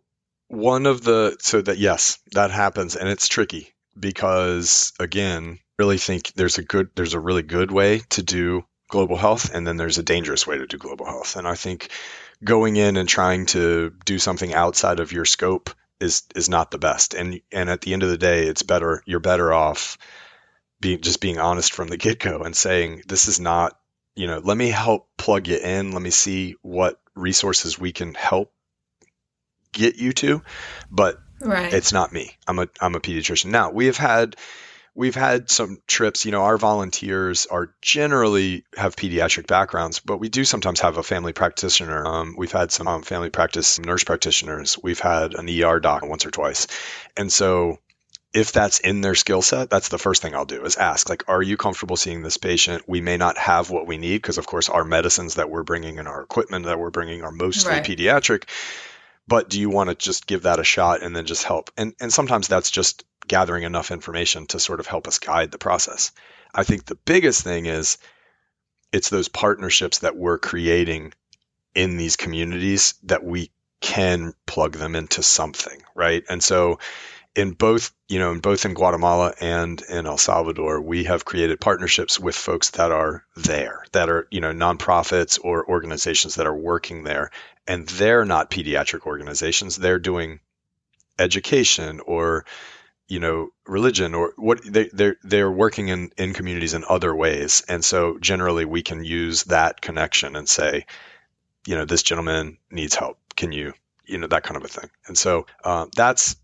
one 0.49 0.87
of 0.87 1.03
the 1.03 1.37
so 1.41 1.61
that 1.61 1.79
yes 1.79 2.19
that 2.33 2.51
happens 2.51 2.97
and 2.97 3.09
it's 3.09 3.29
tricky 3.29 3.75
because 3.99 4.93
again 5.01 5.59
really 5.79 5.99
think 5.99 6.33
there's 6.35 6.59
a 6.59 6.63
good 6.63 6.89
there's 6.95 7.15
a 7.15 7.21
really 7.21 7.43
good 7.43 7.71
way 7.71 8.01
to 8.11 8.23
do 8.23 8.65
global 8.89 9.17
health 9.17 9.53
and 9.53 9.67
then 9.67 9.77
there's 9.77 9.99
a 9.99 10.03
dangerous 10.03 10.47
way 10.47 10.57
to 10.59 10.67
do 10.67 10.79
global 10.79 11.07
health. 11.07 11.37
And 11.37 11.47
i 11.47 11.55
think 11.55 11.91
going 12.45 12.77
in 12.77 12.97
and 12.97 13.09
trying 13.09 13.47
to 13.47 13.93
do 14.05 14.19
something 14.19 14.53
outside 14.55 15.01
of 15.01 15.13
your 15.13 15.25
scope 15.25 15.71
is 16.01 16.23
is 16.35 16.49
not 16.49 16.71
the 16.71 16.79
best. 16.79 17.15
And 17.15 17.41
and 17.51 17.71
at 17.71 17.81
the 17.81 17.93
end 17.93 18.03
of 18.03 18.11
the 18.11 18.19
day 18.19 18.47
it's 18.47 18.63
better 18.63 19.03
you're 19.07 19.21
better 19.21 19.53
off 19.53 19.99
being 20.81 21.01
just 21.01 21.21
being 21.21 21.39
honest 21.39 21.73
from 21.73 21.89
the 21.89 21.97
get-go 21.97 22.43
and 22.43 22.55
saying 22.55 23.03
this 23.09 23.29
is 23.29 23.41
not 23.41 23.79
you 24.15 24.27
know 24.27 24.39
let 24.39 24.57
me 24.57 24.69
help 24.69 25.09
plug 25.17 25.49
you 25.49 25.57
in. 25.57 25.93
Let 25.93 26.03
me 26.03 26.11
see 26.11 26.57
what 26.63 27.01
resources 27.15 27.79
we 27.79 27.93
can 27.93 28.15
help 28.15 28.53
get 29.77 29.97
you 29.97 30.13
to, 30.13 30.43
but 30.91 31.21
right. 31.41 31.73
it's 31.73 31.93
not 31.93 32.13
me. 32.13 32.37
I'm 32.47 32.59
a 32.59 32.69
I'm 32.81 32.95
a 32.95 33.01
pediatrician. 33.01 33.47
Now 33.47 33.71
we 33.71 33.87
have 33.87 33.97
had 33.97 34.37
we've 34.95 35.15
had 35.15 35.51
some 35.51 35.79
trips. 35.87 36.25
You 36.25 36.33
know, 36.33 36.43
our 36.43 36.57
volunteers 36.57 37.47
are 37.47 37.75
generally 37.83 38.65
have 38.77 38.97
pediatric 38.97 39.47
backgrounds, 39.47 40.01
but 40.01 40.19
we 40.19 40.29
do 40.29 40.45
sometimes 40.45 40.81
have 40.81 40.97
a 40.97 41.03
family 41.03 41.33
practitioner. 41.33 42.05
Um, 42.05 42.35
we've 42.37 42.53
had 42.53 42.73
some 42.73 42.89
um, 42.89 43.03
family 43.03 43.31
practice 43.31 43.79
nurse 43.79 44.03
practitioners. 44.03 44.79
We've 44.83 45.01
had 45.01 45.35
an 45.35 45.49
ER 45.49 45.79
doc 45.79 46.05
once 46.05 46.27
or 46.27 46.31
twice, 46.31 46.67
and 47.17 47.33
so 47.33 47.79
if 48.35 48.53
that's 48.53 48.81
in 48.81 49.01
their 49.01 49.15
skill 49.15 49.41
set, 49.41 49.71
that's 49.71 49.89
the 49.89 49.99
first 49.99 50.21
thing 50.21 50.35
I'll 50.35 50.45
do 50.45 50.65
is 50.67 50.77
ask, 50.77 51.09
like, 51.09 51.25
are 51.27 51.43
you 51.43 51.57
comfortable 51.57 51.97
seeing 51.97 52.23
this 52.23 52.37
patient? 52.37 52.83
We 52.87 53.01
may 53.01 53.17
not 53.17 53.39
have 53.39 53.71
what 53.71 53.87
we 53.87 53.97
need 53.97 54.17
because, 54.17 54.37
of 54.37 54.47
course, 54.47 54.69
our 54.69 54.85
medicines 54.85 55.37
that 55.37 55.49
we're 55.49 55.63
bringing 55.63 55.99
and 55.99 56.07
our 56.07 56.23
equipment 56.23 56.67
that 56.67 56.79
we're 56.79 56.91
bringing 56.91 57.23
are 57.23 57.33
mostly 57.33 57.73
right. 57.73 57.85
pediatric 57.85 58.45
but 59.29 59.49
do 59.49 59.61
you 59.61 59.71
want 59.71 59.91
to 59.91 59.97
just 59.97 60.27
give 60.27 60.43
that 60.43 60.61
a 60.61 60.65
shot 60.65 61.03
and 61.03 61.15
then 61.15 61.27
just 61.27 61.45
help? 61.45 61.71
And 61.77 61.95
and 62.01 62.13
sometimes 62.13 62.49
that's 62.49 62.71
just 62.71 63.05
gathering 63.27 63.65
enough 63.65 63.91
information 63.91 64.47
to 64.47 64.61
sort 64.61 64.81
of 64.81 64.87
help 64.87 65.09
us 65.09 65.19
guide 65.19 65.51
the 65.51 65.59
process. 65.59 66.13
I 66.55 66.63
think 66.63 66.85
the 66.85 66.95
biggest 66.95 67.43
thing 67.43 67.67
is 67.67 67.99
it's 68.93 69.11
those 69.11 69.29
partnerships 69.29 70.01
that 70.01 70.17
we're 70.17 70.39
creating 70.39 71.13
in 71.75 71.97
these 71.97 72.17
communities 72.17 72.95
that 73.05 73.25
we 73.25 73.51
can 73.81 74.33
plug 74.47 74.73
them 74.73 74.95
into 74.97 75.23
something, 75.23 75.83
right? 75.95 76.25
And 76.29 76.43
so 76.43 76.79
in 77.37 77.53
both, 77.53 77.93
you 78.09 78.19
know, 78.19 78.33
in 78.33 78.41
both 78.41 78.65
in 78.65 78.73
Guatemala 78.73 79.35
and 79.41 79.83
in 79.91 80.07
El 80.07 80.17
Salvador, 80.17 80.81
we 80.81 81.05
have 81.05 81.27
created 81.27 81.61
partnerships 81.61 82.19
with 82.19 82.35
folks 82.35 82.71
that 82.71 82.91
are 82.91 83.27
there, 83.37 83.85
that 83.93 84.09
are, 84.09 84.27
you 84.31 84.41
know, 84.41 84.53
nonprofits 84.53 85.39
or 85.45 85.69
organizations 85.69 86.37
that 86.37 86.47
are 86.47 86.57
working 86.57 87.05
there. 87.05 87.31
And 87.67 87.87
they're 87.87 88.25
not 88.25 88.51
pediatric 88.51 89.03
organizations. 89.03 89.77
They're 89.77 89.99
doing 89.99 90.41
education 91.19 92.01
or, 92.01 92.47
you 93.07 93.21
know, 93.21 93.51
religion 93.67 94.15
or 94.15 94.33
what 94.37 94.65
they, 94.65 94.89
they're, 94.91 95.17
they're 95.23 95.51
working 95.51 95.89
in, 95.89 96.13
in 96.17 96.33
communities 96.33 96.73
in 96.73 96.85
other 96.89 97.15
ways. 97.15 97.65
And 97.69 97.85
so 97.85 98.19
generally 98.19 98.65
we 98.65 98.83
can 98.83 99.05
use 99.05 99.45
that 99.45 99.83
connection 99.83 100.37
and 100.37 100.49
say, 100.49 100.87
you 101.67 101.77
know, 101.77 101.85
this 101.85 102.03
gentleman 102.03 102.57
needs 102.71 102.95
help. 102.95 103.19
Can 103.37 103.53
you, 103.53 103.75
you 104.07 104.17
know, 104.17 104.27
that 104.29 104.43
kind 104.43 104.57
of 104.57 104.65
a 104.65 104.69
thing. 104.69 104.89
And 105.07 105.19
so 105.19 105.47
uh, 105.63 105.87
that's, 105.95 106.37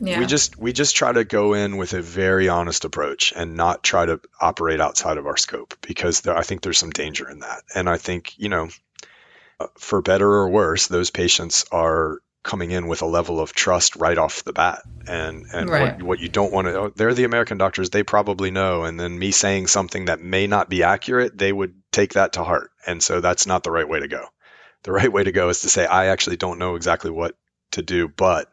yeah. 0.00 0.20
We 0.20 0.26
just 0.26 0.58
we 0.58 0.72
just 0.72 0.96
try 0.96 1.12
to 1.12 1.24
go 1.24 1.54
in 1.54 1.76
with 1.76 1.92
a 1.92 2.02
very 2.02 2.48
honest 2.48 2.84
approach 2.84 3.32
and 3.34 3.56
not 3.56 3.82
try 3.82 4.06
to 4.06 4.20
operate 4.40 4.80
outside 4.80 5.18
of 5.18 5.26
our 5.26 5.36
scope 5.36 5.74
because 5.86 6.22
there, 6.22 6.36
I 6.36 6.42
think 6.42 6.62
there's 6.62 6.78
some 6.78 6.90
danger 6.90 7.28
in 7.28 7.40
that. 7.40 7.62
And 7.74 7.88
I 7.88 7.96
think, 7.96 8.38
you 8.38 8.48
know, 8.48 8.68
uh, 9.60 9.66
for 9.78 10.02
better 10.02 10.28
or 10.28 10.48
worse, 10.48 10.86
those 10.86 11.10
patients 11.10 11.64
are 11.70 12.18
coming 12.42 12.70
in 12.70 12.86
with 12.86 13.02
a 13.02 13.06
level 13.06 13.40
of 13.40 13.54
trust 13.54 13.96
right 13.96 14.18
off 14.18 14.44
the 14.44 14.52
bat. 14.52 14.82
And 15.06 15.46
and 15.52 15.68
right. 15.68 15.96
what, 15.96 16.02
what 16.02 16.18
you 16.20 16.28
don't 16.28 16.52
want 16.52 16.66
to 16.66 16.78
oh, 16.78 16.92
they're 16.94 17.14
the 17.14 17.24
American 17.24 17.58
doctors, 17.58 17.90
they 17.90 18.02
probably 18.02 18.50
know 18.50 18.84
and 18.84 18.98
then 18.98 19.18
me 19.18 19.30
saying 19.30 19.66
something 19.66 20.06
that 20.06 20.20
may 20.20 20.46
not 20.46 20.68
be 20.68 20.82
accurate, 20.82 21.36
they 21.36 21.52
would 21.52 21.74
take 21.92 22.14
that 22.14 22.34
to 22.34 22.44
heart. 22.44 22.70
And 22.86 23.02
so 23.02 23.20
that's 23.20 23.46
not 23.46 23.62
the 23.62 23.70
right 23.70 23.88
way 23.88 24.00
to 24.00 24.08
go. 24.08 24.26
The 24.82 24.92
right 24.92 25.10
way 25.10 25.24
to 25.24 25.32
go 25.32 25.48
is 25.48 25.62
to 25.62 25.70
say 25.70 25.86
I 25.86 26.06
actually 26.06 26.36
don't 26.36 26.58
know 26.58 26.76
exactly 26.76 27.10
what 27.10 27.36
to 27.72 27.82
do, 27.82 28.08
but 28.08 28.52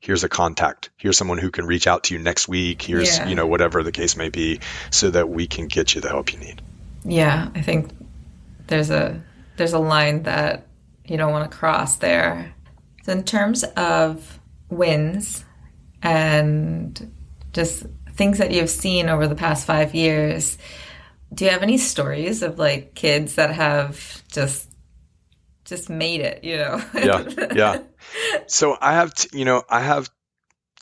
here's 0.00 0.24
a 0.24 0.28
contact. 0.28 0.90
Here's 0.96 1.16
someone 1.16 1.38
who 1.38 1.50
can 1.50 1.66
reach 1.66 1.86
out 1.86 2.04
to 2.04 2.14
you 2.14 2.20
next 2.20 2.48
week. 2.48 2.82
Here's 2.82 3.18
yeah. 3.18 3.28
you 3.28 3.34
know 3.34 3.46
whatever 3.46 3.82
the 3.82 3.92
case 3.92 4.16
may 4.16 4.28
be 4.28 4.60
so 4.90 5.10
that 5.10 5.28
we 5.28 5.46
can 5.46 5.66
get 5.66 5.94
you 5.94 6.00
the 6.00 6.08
help 6.08 6.32
you 6.32 6.38
need. 6.38 6.62
Yeah 7.04 7.48
i 7.54 7.62
think 7.62 7.90
there's 8.66 8.90
a 8.90 9.22
there's 9.56 9.72
a 9.72 9.78
line 9.78 10.24
that 10.24 10.66
you 11.04 11.16
don't 11.16 11.32
want 11.32 11.50
to 11.50 11.56
cross 11.56 11.96
there. 11.96 12.54
So 13.04 13.12
in 13.12 13.24
terms 13.24 13.64
of 13.64 14.38
wins 14.68 15.44
and 16.02 17.12
just 17.52 17.86
things 18.12 18.38
that 18.38 18.50
you've 18.52 18.70
seen 18.70 19.08
over 19.08 19.26
the 19.26 19.34
past 19.34 19.66
five 19.66 19.94
years 19.94 20.58
do 21.32 21.44
you 21.44 21.50
have 21.50 21.62
any 21.62 21.78
stories 21.78 22.42
of 22.42 22.58
like 22.58 22.94
kids 22.94 23.34
that 23.34 23.54
have 23.54 24.22
just 24.30 24.67
just 25.68 25.90
made 25.90 26.20
it, 26.20 26.44
you 26.44 26.56
know. 26.56 26.82
yeah, 26.94 27.28
yeah. 27.54 27.82
So 28.46 28.76
I 28.80 28.94
have, 28.94 29.14
t- 29.14 29.38
you 29.38 29.44
know, 29.44 29.62
I 29.68 29.80
have 29.80 30.10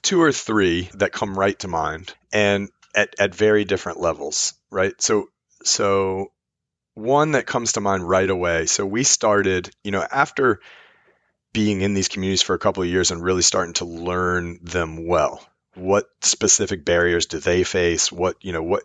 two 0.02 0.22
or 0.22 0.32
three 0.32 0.88
that 0.94 1.12
come 1.12 1.38
right 1.38 1.58
to 1.60 1.68
mind, 1.68 2.14
and 2.32 2.68
at 2.94 3.14
at 3.18 3.34
very 3.34 3.64
different 3.64 4.00
levels, 4.00 4.54
right? 4.70 4.94
So 5.00 5.28
so 5.62 6.32
one 6.94 7.32
that 7.32 7.46
comes 7.46 7.72
to 7.72 7.80
mind 7.80 8.08
right 8.08 8.28
away. 8.28 8.66
So 8.66 8.86
we 8.86 9.02
started, 9.04 9.70
you 9.84 9.90
know, 9.90 10.04
after 10.10 10.60
being 11.52 11.80
in 11.80 11.94
these 11.94 12.08
communities 12.08 12.42
for 12.42 12.54
a 12.54 12.58
couple 12.58 12.82
of 12.82 12.88
years 12.88 13.10
and 13.10 13.22
really 13.22 13.40
starting 13.40 13.72
to 13.72 13.86
learn 13.86 14.58
them 14.62 15.06
well. 15.06 15.42
What 15.74 16.04
specific 16.20 16.84
barriers 16.84 17.26
do 17.26 17.38
they 17.38 17.64
face? 17.64 18.12
What 18.12 18.36
you 18.42 18.52
know 18.52 18.62
what 18.62 18.82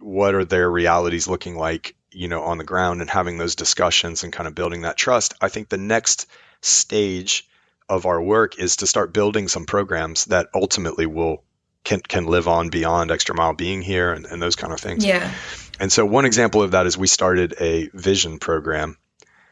what 0.00 0.34
are 0.34 0.44
their 0.44 0.68
realities 0.68 1.28
looking 1.28 1.56
like 1.56 1.94
you 2.12 2.28
know, 2.28 2.42
on 2.42 2.58
the 2.58 2.64
ground 2.64 3.00
and 3.00 3.10
having 3.10 3.38
those 3.38 3.54
discussions 3.54 4.24
and 4.24 4.32
kind 4.32 4.46
of 4.46 4.54
building 4.54 4.82
that 4.82 4.96
trust, 4.96 5.34
I 5.40 5.48
think 5.48 5.68
the 5.68 5.78
next 5.78 6.26
stage 6.60 7.48
of 7.88 8.06
our 8.06 8.20
work 8.20 8.58
is 8.58 8.76
to 8.76 8.86
start 8.86 9.12
building 9.12 9.48
some 9.48 9.66
programs 9.66 10.26
that 10.26 10.48
ultimately 10.54 11.06
will 11.06 11.42
can 11.84 12.00
can 12.00 12.26
live 12.26 12.48
on 12.48 12.68
beyond 12.68 13.10
extra 13.10 13.34
mile 13.34 13.54
being 13.54 13.82
here 13.82 14.12
and, 14.12 14.26
and 14.26 14.42
those 14.42 14.56
kind 14.56 14.72
of 14.72 14.80
things. 14.80 15.04
Yeah. 15.04 15.32
And 15.80 15.90
so 15.90 16.04
one 16.04 16.24
example 16.24 16.62
of 16.62 16.72
that 16.72 16.86
is 16.86 16.98
we 16.98 17.06
started 17.06 17.54
a 17.60 17.88
vision 17.94 18.38
program 18.38 18.96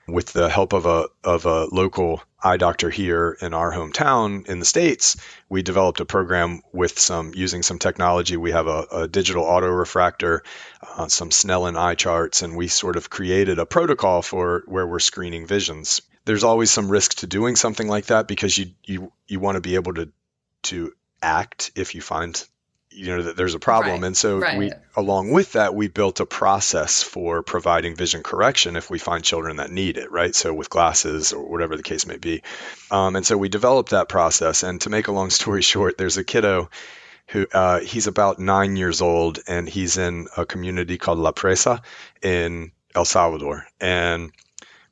with 0.08 0.32
the 0.32 0.48
help 0.48 0.72
of 0.72 0.86
a 0.86 1.08
of 1.24 1.46
a 1.46 1.66
local 1.66 2.22
eye 2.42 2.56
doctor 2.56 2.90
here 2.90 3.36
in 3.40 3.54
our 3.54 3.72
hometown 3.72 4.46
in 4.46 4.60
the 4.60 4.64
states 4.64 5.16
we 5.48 5.62
developed 5.62 6.00
a 6.00 6.04
program 6.04 6.60
with 6.72 6.98
some 6.98 7.32
using 7.34 7.62
some 7.62 7.78
technology. 7.78 8.36
We 8.36 8.52
have 8.52 8.66
a, 8.66 8.86
a 8.92 9.08
digital 9.08 9.44
auto 9.44 9.68
refractor 9.68 10.42
uh, 10.96 11.08
some 11.08 11.30
snellen 11.30 11.76
eye 11.76 11.94
charts 11.94 12.42
and 12.42 12.56
we 12.56 12.68
sort 12.68 12.96
of 12.96 13.10
created 13.10 13.58
a 13.58 13.66
protocol 13.66 14.22
for 14.22 14.62
where 14.66 14.86
we're 14.86 14.98
screening 14.98 15.46
visions. 15.46 16.02
There's 16.24 16.44
always 16.44 16.70
some 16.70 16.90
risk 16.90 17.16
to 17.18 17.26
doing 17.26 17.56
something 17.56 17.88
like 17.88 18.06
that 18.06 18.28
because 18.28 18.56
you 18.56 18.72
you 18.84 19.12
you 19.26 19.40
want 19.40 19.56
to 19.56 19.60
be 19.60 19.74
able 19.74 19.94
to 19.94 20.12
to 20.64 20.92
act 21.22 21.72
if 21.74 21.94
you 21.94 22.00
find 22.00 22.44
you 22.96 23.14
know 23.14 23.22
that 23.22 23.36
there's 23.36 23.54
a 23.54 23.58
problem. 23.58 24.00
Right, 24.00 24.06
and 24.06 24.16
so 24.16 24.38
right. 24.38 24.58
we 24.58 24.72
along 24.96 25.30
with 25.30 25.52
that 25.52 25.74
we 25.74 25.88
built 25.88 26.20
a 26.20 26.26
process 26.26 27.02
for 27.02 27.42
providing 27.42 27.94
vision 27.94 28.22
correction 28.22 28.76
if 28.76 28.88
we 28.88 28.98
find 28.98 29.22
children 29.22 29.56
that 29.56 29.70
need 29.70 29.98
it 29.98 30.10
right? 30.10 30.34
So 30.34 30.54
with 30.54 30.70
glasses 30.70 31.32
or 31.32 31.48
whatever 31.48 31.76
the 31.76 31.82
case 31.82 32.06
may 32.06 32.16
be. 32.16 32.42
Um, 32.90 33.14
and 33.16 33.26
so 33.26 33.36
we 33.36 33.48
developed 33.48 33.90
that 33.90 34.08
process. 34.08 34.62
And 34.62 34.80
to 34.80 34.90
make 34.90 35.08
a 35.08 35.12
long 35.12 35.30
story 35.40 35.62
short 35.62 35.98
there's 35.98 36.16
a 36.16 36.24
kiddo 36.24 36.70
who 37.28 37.46
uh, 37.52 37.80
he's 37.80 38.06
about 38.06 38.38
nine 38.38 38.76
years 38.76 39.02
old 39.02 39.40
and 39.46 39.68
he's 39.68 39.98
in 39.98 40.28
a 40.36 40.46
community 40.46 40.96
called 40.96 41.18
La 41.18 41.32
Presa 41.32 41.82
in 42.22 42.72
El 42.94 43.04
Salvador. 43.04 43.66
And 43.80 44.32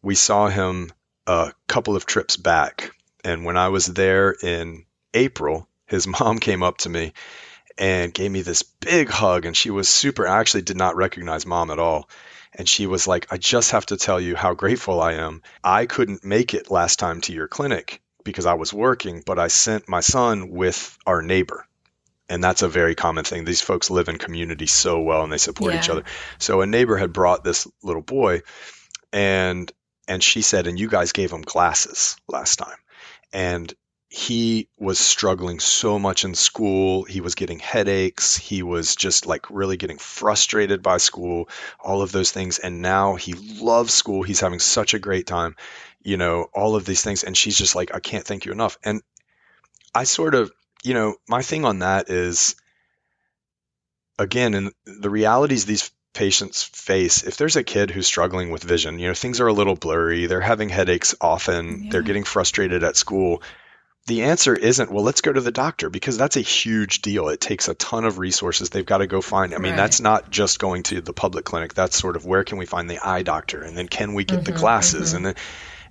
we 0.02 0.14
saw 0.14 0.48
him 0.48 0.92
a 1.26 1.52
couple 1.68 1.96
of 1.96 2.06
trips 2.06 2.36
back. 2.36 2.90
And 3.24 3.44
when 3.44 3.56
I 3.56 3.68
was 3.68 3.86
there 3.86 4.32
in 4.42 4.84
April 5.14 5.68
his 5.86 6.06
mom 6.20 6.38
came 6.38 6.62
up 6.62 6.78
to 6.78 6.88
me 6.88 7.12
and 7.76 8.14
gave 8.14 8.30
me 8.30 8.42
this 8.42 8.62
big 8.62 9.08
hug 9.08 9.46
and 9.46 9.56
she 9.56 9.70
was 9.70 9.88
super 9.88 10.26
I 10.26 10.40
actually 10.40 10.62
did 10.62 10.76
not 10.76 10.96
recognize 10.96 11.46
mom 11.46 11.70
at 11.70 11.78
all. 11.78 12.08
And 12.56 12.68
she 12.68 12.86
was 12.86 13.06
like 13.06 13.32
I 13.32 13.36
just 13.36 13.72
have 13.72 13.86
to 13.86 13.96
tell 13.96 14.20
you 14.20 14.36
how 14.36 14.54
grateful 14.54 15.00
I 15.00 15.14
am. 15.14 15.42
I 15.62 15.86
couldn't 15.86 16.24
make 16.24 16.54
it 16.54 16.70
last 16.70 16.98
time 16.98 17.20
to 17.22 17.32
your 17.32 17.48
clinic 17.48 18.00
because 18.22 18.46
I 18.46 18.54
was 18.54 18.72
working 18.72 19.22
but 19.26 19.38
I 19.38 19.48
sent 19.48 19.88
my 19.88 20.00
son 20.00 20.50
with 20.50 20.96
our 21.06 21.22
neighbor. 21.22 21.66
And 22.26 22.42
that's 22.42 22.62
a 22.62 22.68
very 22.68 22.94
common 22.94 23.24
thing. 23.24 23.44
These 23.44 23.60
folks 23.60 23.90
live 23.90 24.08
in 24.08 24.16
community 24.16 24.66
so 24.66 25.00
well 25.00 25.24
and 25.24 25.32
they 25.32 25.38
support 25.38 25.74
each 25.74 25.90
other. 25.90 26.04
So 26.38 26.62
a 26.62 26.66
neighbor 26.66 26.96
had 26.96 27.12
brought 27.12 27.44
this 27.44 27.66
little 27.82 28.02
boy 28.02 28.42
and 29.12 29.70
and 30.06 30.22
she 30.22 30.42
said 30.42 30.66
and 30.66 30.78
you 30.78 30.88
guys 30.88 31.12
gave 31.12 31.32
him 31.32 31.42
glasses 31.42 32.16
last 32.28 32.56
time. 32.56 32.76
And 33.32 33.74
he 34.08 34.68
was 34.78 34.98
struggling 34.98 35.58
so 35.58 35.98
much 35.98 36.24
in 36.24 36.34
school. 36.34 37.02
He 37.02 37.20
was 37.20 37.34
getting 37.34 37.58
headaches. 37.58 38.36
He 38.36 38.62
was 38.62 38.94
just 38.94 39.26
like 39.26 39.50
really 39.50 39.76
getting 39.76 39.98
frustrated 39.98 40.82
by 40.82 40.98
school, 40.98 41.48
all 41.80 42.00
of 42.00 42.12
those 42.12 42.30
things. 42.30 42.58
And 42.58 42.80
now 42.80 43.16
he 43.16 43.32
loves 43.32 43.92
school. 43.92 44.22
He's 44.22 44.40
having 44.40 44.60
such 44.60 44.94
a 44.94 45.00
great 45.00 45.26
time, 45.26 45.56
you 46.00 46.16
know, 46.16 46.46
all 46.54 46.76
of 46.76 46.84
these 46.84 47.02
things. 47.02 47.24
And 47.24 47.36
she's 47.36 47.58
just 47.58 47.74
like, 47.74 47.94
I 47.94 47.98
can't 47.98 48.24
thank 48.24 48.44
you 48.44 48.52
enough. 48.52 48.78
And 48.84 49.02
I 49.94 50.04
sort 50.04 50.34
of, 50.34 50.52
you 50.84 50.94
know, 50.94 51.16
my 51.28 51.42
thing 51.42 51.64
on 51.64 51.80
that 51.80 52.08
is, 52.08 52.54
again, 54.18 54.54
and 54.54 54.72
the 54.84 55.10
realities 55.10 55.64
these 55.64 55.90
patients 56.12 56.62
face 56.62 57.24
if 57.24 57.36
there's 57.36 57.56
a 57.56 57.64
kid 57.64 57.90
who's 57.90 58.06
struggling 58.06 58.50
with 58.50 58.62
vision 58.62 59.00
you 59.00 59.08
know 59.08 59.14
things 59.14 59.40
are 59.40 59.48
a 59.48 59.52
little 59.52 59.74
blurry 59.74 60.26
they're 60.26 60.40
having 60.40 60.68
headaches 60.68 61.12
often 61.20 61.88
they're 61.88 62.02
getting 62.02 62.22
frustrated 62.22 62.84
at 62.84 62.96
school 62.96 63.42
the 64.06 64.22
answer 64.24 64.54
isn't 64.54 64.90
well 64.90 65.02
let's 65.04 65.20
go 65.22 65.32
to 65.32 65.40
the 65.40 65.50
doctor 65.50 65.88
because 65.90 66.18
that's 66.18 66.36
a 66.36 66.40
huge 66.42 67.00
deal. 67.02 67.28
It 67.28 67.40
takes 67.40 67.68
a 67.68 67.74
ton 67.74 68.04
of 68.04 68.18
resources. 68.18 68.70
They've 68.70 68.84
got 68.84 68.98
to 68.98 69.06
go 69.06 69.20
find 69.20 69.54
i 69.54 69.58
mean 69.58 69.72
Right. 69.72 69.76
that's 69.76 70.00
not 70.00 70.30
just 70.30 70.58
going 70.58 70.82
to 70.84 71.00
the 71.00 71.12
public 71.12 71.44
clinic. 71.44 71.74
That's 71.74 71.96
sort 71.98 72.16
of 72.16 72.26
where 72.26 72.44
can 72.44 72.58
we 72.58 72.66
find 72.66 72.88
the 72.90 72.98
eye 72.98 73.22
doctor 73.22 73.62
and 73.62 73.76
then 73.76 73.88
can 73.88 74.14
we 74.14 74.24
get 74.24 74.44
the 74.44 74.52
Mhm, 74.52 74.58
glasses? 74.58 75.12
mhm. 75.12 75.16
and 75.16 75.26
then 75.26 75.34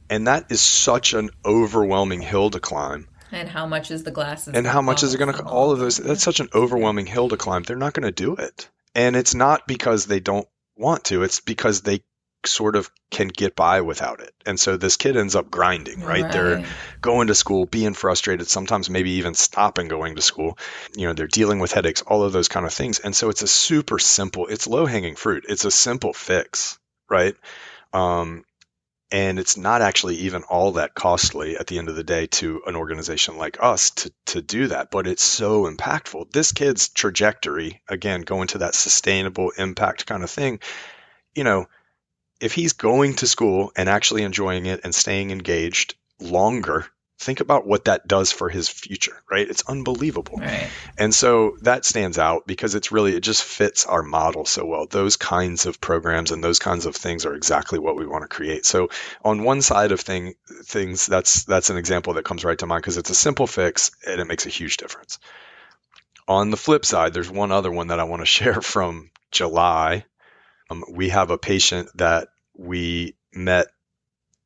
and 0.09 0.27
that 0.27 0.51
is 0.51 0.61
such 0.61 1.13
an 1.13 1.29
overwhelming 1.45 2.21
hill 2.21 2.49
to 2.51 2.59
climb. 2.59 3.07
And 3.31 3.49
how 3.49 3.65
much 3.65 3.89
is 3.89 4.03
the 4.03 4.11
glasses? 4.11 4.53
and 4.53 4.67
how 4.67 4.81
much 4.81 5.01
is 5.01 5.13
it 5.15 5.17
going 5.17 5.33
to 5.33 5.43
all 5.43 5.71
of 5.71 5.79
those 5.79 5.97
that's 5.97 6.21
such 6.23 6.39
an 6.39 6.49
overwhelming 6.53 7.07
hill 7.07 7.29
to 7.29 7.37
climb. 7.37 7.63
They're 7.63 7.75
not 7.77 7.93
going 7.93 8.03
to 8.05 8.11
do 8.11 8.35
it. 8.35 8.69
And 8.93 9.15
it's 9.15 9.33
not 9.33 9.65
because 9.67 10.05
they 10.05 10.19
don't 10.19 10.47
want 10.77 11.05
to. 11.05 11.23
It's 11.23 11.39
because 11.39 11.81
they 11.81 12.03
sort 12.45 12.75
of 12.75 12.89
can 13.11 13.27
get 13.27 13.55
by 13.55 13.81
without 13.81 14.21
it. 14.21 14.33
And 14.45 14.59
so 14.59 14.77
this 14.77 14.97
kid 14.97 15.17
ends 15.17 15.35
up 15.35 15.49
grinding 15.49 16.01
right, 16.01 16.31
they're 16.31 16.65
going 17.01 17.27
to 17.27 17.35
school 17.35 17.65
being 17.65 17.93
frustrated 17.93 18.47
sometimes 18.47 18.89
maybe 18.89 19.11
even 19.11 19.33
stopping 19.33 19.87
going 19.87 20.15
to 20.15 20.21
school. 20.21 20.57
You 20.95 21.07
know 21.07 21.13
they're 21.13 21.27
dealing 21.27 21.59
with 21.59 21.71
headaches 21.71 22.01
all 22.01 22.23
of 22.23 22.33
those 22.33 22.47
kind 22.47 22.65
of 22.65 22.73
things. 22.73 22.99
And 22.99 23.15
so 23.15 23.29
it's 23.29 23.41
a 23.41 23.47
super 23.47 23.99
simple 23.99 24.47
it's 24.47 24.67
low 24.67 24.85
hanging 24.85 25.15
fruit. 25.15 25.45
It's 25.47 25.65
a 25.65 25.71
simple 25.71 26.13
fix 26.13 26.77
right? 27.09 27.35
Um, 27.93 28.43
and 29.11 29.37
it's 29.37 29.57
not 29.57 29.83
actually 29.83 30.15
even 30.15 30.41
all 30.43 30.71
that 30.73 30.95
costly 30.95 31.55
at 31.55 31.67
the 31.67 31.77
end 31.77 31.87
of 31.87 31.95
the 31.95 32.03
day 32.03 32.25
to 32.25 32.63
an 32.65 32.75
organization 32.75 33.37
like 33.37 33.61
us 33.61 33.91
to, 33.91 34.11
to 34.25 34.41
do 34.41 34.67
that 34.67 34.89
but 34.89 35.05
it's 35.05 35.23
so 35.23 35.65
impactful. 35.69 36.31
This 36.31 36.51
kid's 36.51 36.89
trajectory 36.89 37.81
again 37.87 38.21
going 38.21 38.47
to 38.49 38.59
that 38.59 38.75
sustainable 38.75 39.51
impact 39.57 40.07
kind 40.07 40.23
of 40.23 40.31
thing 40.31 40.59
you 41.35 41.43
know 41.43 41.67
if 42.43 42.53
he's 42.53 42.73
going 42.73 43.15
to 43.15 43.27
school 43.27 43.71
and 43.75 43.89
actually 43.89 44.23
enjoying 44.23 44.65
it 44.65 44.81
and 44.83 44.93
staying 44.93 45.31
engaged 45.31 45.95
longer 46.19 46.85
think 47.19 47.39
about 47.39 47.65
what 47.65 47.85
that 47.85 48.05
does 48.07 48.31
for 48.31 48.49
his 48.49 48.67
future 48.67 49.15
right 49.31 49.49
it's 49.49 49.63
unbelievable 49.69 50.37
Right. 50.37 50.69
and 50.97 51.15
so 51.15 51.55
that 51.61 51.85
stands 51.85 52.17
out 52.17 52.45
because 52.45 52.75
it's 52.75 52.91
really, 52.91 53.15
it 53.15 53.21
just 53.23 53.43
fits 53.43 53.85
our 53.85 54.03
model 54.03 54.45
so 54.45 54.65
well. 54.65 54.87
Those 54.87 55.15
kinds 55.15 55.65
of 55.65 55.79
programs 55.79 56.31
and 56.31 56.43
those 56.43 56.59
kinds 56.59 56.85
of 56.85 56.95
things 56.95 57.25
are 57.25 57.33
exactly 57.33 57.79
what 57.79 57.95
we 57.95 58.05
want 58.05 58.23
to 58.23 58.27
create. 58.27 58.65
So 58.65 58.89
on 59.23 59.43
one 59.43 59.61
side 59.61 59.91
of 59.91 60.01
thing, 60.01 60.33
things, 60.65 61.05
that's, 61.05 61.45
that's 61.45 61.69
an 61.69 61.77
example 61.77 62.13
that 62.15 62.25
comes 62.25 62.43
right 62.43 62.57
to 62.59 62.65
mind 62.65 62.81
because 62.81 62.97
it's 62.97 63.09
a 63.09 63.15
simple 63.15 63.47
fix 63.47 63.91
and 64.05 64.19
it 64.19 64.25
makes 64.25 64.45
a 64.45 64.49
huge 64.49 64.77
difference. 64.77 65.19
On 66.27 66.51
the 66.51 66.57
flip 66.57 66.85
side, 66.85 67.13
there's 67.13 67.29
one 67.31 67.51
other 67.51 67.71
one 67.71 67.87
that 67.87 67.99
I 67.99 68.05
want 68.05 68.21
to 68.21 68.25
share 68.37 68.61
from 68.61 69.11
July. 69.31 70.05
Um, 70.73 70.83
we 70.89 71.09
have 71.09 71.29
a 71.29 71.37
patient 71.37 71.89
that 71.95 72.29
we 72.57 73.15
met, 73.33 73.67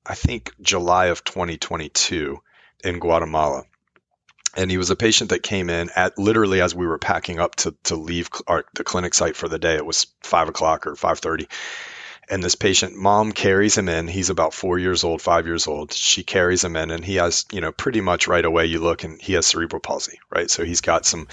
I 0.06 0.16
think 0.16 0.54
July 0.62 1.08
of 1.08 1.24
2022 1.24 2.40
in 2.84 3.00
Guatemala 3.00 3.64
and 4.56 4.72
he 4.72 4.78
was 4.78 4.90
a 4.90 4.96
patient 4.96 5.30
that 5.30 5.44
came 5.44 5.70
in 5.70 5.90
at 5.96 6.18
literally 6.18 6.62
as 6.62 6.74
we 6.74 6.88
were 6.88 6.98
packing 6.98 7.40
up 7.40 7.56
to, 7.58 7.76
to 7.84 7.96
leave 7.96 8.30
our, 8.48 8.66
the 8.74 8.84
clinic 8.84 9.14
site 9.14 9.36
for 9.36 9.48
the 9.48 9.60
day. 9.60 9.76
It 9.76 9.86
was 9.86 10.08
five 10.22 10.50
o'clock 10.50 10.88
or 10.88 10.96
five 10.96 11.20
thirty, 11.20 11.48
and 12.28 12.44
this 12.44 12.56
patient, 12.56 12.96
mom 12.96 13.34
carries 13.34 13.78
him 13.78 13.88
in. 13.88 14.08
He's 14.08 14.32
about 14.32 14.56
four 14.56 14.80
years 14.80 15.04
old, 15.04 15.22
five 15.22 15.46
years 15.46 15.68
old. 15.68 15.94
She 15.94 16.24
carries 16.24 16.64
him 16.64 16.76
in, 16.76 16.90
and 16.90 17.06
he 17.06 17.16
has, 17.16 17.46
you 17.52 17.62
know, 17.62 17.72
pretty 17.72 18.02
much 18.02 18.28
right 18.28 18.44
away 18.44 18.66
you 18.66 18.80
look 18.80 19.04
and 19.04 19.22
he 19.22 19.34
has 19.34 19.46
cerebral 19.46 19.80
palsy, 19.80 20.20
right? 20.32 20.50
So 20.50 20.64
he's 20.64 20.82
got 20.82 21.06
some 21.06 21.28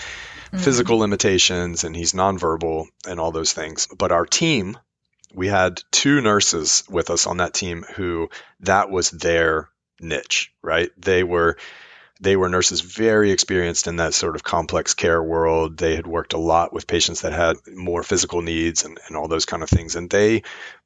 Mhm. 0.53 0.61
physical 0.61 0.99
limitations 0.99 1.85
and 1.85 1.97
he's 1.97 2.13
nonverbal 2.13 2.87
and 3.09 3.19
all 3.19 3.33
those 3.33 3.53
things. 3.55 3.89
But 3.97 4.13
our 4.13 4.27
team, 4.27 4.79
we 5.35 5.49
had 5.49 5.83
two 5.91 6.21
nurses 6.21 6.85
with 6.89 7.11
us 7.11 7.27
on 7.27 7.39
that 7.39 7.55
team 7.55 7.85
who 7.95 8.31
that 8.61 8.91
was 8.91 9.11
their 9.11 9.69
niche, 10.01 10.53
right? 10.63 10.91
They 10.97 11.25
were 11.25 11.57
they 12.21 12.37
were 12.37 12.49
nurses 12.49 12.81
very 12.81 13.33
experienced 13.33 13.87
in 13.87 13.97
that 13.97 14.15
sort 14.15 14.37
of 14.37 14.45
complex 14.45 14.95
care 14.95 15.23
world. 15.23 15.77
They 15.77 15.97
had 15.97 16.07
worked 16.07 16.33
a 16.33 16.39
lot 16.39 16.73
with 16.73 16.87
patients 16.87 17.23
that 17.23 17.33
had 17.33 17.57
more 17.67 18.03
physical 18.03 18.41
needs 18.41 18.85
and, 18.85 18.99
and 19.07 19.17
all 19.17 19.27
those 19.27 19.47
kind 19.47 19.63
of 19.63 19.69
things. 19.69 19.97
And 19.97 20.09
they 20.09 20.43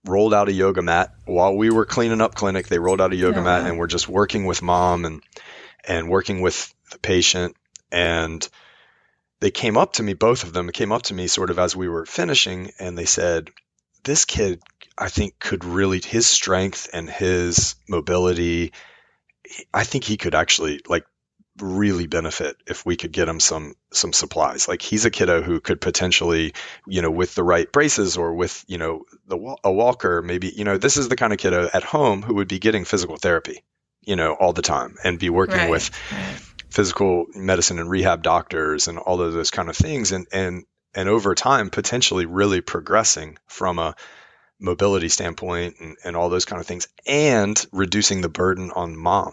rolled 0.07 0.33
out 0.33 0.49
a 0.49 0.53
yoga 0.53 0.83
mat 0.83 1.13
while 1.27 1.55
we 1.55 1.71
were 1.71 1.85
cleaning 1.85 2.23
up 2.23 2.35
clinic. 2.35 2.67
They 2.67 2.79
rolled 2.79 3.01
out 3.01 3.13
a 3.13 3.17
yoga 3.17 3.41
Oh, 3.41 3.45
mat 3.45 3.67
and 3.67 3.79
we're 3.79 3.87
just 3.87 4.09
working 4.09 4.47
with 4.47 4.63
mom 4.63 5.05
and 5.05 5.23
and 5.87 6.09
working 6.09 6.41
with 6.41 6.73
the 6.91 6.99
patient. 6.99 7.55
And 7.93 8.47
they 9.41 9.51
came 9.51 9.77
up 9.77 9.95
to 9.95 10.03
me, 10.03 10.15
both 10.15 10.43
of 10.43 10.53
them 10.53 10.71
came 10.71 10.93
up 10.93 11.03
to 11.03 11.15
me 11.15 11.27
sort 11.27 11.51
of 11.51 11.59
as 11.59 11.77
we 11.77 11.89
were 11.89 12.05
finishing, 12.07 12.73
and 12.79 12.99
they 12.99 13.05
said, 13.05 13.51
"This 14.05 14.25
kid, 14.25 14.61
I 14.97 15.09
think, 15.09 15.39
could 15.39 15.65
really 15.65 16.01
his 16.01 16.27
strength 16.27 16.89
and 16.93 17.09
his 17.09 17.75
mobility." 17.89 18.73
I 19.73 19.85
think 19.85 20.05
he 20.05 20.17
could 20.17 20.35
actually 20.35 20.81
like 20.89 21.05
really 21.61 22.07
benefit 22.07 22.57
if 22.67 22.87
we 22.87 22.97
could 22.97 23.13
get 23.13 23.29
him 23.29 23.41
some 23.41 23.75
some 23.93 24.13
supplies. 24.13 24.69
Like 24.69 24.83
he's 24.83 25.05
a 25.05 25.11
kiddo 25.11 25.43
who 25.43 25.61
could 25.61 25.81
potentially, 25.81 26.53
you 26.87 27.03
know, 27.03 27.11
with 27.11 27.35
the 27.35 27.43
right 27.43 27.71
braces 27.71 28.17
or 28.17 28.35
with 28.35 28.65
you 28.69 28.79
know 28.79 29.05
the 29.27 29.57
a 29.65 29.73
walker, 29.73 30.23
maybe 30.23 30.53
you 30.55 30.65
know 30.65 30.79
this 30.79 30.97
is 30.97 31.09
the 31.09 31.17
kind 31.17 31.33
of 31.33 31.39
kiddo 31.39 31.69
at 31.73 31.83
home 31.85 32.23
who 32.23 32.35
would 32.35 32.49
be 32.49 32.59
getting 32.59 32.85
physical 32.85 33.17
therapy, 33.17 33.65
you 34.03 34.17
know, 34.17 34.35
all 34.35 34.53
the 34.53 34.63
time 34.63 34.97
and 35.03 35.19
be 35.19 35.31
working 35.31 35.57
Right. 35.59 35.71
with 35.71 35.91
Right. 36.13 36.39
physical 36.71 37.27
medicine 37.35 37.79
and 37.79 37.91
rehab 37.91 38.23
doctors 38.23 38.89
and 38.89 38.99
all 38.99 39.21
of 39.21 39.33
those 39.33 39.51
kind 39.51 39.69
of 39.71 39.77
things 39.77 40.13
and 40.13 40.27
and 40.33 40.65
and 40.95 41.09
over 41.09 41.35
time 41.35 41.71
potentially 41.71 42.27
really 42.27 42.61
progressing 42.61 43.39
from 43.47 43.79
a 43.79 43.95
mobility 44.61 45.09
standpoint 45.09 45.77
and, 45.81 45.97
and 46.05 46.17
all 46.17 46.29
those 46.29 46.45
kind 46.45 46.61
of 46.61 46.67
things 46.67 46.89
and 47.07 47.65
reducing 47.73 48.21
the 48.21 48.29
burden 48.29 48.71
on 48.75 48.97
mom 48.97 49.33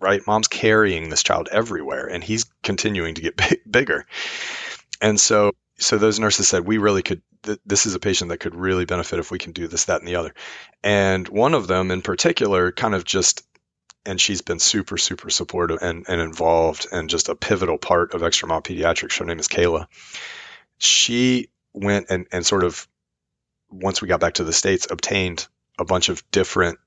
right? 0.00 0.26
Mom's 0.26 0.48
carrying 0.48 1.10
this 1.10 1.22
child 1.22 1.48
everywhere 1.52 2.06
and 2.06 2.24
he's 2.24 2.46
continuing 2.62 3.14
to 3.14 3.22
get 3.22 3.36
big, 3.36 3.60
bigger. 3.70 4.06
And 5.00 5.20
so 5.20 5.52
so 5.78 5.96
those 5.96 6.20
nurses 6.20 6.48
said 6.48 6.66
we 6.66 6.78
really 6.78 7.02
could 7.02 7.22
th- 7.42 7.60
this 7.64 7.86
is 7.86 7.94
a 7.94 8.00
patient 8.00 8.30
that 8.30 8.38
could 8.38 8.54
really 8.54 8.84
benefit 8.84 9.18
if 9.18 9.30
we 9.30 9.38
can 9.38 9.52
do 9.52 9.66
this 9.66 9.84
that 9.86 10.00
and 10.00 10.08
the 10.08 10.16
other. 10.16 10.34
And 10.82 11.28
one 11.28 11.54
of 11.54 11.68
them 11.68 11.90
in 11.90 12.02
particular 12.02 12.72
kind 12.72 12.94
of 12.94 13.04
just 13.04 13.46
and 14.04 14.20
she's 14.20 14.42
been 14.42 14.58
super 14.58 14.98
super 14.98 15.30
supportive 15.30 15.78
and, 15.82 16.04
and 16.08 16.20
involved 16.20 16.86
and 16.90 17.08
just 17.08 17.28
a 17.28 17.34
pivotal 17.34 17.78
part 17.78 18.14
of 18.14 18.22
extra 18.22 18.48
mile 18.48 18.62
pediatrics. 18.62 19.18
Her 19.18 19.24
name 19.24 19.38
is 19.38 19.48
kayla 19.48 19.86
she 20.80 21.50
went 21.72 22.06
and, 22.10 22.26
and 22.32 22.44
sort 22.44 22.64
of 22.64 22.88
once 23.70 24.02
we 24.02 24.08
got 24.08 24.20
back 24.20 24.34
to 24.34 24.44
the 24.44 24.52
states 24.52 24.88
obtained 24.90 25.46
a 25.78 25.84
bunch 25.84 26.08
of 26.08 26.28
different 26.32 26.78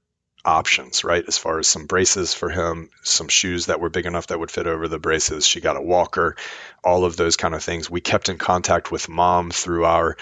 options, 0.46 1.04
right? 1.04 1.24
As 1.26 1.38
far 1.38 1.60
as 1.60 1.68
some 1.68 1.86
braces 1.86 2.34
for 2.34 2.50
him, 2.50 2.90
some 3.04 3.30
shoes 3.30 3.68
that 3.68 3.80
were 3.80 3.90
big 3.90 4.06
enough 4.06 4.28
that 4.28 4.40
would 4.40 4.52
fit 4.52 4.68
over 4.68 4.88
the 4.88 5.00
braces. 5.00 5.48
She 5.48 5.62
got 5.62 5.78
a 5.78 5.82
walker, 5.82 6.36
all 6.84 7.06
of 7.06 7.16
those 7.16 7.38
kind 7.38 7.56
of 7.56 7.64
things. 7.64 7.90
We 7.90 8.02
kept 8.02 8.28
in 8.28 8.38
contact 8.38 8.92
with 8.92 9.08
mom 9.08 9.52
through 9.52 9.86
our 9.86 10.18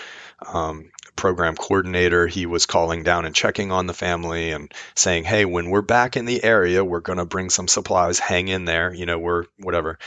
um, 0.46 0.92
program 1.16 1.56
coordinator. 1.56 2.28
He 2.28 2.46
was 2.46 2.68
calling 2.68 3.04
down 3.04 3.26
and 3.26 3.34
checking 3.34 3.72
on 3.72 3.88
the 3.88 3.94
family 3.94 4.52
and 4.52 4.72
saying, 4.96 5.24
Hey, 5.24 5.46
when 5.46 5.70
we're 5.70 5.82
back 5.82 6.18
in 6.18 6.26
the 6.26 6.44
area, 6.44 6.84
we're 6.84 7.00
going 7.00 7.20
to 7.20 7.26
bring 7.26 7.50
some 7.50 7.68
supplies. 7.68 8.20
Hang 8.20 8.48
in 8.48 8.66
there. 8.66 8.94
You 8.94 9.08
know, 9.08 9.18
we're 9.18 9.46
whatever. 9.58 9.98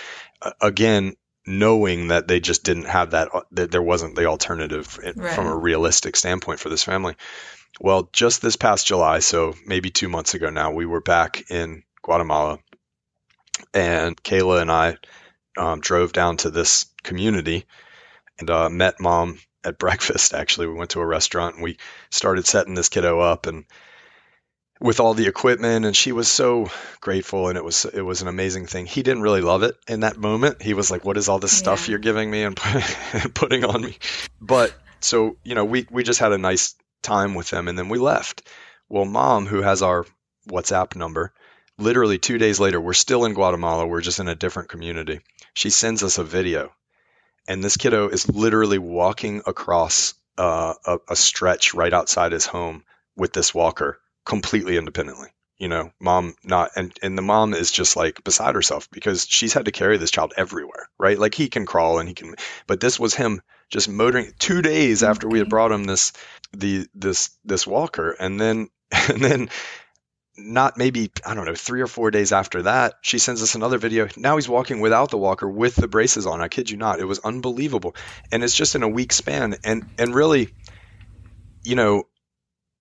Uh, 0.41 0.53
again, 0.61 1.15
knowing 1.47 2.09
that 2.09 2.27
they 2.27 2.41
just 2.41 2.65
didn't 2.65 2.87
have 2.87 3.11
that, 3.11 3.35
uh, 3.35 3.43
that 3.53 3.71
there 3.71 3.83
wasn't 3.83 4.15
the 4.15 4.27
alternative 4.27 4.99
right. 4.99 5.35
from 5.35 5.47
a 5.47 5.57
realistic 5.57 6.17
standpoint 6.17 6.61
for 6.61 6.69
this 6.69 6.85
family. 6.85 7.15
Well, 7.81 8.09
just 8.13 8.41
this 8.41 8.57
past 8.57 8.87
July, 8.87 9.19
so 9.19 9.55
maybe 9.67 9.91
two 9.91 10.09
months 10.09 10.35
ago 10.35 10.51
now, 10.51 10.71
we 10.71 10.87
were 10.87 11.01
back 11.01 11.51
in 11.51 11.83
Guatemala, 12.03 12.61
and 13.73 14.21
Kayla 14.23 14.63
and 14.63 14.71
I 14.71 14.97
um, 15.57 15.81
drove 15.81 16.13
down 16.13 16.37
to 16.39 16.51
this 16.51 16.87
community 17.03 17.67
and 18.39 18.49
uh, 18.51 18.69
met 18.69 19.01
mom 19.01 19.39
at 19.65 19.79
breakfast. 19.79 20.35
Actually, 20.35 20.69
we 20.69 20.75
went 20.75 20.91
to 20.91 21.01
a 21.01 21.07
restaurant 21.07 21.57
and 21.57 21.65
we 21.65 21.79
started 22.11 22.47
setting 22.47 22.75
this 22.75 22.89
kiddo 22.89 23.21
up 23.21 23.47
and 23.47 23.65
with 24.81 25.01
all 25.01 25.15
the 25.15 25.27
equipment 25.27 25.85
and 25.85 25.97
she 25.97 26.13
was 26.13 26.29
so 26.29 26.69
grateful 27.01 27.49
and 27.49 27.57
it 27.57 27.65
was 27.65 27.85
it 27.85 28.03
was 28.03 28.23
an 28.23 28.29
amazing 28.29 28.67
thing 28.67 28.87
he 28.87 29.03
didn't 29.03 29.23
really 29.23 29.41
love 29.41 29.63
it 29.63 29.77
in 29.87 30.01
that 30.01 30.17
moment 30.17 30.61
he 30.61 30.75
was 30.75 30.91
like 30.91 31.05
what 31.05 31.17
is 31.17 31.29
all 31.29 31.39
this 31.39 31.55
yeah. 31.55 31.59
stuff 31.59 31.89
you're 31.89 31.99
giving 31.99 32.31
me 32.31 32.43
and 32.43 32.57
putting 33.35 33.65
on 33.65 33.81
me 33.81 33.97
but 34.41 34.75
so 35.01 35.37
you 35.45 35.55
know 35.55 35.65
we 35.65 35.87
we 35.91 36.03
just 36.03 36.19
had 36.19 36.33
a 36.33 36.39
nice 36.39 36.75
time 37.05 37.35
with 37.35 37.51
them 37.51 37.69
and 37.69 37.79
then 37.79 37.89
we 37.89 37.99
left. 37.99 38.49
Well, 38.89 39.05
mom, 39.05 39.47
who 39.47 39.63
has 39.63 39.83
our 39.83 40.07
WhatsApp 40.49 40.97
number, 40.97 41.33
literally 41.79 42.19
two 42.19 42.39
days 42.39 42.59
later, 42.59 42.81
we're 42.81 42.95
still 42.95 43.25
in 43.25 43.35
Guatemala. 43.35 43.87
We're 43.87 44.01
just 44.01 44.19
in 44.19 44.29
a 44.29 44.35
different 44.35 44.69
community. 44.69 45.21
She 45.53 45.71
sends 45.71 46.03
us 46.03 46.19
a 46.19 46.25
video, 46.25 46.73
and 47.47 47.63
this 47.63 47.77
kiddo 47.77 48.09
is 48.09 48.29
literally 48.29 48.79
walking 48.79 49.43
across 49.47 50.15
uh, 50.37 50.75
a, 50.85 50.99
a 51.11 51.17
stretch 51.17 51.75
right 51.75 51.93
outside 51.93 52.33
his 52.33 52.47
home 52.47 52.83
with 53.17 53.33
this 53.33 53.55
walker 53.55 54.01
completely 54.25 54.77
independently 54.77 55.29
you 55.59 55.69
know 55.69 55.91
mom 56.01 56.35
not 56.43 56.71
and 56.77 56.93
and 57.03 57.17
the 57.17 57.23
mom 57.23 57.55
is 57.55 57.71
just 57.71 57.97
like 57.97 58.25
beside 58.25 58.55
herself 58.55 58.91
because 58.91 59.27
she's 59.27 59.53
had 59.53 59.67
to 59.67 59.73
carry 59.73 59.97
this 59.97 60.11
child 60.11 60.33
everywhere 60.37 60.89
right 60.99 61.19
like 61.19 61.35
he 61.35 61.49
can 61.49 61.67
crawl 61.67 61.99
and 61.99 62.09
he 62.09 62.15
can 62.15 62.35
but 62.67 62.81
this 62.81 62.99
was 62.99 63.15
him 63.15 63.41
just 63.71 63.89
motoring 63.89 64.33
2 64.39 64.63
days 64.63 65.03
after 65.03 65.29
we 65.29 65.39
had 65.39 65.49
brought 65.49 65.73
him 65.73 65.85
this 65.85 66.13
the 66.53 66.87
this 66.95 67.31
this 67.45 67.67
walker 67.67 68.11
and 68.19 68.41
then 68.41 68.69
and 69.09 69.23
then 69.23 69.49
not 70.37 70.77
maybe 70.77 71.11
I 71.25 71.35
don't 71.35 71.47
know 71.47 71.55
three 71.55 71.81
or 71.81 71.87
four 71.87 72.11
days 72.11 72.33
after 72.33 72.63
that, 72.63 72.95
she 73.03 73.19
sends 73.19 73.43
us 73.43 73.55
another 73.55 73.79
video. 73.79 74.09
Now 74.17 74.37
he's 74.37 74.49
walking 74.49 74.81
without 74.81 75.11
the 75.11 75.19
walker 75.19 75.49
with 75.49 75.77
the 75.77 75.89
braces 75.89 76.27
on. 76.27 76.41
I 76.41 76.49
kid 76.49 76.71
you 76.71 76.77
not, 76.77 77.01
it 77.01 77.05
was 77.05 77.21
unbelievable, 77.21 77.95
and 78.33 78.43
it's 78.43 78.57
just 78.57 78.75
in 78.75 78.83
a 78.83 78.89
week 78.89 79.13
span. 79.13 79.57
And 79.65 79.85
and 79.99 80.15
really, 80.15 80.49
you 81.63 81.77
know, 81.77 82.05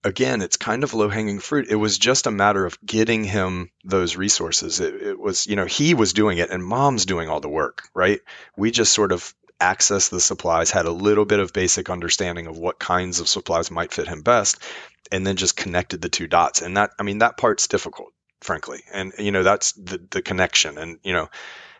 again, 0.03 0.41
it's 0.41 0.57
kind 0.57 0.83
of 0.83 0.93
low 0.93 1.09
hanging 1.09 1.39
fruit. 1.39 1.67
It 1.69 1.75
was 1.75 1.97
just 1.97 2.27
a 2.27 2.31
matter 2.31 2.65
of 2.65 2.77
getting 2.85 3.23
him 3.23 3.71
those 3.83 4.15
resources. 4.15 4.79
It, 4.79 4.95
it 4.95 5.19
was 5.19 5.47
you 5.47 5.55
know 5.55 5.65
he 5.65 5.93
was 5.93 6.13
doing 6.13 6.37
it, 6.37 6.49
and 6.49 6.63
mom's 6.63 7.05
doing 7.05 7.29
all 7.29 7.39
the 7.39 7.49
work, 7.49 7.89
right? 7.93 8.19
We 8.57 8.71
just 8.71 8.93
sort 8.93 9.11
of 9.11 9.33
accessed 9.63 10.09
the 10.09 10.19
supplies, 10.19 10.71
had 10.71 10.85
a 10.85 10.91
little 10.91 11.25
bit 11.25 11.39
of 11.39 11.53
basic 11.53 11.89
understanding 11.89 12.47
of 12.47 12.57
what 12.57 12.79
kinds 12.79 13.19
of 13.19 13.29
supplies 13.29 13.71
might 13.71 13.93
fit 13.93 14.07
him 14.07 14.21
best, 14.21 14.59
and 15.11 15.25
then 15.25 15.37
just 15.37 15.55
connected 15.55 16.01
the 16.01 16.09
two 16.09 16.27
dots. 16.27 16.61
And 16.61 16.75
that, 16.77 16.91
I 16.99 17.03
mean, 17.03 17.19
that 17.19 17.37
part's 17.37 17.67
difficult, 17.67 18.13
frankly. 18.41 18.81
And, 18.91 19.13
you 19.17 19.31
know, 19.31 19.43
that's 19.43 19.71
the, 19.73 20.01
the 20.11 20.21
connection. 20.21 20.77
And, 20.77 20.99
you 21.03 21.13
know, 21.13 21.29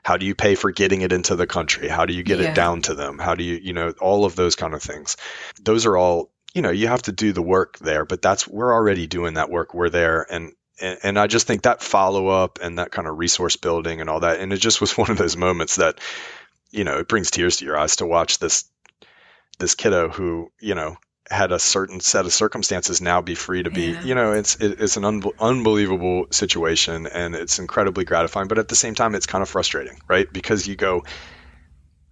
how 0.04 0.18
do 0.18 0.26
you 0.26 0.36
pay 0.36 0.56
for 0.56 0.72
getting 0.72 1.02
it 1.02 1.12
into 1.12 1.36
the 1.36 1.48
country? 1.48 1.88
How 1.88 2.06
do 2.06 2.14
you 2.14 2.24
get 2.24 2.40
yeah. 2.40 2.52
it 2.52 2.56
down 2.56 2.82
to 2.84 2.94
them? 2.94 3.20
How 3.20 3.36
do 3.36 3.44
you, 3.44 3.56
you 3.56 3.74
know, 3.74 3.94
all 4.00 4.26
of 4.26 4.36
those 4.36 4.56
kind 4.56 4.74
of 4.74 4.82
things. 4.82 5.18
Those 5.62 5.86
are 5.86 5.98
all, 5.98 6.30
you 6.54 6.62
know, 6.62 6.70
you 6.70 6.88
have 6.88 7.02
to 7.04 7.12
do 7.12 7.34
the 7.34 7.42
work 7.42 7.80
there, 7.80 8.06
but 8.06 8.22
that's, 8.22 8.48
we're 8.48 8.74
already 8.74 9.08
doing 9.08 9.36
that 9.36 9.50
work. 9.50 9.74
We're 9.74 9.90
there. 9.90 10.26
And, 10.30 10.54
and, 10.80 11.00
and 11.04 11.20
I 11.20 11.28
just 11.28 11.48
think 11.48 11.64
that 11.64 11.82
follow 11.82 12.28
up 12.28 12.60
and 12.62 12.80
that 12.80 12.92
kind 12.92 13.08
of 13.08 13.18
resource 13.18 13.56
building 13.56 14.02
and 14.02 14.10
all 14.10 14.22
that. 14.22 14.40
And 14.40 14.54
it 14.54 14.58
just 14.58 14.82
was 14.82 14.98
one 14.98 15.12
of 15.12 15.18
those 15.18 15.36
moments 15.36 15.78
that, 15.78 16.00
you 16.72 16.84
know, 16.84 17.00
it 17.00 17.08
brings 17.08 17.32
tears 17.32 17.58
to 17.58 17.66
your 17.66 17.78
eyes 17.78 17.98
to 17.98 18.06
watch 18.06 18.40
this 18.40 18.66
this 19.60 19.76
kiddo 19.76 20.10
who, 20.10 20.52
you 20.60 20.74
know, 20.74 20.98
had 21.30 21.52
a 21.52 21.60
certain 21.60 22.00
set 22.00 22.26
of 22.26 22.34
circumstances 22.34 23.02
now 23.02 23.22
be 23.22 23.36
free 23.36 23.64
to 23.64 23.72
be 23.72 23.92
yeah. 23.92 24.04
you 24.04 24.14
know 24.14 24.34
it's 24.34 24.56
it, 24.58 24.82
it's 24.82 24.98
an 24.98 25.06
un- 25.06 25.24
unbelievable 25.40 26.26
situation 26.32 27.08
and 27.08 27.34
it's 27.34 27.60
incredibly 27.60 28.04
gratifying 28.04 28.48
but 28.48 28.58
at 28.58 28.68
the 28.68 28.76
same 28.76 28.94
time 28.94 29.16
it's 29.16 29.26
kind 29.26 29.42
of 29.42 29.48
frustrating 29.48 29.98
right 30.08 30.32
because 30.32 30.68
you 30.68 30.76
go 30.76 31.04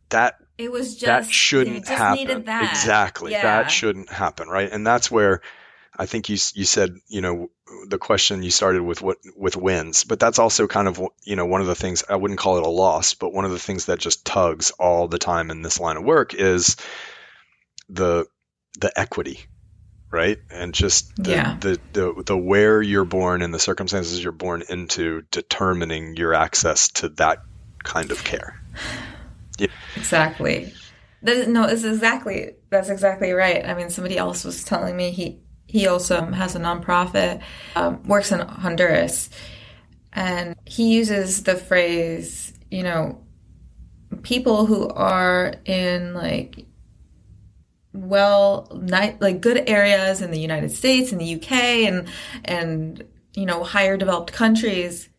that 0.10 0.41
it 0.62 0.72
was 0.72 0.96
just 0.96 1.06
that 1.06 1.32
shouldn't 1.32 1.88
happen 1.88 2.46
that. 2.46 2.72
exactly 2.72 3.32
yeah. 3.32 3.42
that 3.42 3.72
shouldn't 3.72 4.10
happen 4.10 4.48
right 4.48 4.70
and 4.72 4.86
that's 4.86 5.12
where 5.12 5.42
I 5.96 6.06
think 6.06 6.30
you 6.30 6.38
you 6.54 6.66
said 6.66 6.96
you 7.08 7.22
know 7.22 7.50
the 7.88 7.98
question 7.98 8.44
you 8.44 8.52
started 8.52 8.82
with 8.82 9.02
what 9.02 9.18
with 9.36 9.56
wins, 9.56 10.04
but 10.04 10.20
that's 10.20 10.40
also 10.40 10.68
kind 10.68 10.88
of 10.88 11.02
you 11.24 11.36
know 11.36 11.46
one 11.46 11.62
of 11.62 11.68
the 11.68 11.76
things 11.76 12.04
I 12.10 12.16
wouldn't 12.16 12.40
call 12.40 12.58
it 12.58 12.64
a 12.64 12.70
loss, 12.70 13.14
but 13.14 13.34
one 13.34 13.46
of 13.46 13.52
the 13.52 13.60
things 13.60 13.86
that 13.86 14.00
just 14.00 14.26
tugs 14.26 14.72
all 14.72 15.08
the 15.08 15.20
time 15.20 15.52
in 15.52 15.62
this 15.62 15.80
line 15.80 15.98
of 15.98 16.04
work 16.04 16.34
is 16.34 16.78
the 17.90 18.26
the 18.80 18.98
equity, 18.98 19.42
right? 20.10 20.40
And 20.50 20.74
just 20.74 21.14
the, 21.18 21.32
yeah. 21.32 21.58
the, 21.60 21.80
the 21.94 22.24
the 22.26 22.38
where 22.38 22.82
you're 22.82 23.06
born 23.06 23.42
and 23.42 23.54
the 23.54 23.60
circumstances 23.60 24.24
you're 24.24 24.32
born 24.32 24.64
into 24.70 25.24
determining 25.30 26.16
your 26.16 26.34
access 26.34 26.88
to 26.94 27.10
that 27.10 27.44
kind 27.84 28.12
of 28.12 28.24
care. 28.24 28.62
Yeah. 29.62 29.68
Exactly. 29.96 30.74
That 31.22 31.38
is, 31.38 31.48
no, 31.48 31.66
it's 31.66 31.84
exactly 31.84 32.56
that's 32.72 32.90
exactly 32.90 33.32
right. 33.32 33.64
I 33.66 33.76
mean, 33.76 33.90
somebody 33.90 34.18
else 34.18 34.44
was 34.44 34.64
telling 34.64 34.98
me 34.98 35.12
he 35.12 35.40
he 35.68 35.88
also 35.88 36.26
has 36.32 36.56
a 36.56 36.60
nonprofit, 36.60 37.42
um, 37.76 38.04
works 38.04 38.32
in 38.32 38.40
Honduras, 38.40 39.30
and 40.14 40.56
he 40.66 40.94
uses 40.96 41.44
the 41.44 41.56
phrase, 41.56 42.54
you 42.72 42.84
know, 42.84 43.24
people 44.24 44.66
who 44.66 44.90
are 44.90 45.54
in 45.66 46.14
like 46.14 46.66
well 47.94 48.68
like 48.72 49.42
good 49.42 49.70
areas 49.70 50.22
in 50.22 50.32
the 50.32 50.40
United 50.40 50.72
States 50.72 51.12
and 51.12 51.22
the 51.22 51.36
UK 51.36 51.52
and 51.52 52.08
and 52.46 53.04
you 53.34 53.46
know 53.46 53.64
higher 53.64 53.98
developed 53.98 54.32
countries 54.32 55.10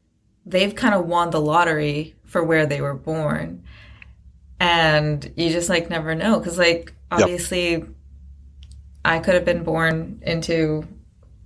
they've 0.47 0.75
kind 0.75 0.95
of 0.95 1.07
won 1.07 1.31
the 1.31 1.41
lottery 1.41 2.15
for 2.25 2.43
where 2.43 2.67
they 2.67 2.81
were 2.81 2.95
born 2.95 3.63
and 4.63 5.33
you 5.37 5.51
just 5.51 5.69
like 5.69 5.91
never 5.91 6.15
know 6.15 6.41
cuz 6.41 6.57
like 6.57 6.93
obviously 7.11 7.73
yep. 7.73 7.89
I 9.05 9.19
could 9.19 9.35
have 9.35 9.45
been 9.45 9.65
born 9.65 10.23
into 10.23 10.87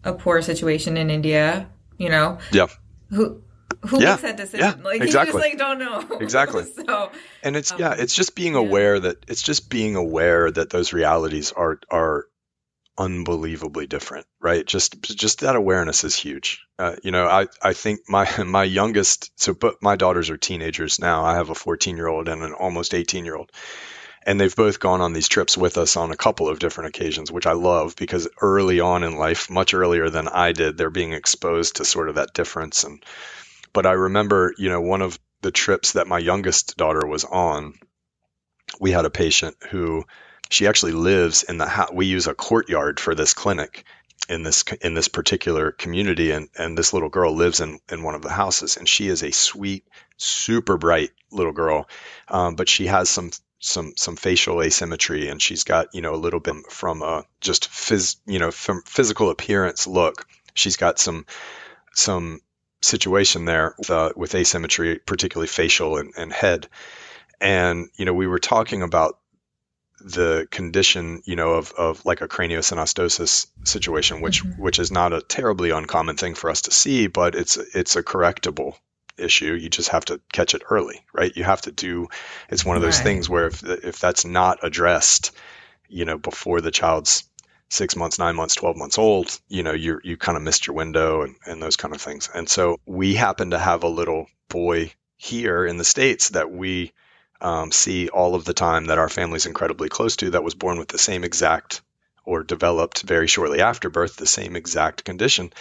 a 0.04 0.12
poor 0.12 0.42
situation 0.42 0.96
in 0.98 1.08
India, 1.10 1.68
you 1.96 2.10
know. 2.10 2.38
Yeah. 2.52 2.66
Who 3.08 3.42
who 3.86 4.00
yeah. 4.00 4.10
makes 4.10 4.22
that 4.22 4.36
decision? 4.36 4.66
Yeah, 4.78 4.84
like 4.84 5.00
exactly. 5.00 5.28
you 5.28 5.40
just 5.40 5.50
like 5.50 5.58
don't 5.58 5.78
know. 5.78 6.18
Exactly. 6.20 6.64
so 6.64 7.10
And 7.42 7.56
it's 7.56 7.72
um, 7.72 7.80
yeah, 7.80 7.94
it's 7.96 8.14
just 8.14 8.34
being 8.34 8.54
aware 8.54 8.96
yeah. 8.96 9.00
that 9.00 9.24
it's 9.28 9.42
just 9.42 9.70
being 9.70 9.96
aware 9.96 10.50
that 10.50 10.68
those 10.70 10.92
realities 10.92 11.52
are 11.52 11.80
are 11.90 12.26
unbelievably 12.98 13.86
different, 13.86 14.26
right? 14.40 14.66
Just 14.66 15.00
just 15.02 15.40
that 15.40 15.56
awareness 15.56 16.04
is 16.04 16.16
huge. 16.16 16.60
Uh, 16.78 16.96
you 17.02 17.10
know, 17.10 17.26
I 17.26 17.46
I 17.62 17.72
think 17.72 18.00
my 18.08 18.28
my 18.44 18.64
youngest 18.64 19.30
so 19.36 19.54
but 19.54 19.82
my 19.82 19.96
daughters 19.96 20.30
are 20.30 20.36
teenagers 20.36 20.98
now. 20.98 21.24
I 21.24 21.34
have 21.34 21.50
a 21.50 21.54
14 21.54 21.96
year 21.96 22.08
old 22.08 22.28
and 22.28 22.42
an 22.42 22.52
almost 22.52 22.94
18 22.94 23.24
year 23.24 23.36
old 23.36 23.50
and 24.26 24.40
they've 24.40 24.56
both 24.56 24.80
gone 24.80 25.00
on 25.00 25.12
these 25.12 25.28
trips 25.28 25.56
with 25.56 25.78
us 25.78 25.96
on 25.96 26.10
a 26.10 26.16
couple 26.16 26.48
of 26.48 26.58
different 26.58 26.88
occasions, 26.88 27.30
which 27.30 27.46
I 27.46 27.52
love 27.52 27.94
because 27.94 28.28
early 28.42 28.80
on 28.80 29.04
in 29.04 29.16
life, 29.16 29.48
much 29.48 29.72
earlier 29.72 30.10
than 30.10 30.26
I 30.26 30.50
did, 30.50 30.76
they're 30.76 30.90
being 30.90 31.12
exposed 31.12 31.76
to 31.76 31.84
sort 31.84 32.08
of 32.08 32.16
that 32.16 32.34
difference. 32.34 32.82
And 32.82 33.02
but 33.72 33.86
I 33.86 33.92
remember, 33.92 34.52
you 34.58 34.68
know, 34.68 34.80
one 34.80 35.00
of 35.00 35.18
the 35.42 35.52
trips 35.52 35.92
that 35.92 36.08
my 36.08 36.18
youngest 36.18 36.76
daughter 36.76 37.06
was 37.06 37.24
on, 37.24 37.74
we 38.80 38.90
had 38.90 39.04
a 39.04 39.10
patient 39.10 39.56
who 39.70 40.04
she 40.48 40.66
actually 40.66 40.92
lives 40.92 41.42
in 41.42 41.58
the 41.58 41.66
house. 41.66 41.90
We 41.92 42.06
use 42.06 42.26
a 42.26 42.34
courtyard 42.34 43.00
for 43.00 43.14
this 43.14 43.34
clinic 43.34 43.84
in 44.28 44.42
this 44.42 44.64
in 44.80 44.94
this 44.94 45.08
particular 45.08 45.72
community, 45.72 46.30
and 46.30 46.48
and 46.56 46.76
this 46.76 46.92
little 46.92 47.08
girl 47.08 47.34
lives 47.34 47.60
in 47.60 47.80
in 47.90 48.02
one 48.02 48.14
of 48.14 48.22
the 48.22 48.30
houses, 48.30 48.76
and 48.76 48.88
she 48.88 49.08
is 49.08 49.22
a 49.22 49.32
sweet, 49.32 49.84
super 50.16 50.76
bright 50.76 51.10
little 51.30 51.52
girl, 51.52 51.88
um, 52.28 52.54
but 52.54 52.68
she 52.68 52.86
has 52.86 53.08
some 53.08 53.30
some 53.58 53.94
some 53.96 54.16
facial 54.16 54.62
asymmetry 54.62 55.28
and 55.28 55.40
she's 55.40 55.64
got 55.64 55.94
you 55.94 56.02
know 56.02 56.14
a 56.14 56.16
little 56.16 56.40
bit 56.40 56.54
from 56.70 57.02
a 57.02 57.24
just 57.40 57.70
phys 57.70 58.16
you 58.26 58.38
know 58.38 58.50
from 58.50 58.82
physical 58.82 59.30
appearance 59.30 59.86
look 59.86 60.26
she's 60.54 60.76
got 60.76 60.98
some 60.98 61.24
some 61.94 62.40
situation 62.82 63.46
there 63.46 63.74
with, 63.78 63.90
uh, 63.90 64.12
with 64.14 64.34
asymmetry 64.34 64.98
particularly 64.98 65.48
facial 65.48 65.96
and, 65.96 66.12
and 66.18 66.32
head 66.32 66.68
and 67.40 67.88
you 67.96 68.04
know 68.04 68.12
we 68.12 68.26
were 68.26 68.38
talking 68.38 68.82
about 68.82 69.18
the 70.00 70.46
condition, 70.50 71.22
you 71.24 71.36
know, 71.36 71.52
of, 71.52 71.72
of 71.72 72.04
like 72.04 72.20
a 72.20 72.28
craniosynostosis 72.28 73.46
situation, 73.64 74.20
which 74.20 74.44
mm-hmm. 74.44 74.62
which 74.62 74.78
is 74.78 74.90
not 74.90 75.12
a 75.12 75.22
terribly 75.22 75.70
uncommon 75.70 76.16
thing 76.16 76.34
for 76.34 76.50
us 76.50 76.62
to 76.62 76.70
see, 76.70 77.06
but 77.06 77.34
it's 77.34 77.56
it's 77.56 77.96
a 77.96 78.02
correctable 78.02 78.74
issue. 79.18 79.54
You 79.54 79.68
just 79.68 79.90
have 79.90 80.04
to 80.06 80.20
catch 80.32 80.54
it 80.54 80.62
early, 80.70 81.04
right? 81.12 81.34
You 81.34 81.44
have 81.44 81.62
to 81.62 81.72
do. 81.72 82.08
It's 82.50 82.64
one 82.64 82.76
of 82.76 82.82
those 82.82 82.98
right. 82.98 83.04
things 83.04 83.28
where 83.28 83.46
if 83.46 83.64
if 83.64 83.98
that's 83.98 84.24
not 84.24 84.58
addressed, 84.62 85.32
you 85.88 86.04
know, 86.04 86.18
before 86.18 86.60
the 86.60 86.70
child's 86.70 87.24
six 87.68 87.96
months, 87.96 88.18
nine 88.18 88.36
months, 88.36 88.54
twelve 88.54 88.76
months 88.76 88.98
old, 88.98 89.38
you 89.48 89.62
know, 89.62 89.72
you 89.72 90.00
you 90.04 90.16
kind 90.16 90.36
of 90.36 90.42
missed 90.42 90.66
your 90.66 90.76
window 90.76 91.22
and 91.22 91.36
and 91.46 91.62
those 91.62 91.76
kind 91.76 91.94
of 91.94 92.02
things. 92.02 92.28
And 92.34 92.48
so 92.48 92.78
we 92.86 93.14
happen 93.14 93.50
to 93.50 93.58
have 93.58 93.82
a 93.82 93.88
little 93.88 94.26
boy 94.48 94.92
here 95.16 95.64
in 95.64 95.78
the 95.78 95.84
states 95.84 96.30
that 96.30 96.50
we 96.50 96.92
um, 97.40 97.72
see 97.72 98.08
all 98.08 98.34
of 98.34 98.44
the 98.44 98.54
time 98.54 98.86
that 98.86 98.98
our 98.98 99.08
family's 99.08 99.46
incredibly 99.46 99.88
close 99.88 100.16
to 100.16 100.30
that 100.30 100.44
was 100.44 100.54
born 100.54 100.78
with 100.78 100.88
the 100.88 100.98
same 100.98 101.24
exact 101.24 101.80
or 102.24 102.42
developed 102.42 103.02
very 103.02 103.26
shortly 103.26 103.60
after 103.60 103.88
birth 103.88 104.16
the 104.16 104.26
same 104.26 104.56
exact 104.56 105.04
condition 105.04 105.52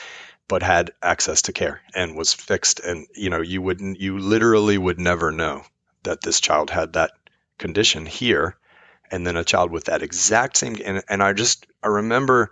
but 0.47 0.61
had 0.61 0.91
access 1.01 1.43
to 1.43 1.53
care 1.53 1.81
and 1.95 2.15
was 2.15 2.33
fixed. 2.33 2.79
And 2.79 3.07
you 3.15 3.29
know 3.29 3.41
you 3.41 3.61
wouldn't 3.61 3.99
you 3.99 4.17
literally 4.17 4.77
would 4.77 4.99
never 4.99 5.31
know 5.31 5.63
that 6.03 6.21
this 6.21 6.39
child 6.39 6.69
had 6.69 6.93
that 6.93 7.11
condition 7.57 8.05
here 8.05 8.55
and 9.11 9.25
then 9.25 9.37
a 9.37 9.43
child 9.43 9.71
with 9.71 9.85
that 9.85 10.01
exact 10.03 10.57
same 10.57 10.75
and, 10.83 11.03
and 11.07 11.23
i 11.23 11.31
just 11.31 11.67
i 11.83 11.87
remember 11.87 12.51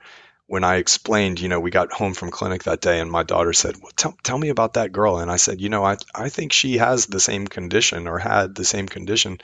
when 0.54 0.64
I 0.64 0.76
explained, 0.76 1.40
you 1.40 1.50
know, 1.50 1.60
we 1.60 1.72
got 1.72 1.92
home 1.92 2.14
from 2.14 2.30
clinic 2.30 2.66
that 2.66 2.80
day 2.80 3.00
and 3.00 3.10
my 3.10 3.24
daughter 3.24 3.54
said, 3.54 3.76
well, 3.82 3.92
tell, 3.96 4.16
tell 4.22 4.38
me 4.38 4.50
about 4.50 4.74
that 4.74 4.92
girl. 4.92 5.18
And 5.18 5.32
I 5.32 5.38
said, 5.38 5.60
you 5.60 5.68
know, 5.68 5.84
I, 5.84 5.98
I 6.14 6.30
think 6.30 6.54
she 6.54 6.78
has 6.78 7.08
the 7.08 7.20
same 7.20 7.48
condition 7.48 8.08
or 8.08 8.20
had 8.20 8.54
the 8.54 8.64
same 8.64 8.88
condition, 8.88 9.42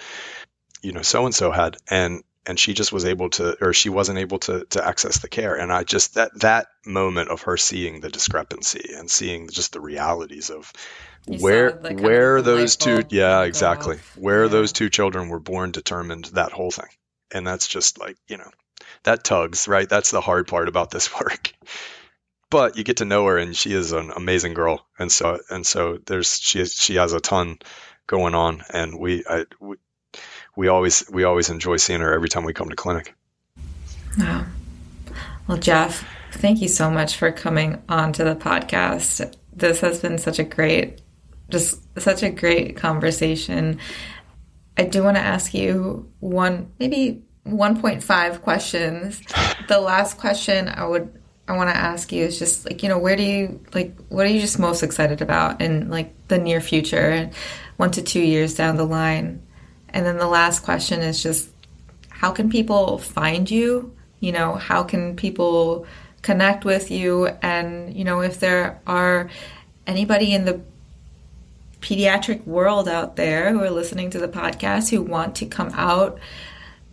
you 0.84 0.92
know, 0.92 1.02
so-and-so 1.02 1.50
had. 1.50 1.78
And, 1.90 2.24
and 2.46 2.60
she 2.60 2.76
just 2.76 2.94
was 2.94 3.06
able 3.06 3.32
to, 3.32 3.58
or 3.60 3.74
she 3.74 3.90
wasn't 3.90 4.20
able 4.20 4.38
to, 4.38 4.66
to 4.66 4.88
access 4.88 5.18
the 5.18 5.30
care. 5.30 5.56
And 5.56 5.74
I 5.74 5.84
just, 5.84 6.14
that, 6.14 6.30
that 6.42 6.68
moment 6.86 7.32
of 7.32 7.42
her 7.42 7.58
seeing 7.58 8.02
the 8.02 8.10
discrepancy 8.10 8.94
and 8.96 9.10
seeing 9.10 9.50
just 9.50 9.74
the 9.74 9.82
realities 9.82 10.52
of 10.52 10.72
you 11.26 11.40
where, 11.40 11.72
where 11.72 12.44
those 12.44 12.76
two, 12.76 13.04
yeah, 13.10 13.42
exactly. 13.46 13.96
Off. 13.96 14.16
Where 14.16 14.44
yeah. 14.44 14.50
those 14.50 14.74
two 14.74 14.92
children 14.92 15.30
were 15.30 15.40
born 15.40 15.72
determined 15.72 16.26
that 16.34 16.52
whole 16.52 16.70
thing. 16.70 16.90
And 17.32 17.48
that's 17.48 17.68
just 17.68 17.98
like, 17.98 18.18
you 18.28 18.38
know, 18.38 18.52
that 19.04 19.24
tugs, 19.24 19.68
right? 19.68 19.88
That's 19.88 20.12
the 20.12 20.22
hard 20.22 20.48
part 20.48 20.68
about 20.68 20.92
this 20.92 21.14
work. 21.20 21.54
But 22.50 22.78
you 22.78 22.84
get 22.84 22.98
to 22.98 23.06
know 23.06 23.26
her, 23.28 23.38
and 23.38 23.56
she 23.56 23.74
is 23.74 23.92
an 23.92 24.12
amazing 24.16 24.56
girl, 24.56 24.86
and 24.98 25.12
so 25.12 25.40
and 25.50 25.66
so 25.66 26.00
there's 26.06 26.40
she 26.40 26.66
she 26.66 26.96
has 26.96 27.14
a 27.14 27.20
ton 27.20 27.60
going 28.08 28.34
on, 28.34 28.64
and 28.74 29.00
we 29.00 29.24
I, 29.30 29.46
we, 29.60 29.76
we 30.56 30.68
always 30.68 31.08
we 31.12 31.26
always 31.26 31.50
enjoy 31.50 31.78
seeing 31.78 32.02
her 32.02 32.14
every 32.14 32.30
time 32.30 32.44
we 32.44 32.54
come 32.54 32.70
to 32.70 32.76
clinic. 32.76 33.14
Wow. 34.18 34.46
Well, 35.48 35.58
Jeff, 35.58 36.08
thank 36.32 36.62
you 36.62 36.68
so 36.68 36.90
much 36.90 37.18
for 37.18 37.32
coming 37.32 37.82
on 37.88 38.14
to 38.14 38.24
the 38.24 38.36
podcast. 38.36 39.34
This 39.54 39.82
has 39.82 40.00
been 40.00 40.18
such 40.18 40.40
a 40.40 40.44
great, 40.44 41.02
just 41.50 41.82
such 42.00 42.24
a 42.24 42.30
great 42.30 42.78
conversation. 42.78 43.80
I 44.78 44.84
do 44.86 45.04
want 45.04 45.18
to 45.18 45.22
ask 45.22 45.54
you 45.54 46.12
one, 46.20 46.72
maybe 46.80 47.24
1.5 47.46 48.42
questions. 48.42 49.22
The 49.68 49.80
last 49.80 50.18
question 50.18 50.68
I 50.68 50.86
would 50.86 51.14
I 51.48 51.58
want 51.58 51.72
to 51.72 51.76
ask 51.76 52.12
you 52.12 52.26
is 52.26 52.38
just 52.38 52.66
like 52.66 52.84
you 52.84 52.90
know 52.90 53.00
where 53.00 53.16
do 53.16 53.24
you 53.24 53.60
like 53.74 53.96
what 54.10 54.26
are 54.26 54.30
you 54.30 54.40
just 54.40 54.60
most 54.60 54.84
excited 54.84 55.22
about 55.22 55.62
in 55.62 55.90
like 55.90 56.14
the 56.28 56.38
near 56.38 56.62
future, 56.62 57.10
and 57.10 57.34
one 57.78 57.92
to 57.92 58.04
two 58.04 58.22
years 58.22 58.54
down 58.54 58.78
the 58.78 58.86
line, 58.86 59.42
and 59.90 60.06
then 60.06 60.18
the 60.18 60.28
last 60.28 60.60
question 60.60 61.02
is 61.02 61.24
just 61.24 61.50
how 62.10 62.32
can 62.32 62.50
people 62.50 63.00
find 63.00 63.50
you? 63.50 63.96
You 64.20 64.32
know 64.32 64.56
how 64.56 64.84
can 64.84 65.16
people 65.16 65.88
connect 66.22 66.66
with 66.66 66.92
you 66.92 67.28
and 67.42 67.96
you 67.96 68.04
know 68.04 68.20
if 68.20 68.40
there 68.40 68.80
are 68.86 69.30
anybody 69.88 70.34
in 70.34 70.46
the 70.46 70.62
pediatric 71.82 72.46
world 72.46 72.90
out 72.90 73.16
there 73.16 73.52
who 73.52 73.64
are 73.64 73.72
listening 73.72 74.10
to 74.10 74.20
the 74.20 74.28
podcast 74.28 74.90
who 74.90 75.02
want 75.02 75.36
to 75.36 75.46
come 75.46 75.70
out 75.74 76.20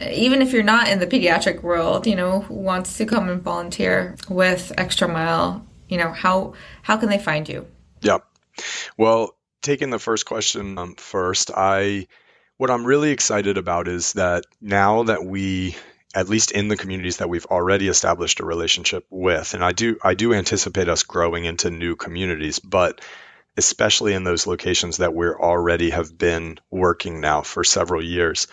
even 0.00 0.42
if 0.42 0.52
you're 0.52 0.62
not 0.62 0.88
in 0.88 0.98
the 0.98 1.06
pediatric 1.06 1.62
world, 1.62 2.06
you 2.06 2.16
know, 2.16 2.40
who 2.40 2.54
wants 2.54 2.98
to 2.98 3.06
come 3.06 3.28
and 3.28 3.42
volunteer 3.42 4.16
with 4.28 4.72
Extra 4.76 5.08
Mile, 5.08 5.64
you 5.88 5.96
know, 5.96 6.12
how 6.12 6.54
how 6.82 6.96
can 6.96 7.08
they 7.08 7.18
find 7.18 7.48
you? 7.48 7.66
Yeah. 8.00 8.18
Well, 8.96 9.36
taking 9.62 9.90
the 9.90 9.98
first 9.98 10.26
question 10.26 10.78
um, 10.78 10.94
first, 10.96 11.50
I 11.54 12.06
what 12.58 12.70
I'm 12.70 12.84
really 12.84 13.10
excited 13.10 13.58
about 13.58 13.88
is 13.88 14.14
that 14.14 14.44
now 14.60 15.04
that 15.04 15.24
we 15.24 15.76
at 16.14 16.28
least 16.28 16.50
in 16.50 16.68
the 16.68 16.76
communities 16.76 17.18
that 17.18 17.28
we've 17.28 17.44
already 17.46 17.88
established 17.88 18.40
a 18.40 18.46
relationship 18.46 19.06
with 19.10 19.54
and 19.54 19.64
I 19.64 19.72
do 19.72 19.98
I 20.02 20.14
do 20.14 20.34
anticipate 20.34 20.88
us 20.88 21.02
growing 21.04 21.44
into 21.44 21.70
new 21.70 21.96
communities, 21.96 22.58
but 22.58 23.00
especially 23.56 24.12
in 24.12 24.24
those 24.24 24.46
locations 24.46 24.98
that 24.98 25.14
we're 25.14 25.38
already 25.38 25.90
have 25.90 26.16
been 26.16 26.58
working 26.70 27.20
now 27.20 27.40
for 27.40 27.64
several 27.64 28.02
years 28.02 28.46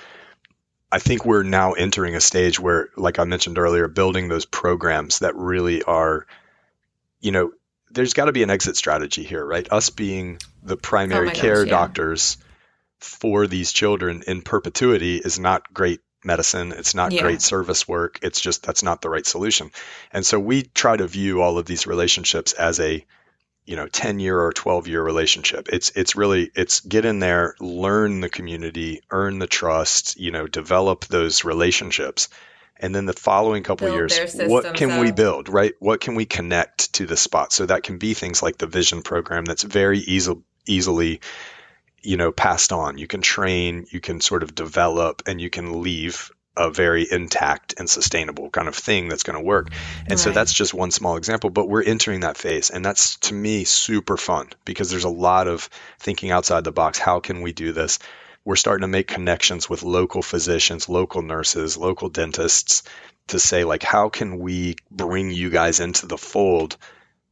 I 0.93 0.99
think 0.99 1.25
we're 1.25 1.41
now 1.41 1.73
entering 1.73 2.15
a 2.15 2.21
stage 2.21 2.59
where, 2.59 2.89
like 2.95 3.17
I 3.17 3.23
mentioned 3.23 3.57
earlier, 3.57 3.87
building 3.87 4.27
those 4.27 4.45
programs 4.45 5.19
that 5.19 5.35
really 5.35 5.81
are, 5.81 6.27
you 7.19 7.31
know, 7.31 7.51
there's 7.89 8.13
got 8.13 8.25
to 8.25 8.31
be 8.31 8.43
an 8.43 8.51
exit 8.51 8.77
strategy 8.77 9.23
here, 9.23 9.43
right? 9.43 9.67
Us 9.71 9.89
being 9.89 10.37
the 10.61 10.77
primary 10.77 11.29
oh 11.29 11.31
care 11.31 11.55
gosh, 11.63 11.65
yeah. 11.65 11.71
doctors 11.71 12.37
for 12.99 13.47
these 13.47 13.71
children 13.71 14.23
in 14.27 14.43
perpetuity 14.43 15.17
is 15.17 15.39
not 15.39 15.73
great 15.73 16.01
medicine. 16.23 16.71
It's 16.71 16.93
not 16.93 17.11
yeah. 17.11 17.23
great 17.23 17.41
service 17.41 17.87
work. 17.87 18.19
It's 18.21 18.39
just 18.39 18.61
that's 18.61 18.83
not 18.83 19.01
the 19.01 19.09
right 19.09 19.25
solution. 19.25 19.71
And 20.11 20.23
so 20.23 20.39
we 20.39 20.61
try 20.61 20.95
to 20.95 21.07
view 21.07 21.41
all 21.41 21.57
of 21.57 21.65
these 21.65 21.87
relationships 21.87 22.53
as 22.53 22.79
a 22.79 23.03
you 23.66 23.76
know 23.76 23.88
10 23.88 24.20
year 24.20 24.39
or 24.39 24.51
12 24.51 24.88
year 24.88 25.01
relationship. 25.01 25.70
It's 25.72 25.91
it's 25.91 26.16
really 26.16 26.51
it's 26.55 26.82
get 26.82 27.05
in 27.05 27.20
there 27.20 27.55
learn 27.59 28.20
the 28.20 28.30
community 28.30 29.01
earn 29.09 29.39
the 29.39 29.47
trust 29.47 30.20
you 30.20 30.32
know 30.32 30.47
develop 30.47 31.05
those 31.05 31.43
relationships. 31.43 32.30
And 32.76 32.93
then 32.93 33.05
the 33.05 33.14
following 33.14 33.64
couple 33.64 33.89
years 33.89 34.36
what 34.36 34.74
can 34.76 34.91
up. 34.91 35.01
we 35.01 35.11
build 35.11 35.47
right? 35.47 35.74
What 35.80 36.01
can 36.01 36.16
we 36.16 36.26
connect 36.26 36.93
to 36.93 37.05
the 37.05 37.16
spot? 37.16 37.53
So 37.53 37.66
that 37.66 37.84
can 37.84 37.97
be 37.97 38.14
things 38.14 38.41
like 38.43 38.57
the 38.57 38.68
vision 38.68 39.03
program 39.03 39.45
that's 39.45 39.64
very 39.64 39.99
easy, 39.99 40.34
easily 40.66 41.22
you 42.01 42.18
know 42.18 42.32
passed 42.32 42.74
on. 42.74 42.97
You 42.97 43.07
can 43.07 43.22
train 43.22 43.86
you 43.91 44.01
can 44.01 44.20
sort 44.20 44.43
of 44.43 44.53
develop 44.53 45.24
and 45.28 45.39
you 45.39 45.49
can 45.49 45.82
leave 45.82 46.32
a 46.55 46.69
very 46.69 47.07
intact 47.09 47.75
and 47.77 47.89
sustainable 47.89 48.49
kind 48.49 48.67
of 48.67 48.75
thing 48.75 49.09
that's 49.09 49.23
going 49.23 49.37
to 49.37 49.43
work. 49.43 49.69
And 50.01 50.11
right. 50.11 50.19
so 50.19 50.31
that's 50.31 50.53
just 50.53 50.73
one 50.73 50.91
small 50.91 51.17
example, 51.17 51.49
but 51.49 51.67
we're 51.67 51.83
entering 51.83 52.21
that 52.21 52.37
phase. 52.37 52.69
And 52.69 52.85
that's 52.85 53.17
to 53.17 53.33
me 53.33 53.63
super 53.63 54.17
fun 54.17 54.49
because 54.65 54.91
there's 54.91 55.03
a 55.03 55.09
lot 55.09 55.47
of 55.47 55.69
thinking 55.99 56.31
outside 56.31 56.63
the 56.63 56.71
box. 56.71 56.99
How 56.99 57.19
can 57.19 57.41
we 57.41 57.53
do 57.53 57.71
this? 57.71 57.99
We're 58.45 58.55
starting 58.55 58.81
to 58.81 58.87
make 58.87 59.07
connections 59.07 59.69
with 59.69 59.83
local 59.83 60.21
physicians, 60.21 60.89
local 60.89 61.21
nurses, 61.21 61.77
local 61.77 62.09
dentists 62.09 62.83
to 63.27 63.39
say, 63.39 63.63
like, 63.63 63.83
how 63.83 64.09
can 64.09 64.37
we 64.39 64.75
bring 64.91 65.31
you 65.31 65.49
guys 65.49 65.79
into 65.79 66.07
the 66.07 66.17
fold 66.17 66.77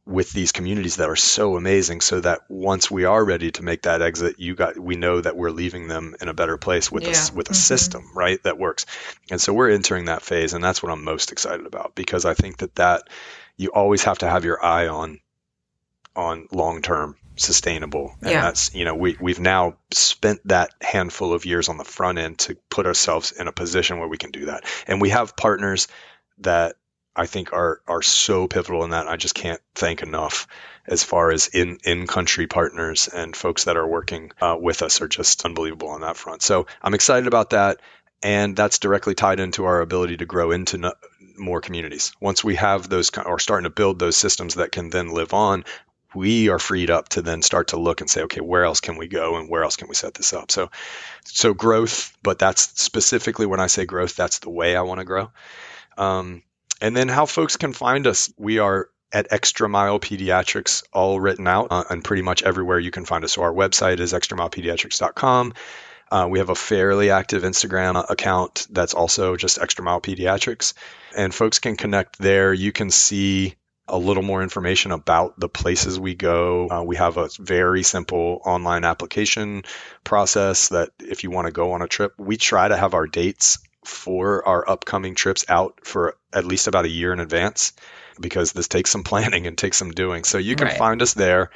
with 0.04 0.32
these 0.32 0.50
communities 0.50 0.96
that 0.96 1.08
are 1.08 1.16
so 1.16 1.56
amazing 1.56 2.00
so 2.00 2.20
that 2.20 2.40
once 2.48 2.90
we 2.90 3.04
are 3.04 3.24
ready 3.24 3.52
to 3.52 3.62
make 3.62 3.82
that 3.82 4.02
exit 4.02 4.40
you 4.40 4.54
got 4.54 4.76
we 4.76 4.96
know 4.96 5.20
that 5.20 5.36
we're 5.36 5.50
leaving 5.50 5.86
them 5.86 6.16
in 6.20 6.28
a 6.28 6.34
better 6.34 6.56
place 6.56 6.90
with 6.90 7.04
yeah. 7.04 7.10
a 7.10 7.34
with 7.34 7.48
a 7.48 7.52
mm-hmm. 7.52 7.54
system 7.54 8.10
right 8.14 8.42
that 8.42 8.58
works 8.58 8.84
and 9.30 9.40
so 9.40 9.52
we're 9.52 9.70
entering 9.70 10.06
that 10.06 10.22
phase 10.22 10.54
and 10.54 10.64
that's 10.64 10.82
what 10.82 10.90
I'm 10.90 11.04
most 11.04 11.30
excited 11.30 11.66
about 11.66 11.94
because 11.94 12.24
I 12.24 12.34
think 12.34 12.58
that 12.58 12.74
that 12.76 13.02
you 13.56 13.68
always 13.68 14.02
have 14.04 14.18
to 14.18 14.28
have 14.28 14.44
your 14.44 14.62
eye 14.64 14.88
on 14.88 15.20
on 16.16 16.48
long 16.50 16.82
term 16.82 17.16
sustainable 17.36 18.14
and 18.20 18.32
yeah. 18.32 18.42
that's 18.42 18.74
you 18.74 18.84
know 18.84 18.96
we 18.96 19.16
we've 19.20 19.40
now 19.40 19.76
spent 19.92 20.40
that 20.48 20.70
handful 20.80 21.32
of 21.32 21.46
years 21.46 21.68
on 21.68 21.78
the 21.78 21.84
front 21.84 22.18
end 22.18 22.38
to 22.38 22.56
put 22.70 22.86
ourselves 22.86 23.30
in 23.32 23.46
a 23.46 23.52
position 23.52 24.00
where 24.00 24.08
we 24.08 24.18
can 24.18 24.32
do 24.32 24.46
that 24.46 24.64
and 24.88 25.00
we 25.00 25.10
have 25.10 25.36
partners 25.36 25.86
that 26.38 26.74
I 27.14 27.26
think 27.26 27.52
are 27.52 27.80
are 27.86 28.02
so 28.02 28.46
pivotal 28.48 28.84
in 28.84 28.90
that. 28.90 29.08
I 29.08 29.16
just 29.16 29.34
can't 29.34 29.60
thank 29.74 30.02
enough 30.02 30.46
as 30.86 31.04
far 31.04 31.30
as 31.30 31.48
in 31.48 31.78
in 31.84 32.06
country 32.06 32.46
partners 32.46 33.08
and 33.08 33.36
folks 33.36 33.64
that 33.64 33.76
are 33.76 33.86
working 33.86 34.32
uh, 34.40 34.56
with 34.58 34.82
us 34.82 35.00
are 35.00 35.08
just 35.08 35.44
unbelievable 35.44 35.88
on 35.88 36.00
that 36.00 36.16
front. 36.16 36.42
So 36.42 36.66
I'm 36.82 36.94
excited 36.94 37.26
about 37.26 37.50
that, 37.50 37.80
and 38.22 38.56
that's 38.56 38.78
directly 38.78 39.14
tied 39.14 39.40
into 39.40 39.64
our 39.64 39.80
ability 39.80 40.18
to 40.18 40.26
grow 40.26 40.50
into 40.52 40.78
no, 40.78 40.92
more 41.36 41.60
communities. 41.60 42.12
Once 42.20 42.42
we 42.42 42.56
have 42.56 42.88
those 42.88 43.10
or 43.24 43.38
starting 43.38 43.64
to 43.64 43.70
build 43.70 43.98
those 43.98 44.16
systems 44.16 44.54
that 44.54 44.72
can 44.72 44.90
then 44.90 45.10
live 45.12 45.34
on, 45.34 45.64
we 46.14 46.48
are 46.48 46.58
freed 46.58 46.90
up 46.90 47.08
to 47.10 47.22
then 47.22 47.42
start 47.42 47.68
to 47.68 47.78
look 47.78 48.00
and 48.00 48.10
say, 48.10 48.22
okay, 48.22 48.40
where 48.40 48.64
else 48.64 48.80
can 48.80 48.96
we 48.96 49.08
go 49.08 49.36
and 49.36 49.48
where 49.48 49.64
else 49.64 49.76
can 49.76 49.88
we 49.88 49.94
set 49.94 50.14
this 50.14 50.32
up? 50.32 50.50
So, 50.50 50.70
so 51.24 51.54
growth, 51.54 52.16
but 52.22 52.38
that's 52.38 52.80
specifically 52.80 53.46
when 53.46 53.60
I 53.60 53.66
say 53.66 53.84
growth, 53.84 54.16
that's 54.16 54.40
the 54.40 54.50
way 54.50 54.76
I 54.76 54.82
want 54.82 55.00
to 55.00 55.04
grow. 55.04 55.30
Um, 55.96 56.42
and 56.82 56.96
then 56.96 57.08
how 57.08 57.24
folks 57.24 57.56
can 57.56 57.72
find 57.72 58.06
us. 58.06 58.30
We 58.36 58.58
are 58.58 58.90
at 59.12 59.28
Extra 59.30 59.68
Mile 59.68 60.00
Pediatrics, 60.00 60.82
all 60.92 61.20
written 61.20 61.46
out 61.46 61.68
uh, 61.70 61.84
and 61.88 62.02
pretty 62.02 62.22
much 62.22 62.42
everywhere 62.42 62.78
you 62.78 62.90
can 62.90 63.04
find 63.04 63.24
us. 63.24 63.32
So 63.32 63.42
our 63.42 63.52
website 63.52 64.00
is 64.00 64.12
extramilepediatrics.com. 64.12 65.54
Uh, 66.10 66.26
we 66.28 66.40
have 66.40 66.50
a 66.50 66.54
fairly 66.54 67.10
active 67.10 67.44
Instagram 67.44 68.04
account 68.10 68.66
that's 68.68 68.94
also 68.94 69.36
just 69.36 69.58
Extra 69.58 69.84
Mile 69.84 70.00
Pediatrics, 70.00 70.74
and 71.16 71.32
folks 71.32 71.58
can 71.58 71.76
connect 71.76 72.18
there. 72.18 72.52
You 72.52 72.72
can 72.72 72.90
see 72.90 73.54
a 73.88 73.96
little 73.96 74.22
more 74.22 74.42
information 74.42 74.90
about 74.90 75.38
the 75.38 75.48
places 75.48 76.00
we 76.00 76.14
go. 76.14 76.68
Uh, 76.68 76.82
we 76.82 76.96
have 76.96 77.16
a 77.16 77.28
very 77.38 77.82
simple 77.82 78.42
online 78.44 78.84
application 78.84 79.62
process 80.04 80.68
that 80.68 80.90
if 80.98 81.22
you 81.22 81.30
want 81.30 81.46
to 81.46 81.52
go 81.52 81.72
on 81.72 81.82
a 81.82 81.88
trip, 81.88 82.12
we 82.18 82.36
try 82.36 82.66
to 82.66 82.76
have 82.76 82.94
our 82.94 83.06
dates 83.06 83.58
for 83.84 84.46
our 84.46 84.68
upcoming 84.68 85.14
trips 85.14 85.44
out 85.48 85.80
for 85.84 86.16
at 86.32 86.44
least 86.44 86.68
about 86.68 86.84
a 86.84 86.90
year 86.90 87.12
in 87.12 87.20
advance 87.20 87.72
because 88.20 88.52
this 88.52 88.68
takes 88.68 88.90
some 88.90 89.04
planning 89.04 89.46
and 89.46 89.56
takes 89.56 89.76
some 89.76 89.90
doing. 89.90 90.24
So 90.24 90.38
you 90.38 90.56
can 90.56 90.68
right. 90.68 90.76
find 90.76 91.02
us 91.02 91.14
there. 91.14 91.50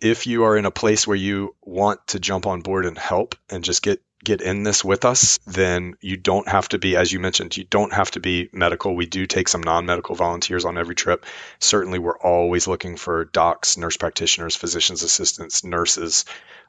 If 0.00 0.26
you 0.26 0.44
are 0.44 0.56
in 0.56 0.66
a 0.66 0.70
place 0.70 1.06
where 1.06 1.16
you 1.16 1.54
want 1.62 2.04
to 2.08 2.18
jump 2.18 2.46
on 2.46 2.60
board 2.60 2.86
and 2.86 2.98
help 2.98 3.36
and 3.48 3.62
just 3.62 3.82
get 3.82 4.02
get 4.24 4.40
in 4.40 4.62
this 4.62 4.84
with 4.84 5.04
us, 5.04 5.38
then 5.46 5.94
you 6.00 6.16
don't 6.16 6.48
have 6.48 6.68
to 6.68 6.78
be, 6.78 6.96
as 6.96 7.12
you 7.12 7.18
mentioned, 7.18 7.56
you 7.56 7.64
don't 7.64 7.92
have 7.92 8.10
to 8.12 8.20
be 8.20 8.48
medical. 8.52 8.94
We 8.94 9.06
do 9.06 9.26
take 9.26 9.48
some 9.48 9.62
non 9.62 9.86
medical 9.86 10.14
volunteers 10.14 10.64
on 10.64 10.78
every 10.78 10.94
trip. 10.94 11.26
Certainly, 11.58 11.98
we're 11.98 12.18
always 12.18 12.66
looking 12.66 12.96
for 12.96 13.24
docs, 13.24 13.76
nurse 13.76 13.96
practitioners, 13.96 14.56
physician's 14.56 15.02
assistants, 15.02 15.64
nurses, 15.64 16.24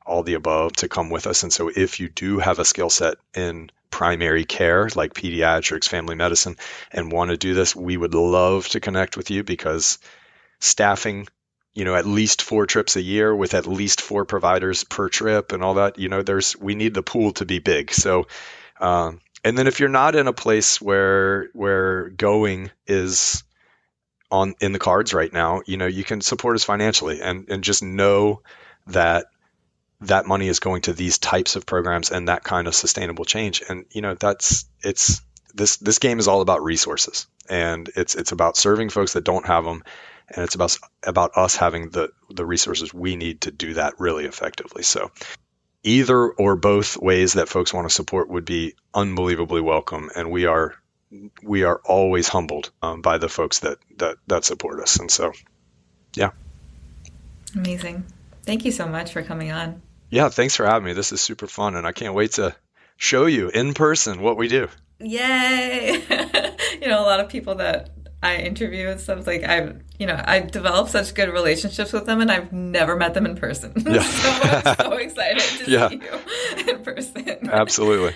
all 0.05 0.23
the 0.23 0.33
above 0.33 0.73
to 0.77 0.89
come 0.89 1.09
with 1.09 1.27
us. 1.27 1.43
And 1.43 1.53
so, 1.53 1.69
if 1.73 1.99
you 1.99 2.09
do 2.09 2.39
have 2.39 2.59
a 2.59 2.65
skill 2.65 2.89
set 2.89 3.17
in 3.35 3.69
primary 3.93 4.43
care 4.43 4.89
like 4.95 5.13
pediatrics, 5.13 5.87
family 5.87 6.15
medicine, 6.15 6.57
and 6.91 7.11
want 7.11 7.29
to 7.29 7.37
do 7.37 7.53
this, 7.53 7.75
we 7.75 7.95
would 7.95 8.15
love 8.15 8.67
to 8.69 8.79
connect 8.79 9.15
with 9.15 9.29
you 9.29 9.43
because 9.43 9.99
staffing 10.59 11.27
you 11.75 11.85
know 11.85 11.93
at 11.93 12.07
least 12.07 12.41
four 12.41 12.65
trips 12.65 12.95
a 12.95 13.01
year 13.01 13.35
with 13.35 13.53
at 13.53 13.67
least 13.67 14.01
four 14.01 14.25
providers 14.25 14.83
per 14.83 15.09
trip 15.09 15.51
and 15.51 15.63
all 15.63 15.75
that 15.75 15.99
you 15.99 16.09
know 16.09 16.23
there's 16.23 16.57
we 16.57 16.73
need 16.73 16.95
the 16.95 17.03
pool 17.03 17.33
to 17.33 17.45
be 17.45 17.59
big. 17.59 17.91
So 17.91 18.25
um, 18.79 19.21
and 19.43 19.55
then 19.55 19.67
if 19.67 19.79
you're 19.79 19.89
not 19.89 20.15
in 20.15 20.25
a 20.25 20.33
place 20.33 20.81
where 20.81 21.49
where 21.53 22.09
going 22.09 22.71
is 22.87 23.43
on 24.31 24.55
in 24.59 24.71
the 24.71 24.79
cards 24.79 25.13
right 25.13 25.31
now 25.31 25.61
you 25.67 25.77
know 25.77 25.85
you 25.85 26.03
can 26.03 26.21
support 26.21 26.55
us 26.55 26.63
financially 26.63 27.21
and 27.21 27.47
and 27.47 27.63
just 27.63 27.83
know 27.83 28.41
that 28.87 29.27
that 30.07 30.25
money 30.25 30.47
is 30.47 30.59
going 30.59 30.81
to 30.81 30.93
these 30.93 31.17
types 31.17 31.55
of 31.55 31.65
programs 31.65 32.11
and 32.11 32.27
that 32.27 32.43
kind 32.43 32.67
of 32.67 32.75
sustainable 32.75 33.25
change 33.25 33.63
and 33.69 33.85
you 33.91 34.01
know 34.01 34.15
that's 34.15 34.65
it's 34.81 35.21
this 35.53 35.77
this 35.77 35.99
game 35.99 36.19
is 36.19 36.27
all 36.27 36.41
about 36.41 36.63
resources 36.63 37.27
and 37.49 37.89
it's 37.95 38.15
it's 38.15 38.31
about 38.31 38.57
serving 38.57 38.89
folks 38.89 39.13
that 39.13 39.23
don't 39.23 39.45
have 39.45 39.65
them 39.65 39.83
and 40.33 40.43
it's 40.43 40.55
about 40.55 40.77
about 41.03 41.37
us 41.37 41.55
having 41.55 41.89
the 41.89 42.09
the 42.29 42.45
resources 42.45 42.93
we 42.93 43.15
need 43.15 43.41
to 43.41 43.51
do 43.51 43.75
that 43.75 43.99
really 43.99 44.25
effectively. 44.25 44.83
So 44.83 45.11
either 45.83 46.27
or 46.27 46.55
both 46.55 46.97
ways 46.97 47.33
that 47.33 47.49
folks 47.49 47.73
want 47.73 47.87
to 47.87 47.93
support 47.93 48.29
would 48.29 48.45
be 48.45 48.75
unbelievably 48.93 49.61
welcome, 49.61 50.09
and 50.15 50.31
we 50.31 50.45
are 50.45 50.73
we 51.43 51.63
are 51.63 51.79
always 51.85 52.27
humbled 52.27 52.71
um, 52.81 53.01
by 53.01 53.19
the 53.19 53.29
folks 53.29 53.59
that 53.59 53.77
that 53.97 54.17
that 54.27 54.45
support 54.45 54.79
us. 54.79 54.97
And 54.97 55.11
so, 55.11 55.33
yeah, 56.15 56.31
amazing. 57.55 58.05
Thank 58.43 58.65
you 58.65 58.71
so 58.71 58.87
much 58.87 59.13
for 59.13 59.21
coming 59.21 59.51
on. 59.51 59.81
Yeah, 60.13 60.29
thanks 60.29 60.55
for 60.55 60.67
having 60.67 60.85
me. 60.85 60.93
This 60.93 61.11
is 61.11 61.21
super 61.21 61.47
fun, 61.47 61.75
and 61.75 61.87
I 61.87 61.91
can't 61.91 62.13
wait 62.13 62.33
to 62.33 62.55
show 62.97 63.25
you 63.25 63.49
in 63.49 63.73
person 63.73 64.21
what 64.21 64.37
we 64.37 64.47
do. 64.47 64.67
Yay! 64.99 66.03
you 66.79 66.87
know, 66.87 67.01
a 67.01 67.07
lot 67.07 67.19
of 67.19 67.29
people 67.29 67.55
that 67.55 67.89
I 68.21 68.35
interview 68.35 68.89
and 68.89 69.01
stuff. 69.01 69.25
Like 69.25 69.43
I've, 69.43 69.81
you 69.97 70.05
know, 70.05 70.23
I've 70.23 70.51
developed 70.51 70.91
such 70.91 71.15
good 71.15 71.33
relationships 71.33 71.91
with 71.91 72.05
them, 72.05 72.21
and 72.21 72.31
I've 72.31 72.53
never 72.53 72.95
met 72.95 73.15
them 73.15 73.25
in 73.25 73.35
person. 73.35 73.73
Yeah. 73.87 74.03
so 74.03 74.29
I'm 74.29 74.75
so 74.85 74.91
excited 74.97 75.65
to 75.65 75.71
yeah. 75.71 75.89
see 75.89 75.95
you 75.95 76.73
in 76.75 76.83
person. 76.83 77.49
Absolutely. 77.49 78.13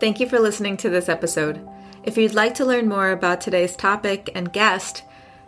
Thank 0.00 0.20
you 0.20 0.28
for 0.28 0.38
listening 0.38 0.76
to 0.76 0.90
this 0.90 1.08
episode. 1.08 1.66
If 2.04 2.18
you'd 2.18 2.34
like 2.34 2.54
to 2.56 2.66
learn 2.66 2.90
more 2.90 3.10
about 3.10 3.40
today's 3.40 3.74
topic 3.74 4.28
and 4.34 4.52
guest, 4.52 5.02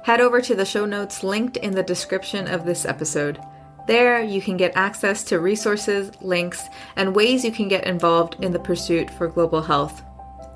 head 0.08 0.22
over 0.22 0.40
to 0.40 0.54
the 0.54 0.64
show 0.64 0.86
notes 0.86 1.22
linked 1.22 1.58
in 1.58 1.74
the 1.74 1.82
description 1.82 2.48
of 2.48 2.64
this 2.64 2.86
episode. 2.86 3.38
There, 3.86 4.22
you 4.22 4.40
can 4.40 4.56
get 4.56 4.74
access 4.74 5.22
to 5.24 5.38
resources, 5.38 6.10
links, 6.22 6.70
and 6.96 7.14
ways 7.14 7.44
you 7.44 7.52
can 7.52 7.68
get 7.68 7.86
involved 7.86 8.42
in 8.42 8.50
the 8.50 8.58
pursuit 8.58 9.10
for 9.10 9.28
global 9.28 9.60
health. 9.60 10.02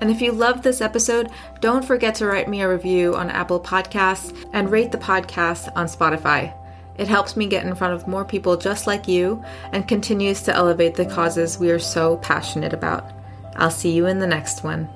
And 0.01 0.09
if 0.09 0.23
you 0.23 0.31
loved 0.31 0.63
this 0.63 0.81
episode, 0.81 1.29
don't 1.61 1.85
forget 1.85 2.15
to 2.15 2.25
write 2.25 2.49
me 2.49 2.63
a 2.63 2.67
review 2.67 3.15
on 3.15 3.29
Apple 3.29 3.59
Podcasts 3.59 4.35
and 4.53 4.71
rate 4.71 4.91
the 4.91 4.97
podcast 4.97 5.71
on 5.75 5.85
Spotify. 5.85 6.51
It 6.97 7.07
helps 7.07 7.37
me 7.37 7.45
get 7.45 7.63
in 7.63 7.75
front 7.75 7.93
of 7.93 8.07
more 8.07 8.25
people 8.25 8.57
just 8.57 8.87
like 8.87 9.07
you 9.07 9.43
and 9.71 9.87
continues 9.87 10.41
to 10.43 10.55
elevate 10.55 10.95
the 10.95 11.05
causes 11.05 11.59
we 11.59 11.69
are 11.69 11.77
so 11.77 12.17
passionate 12.17 12.73
about. 12.73 13.11
I'll 13.57 13.69
see 13.69 13.91
you 13.91 14.07
in 14.07 14.17
the 14.17 14.25
next 14.25 14.63
one. 14.63 14.89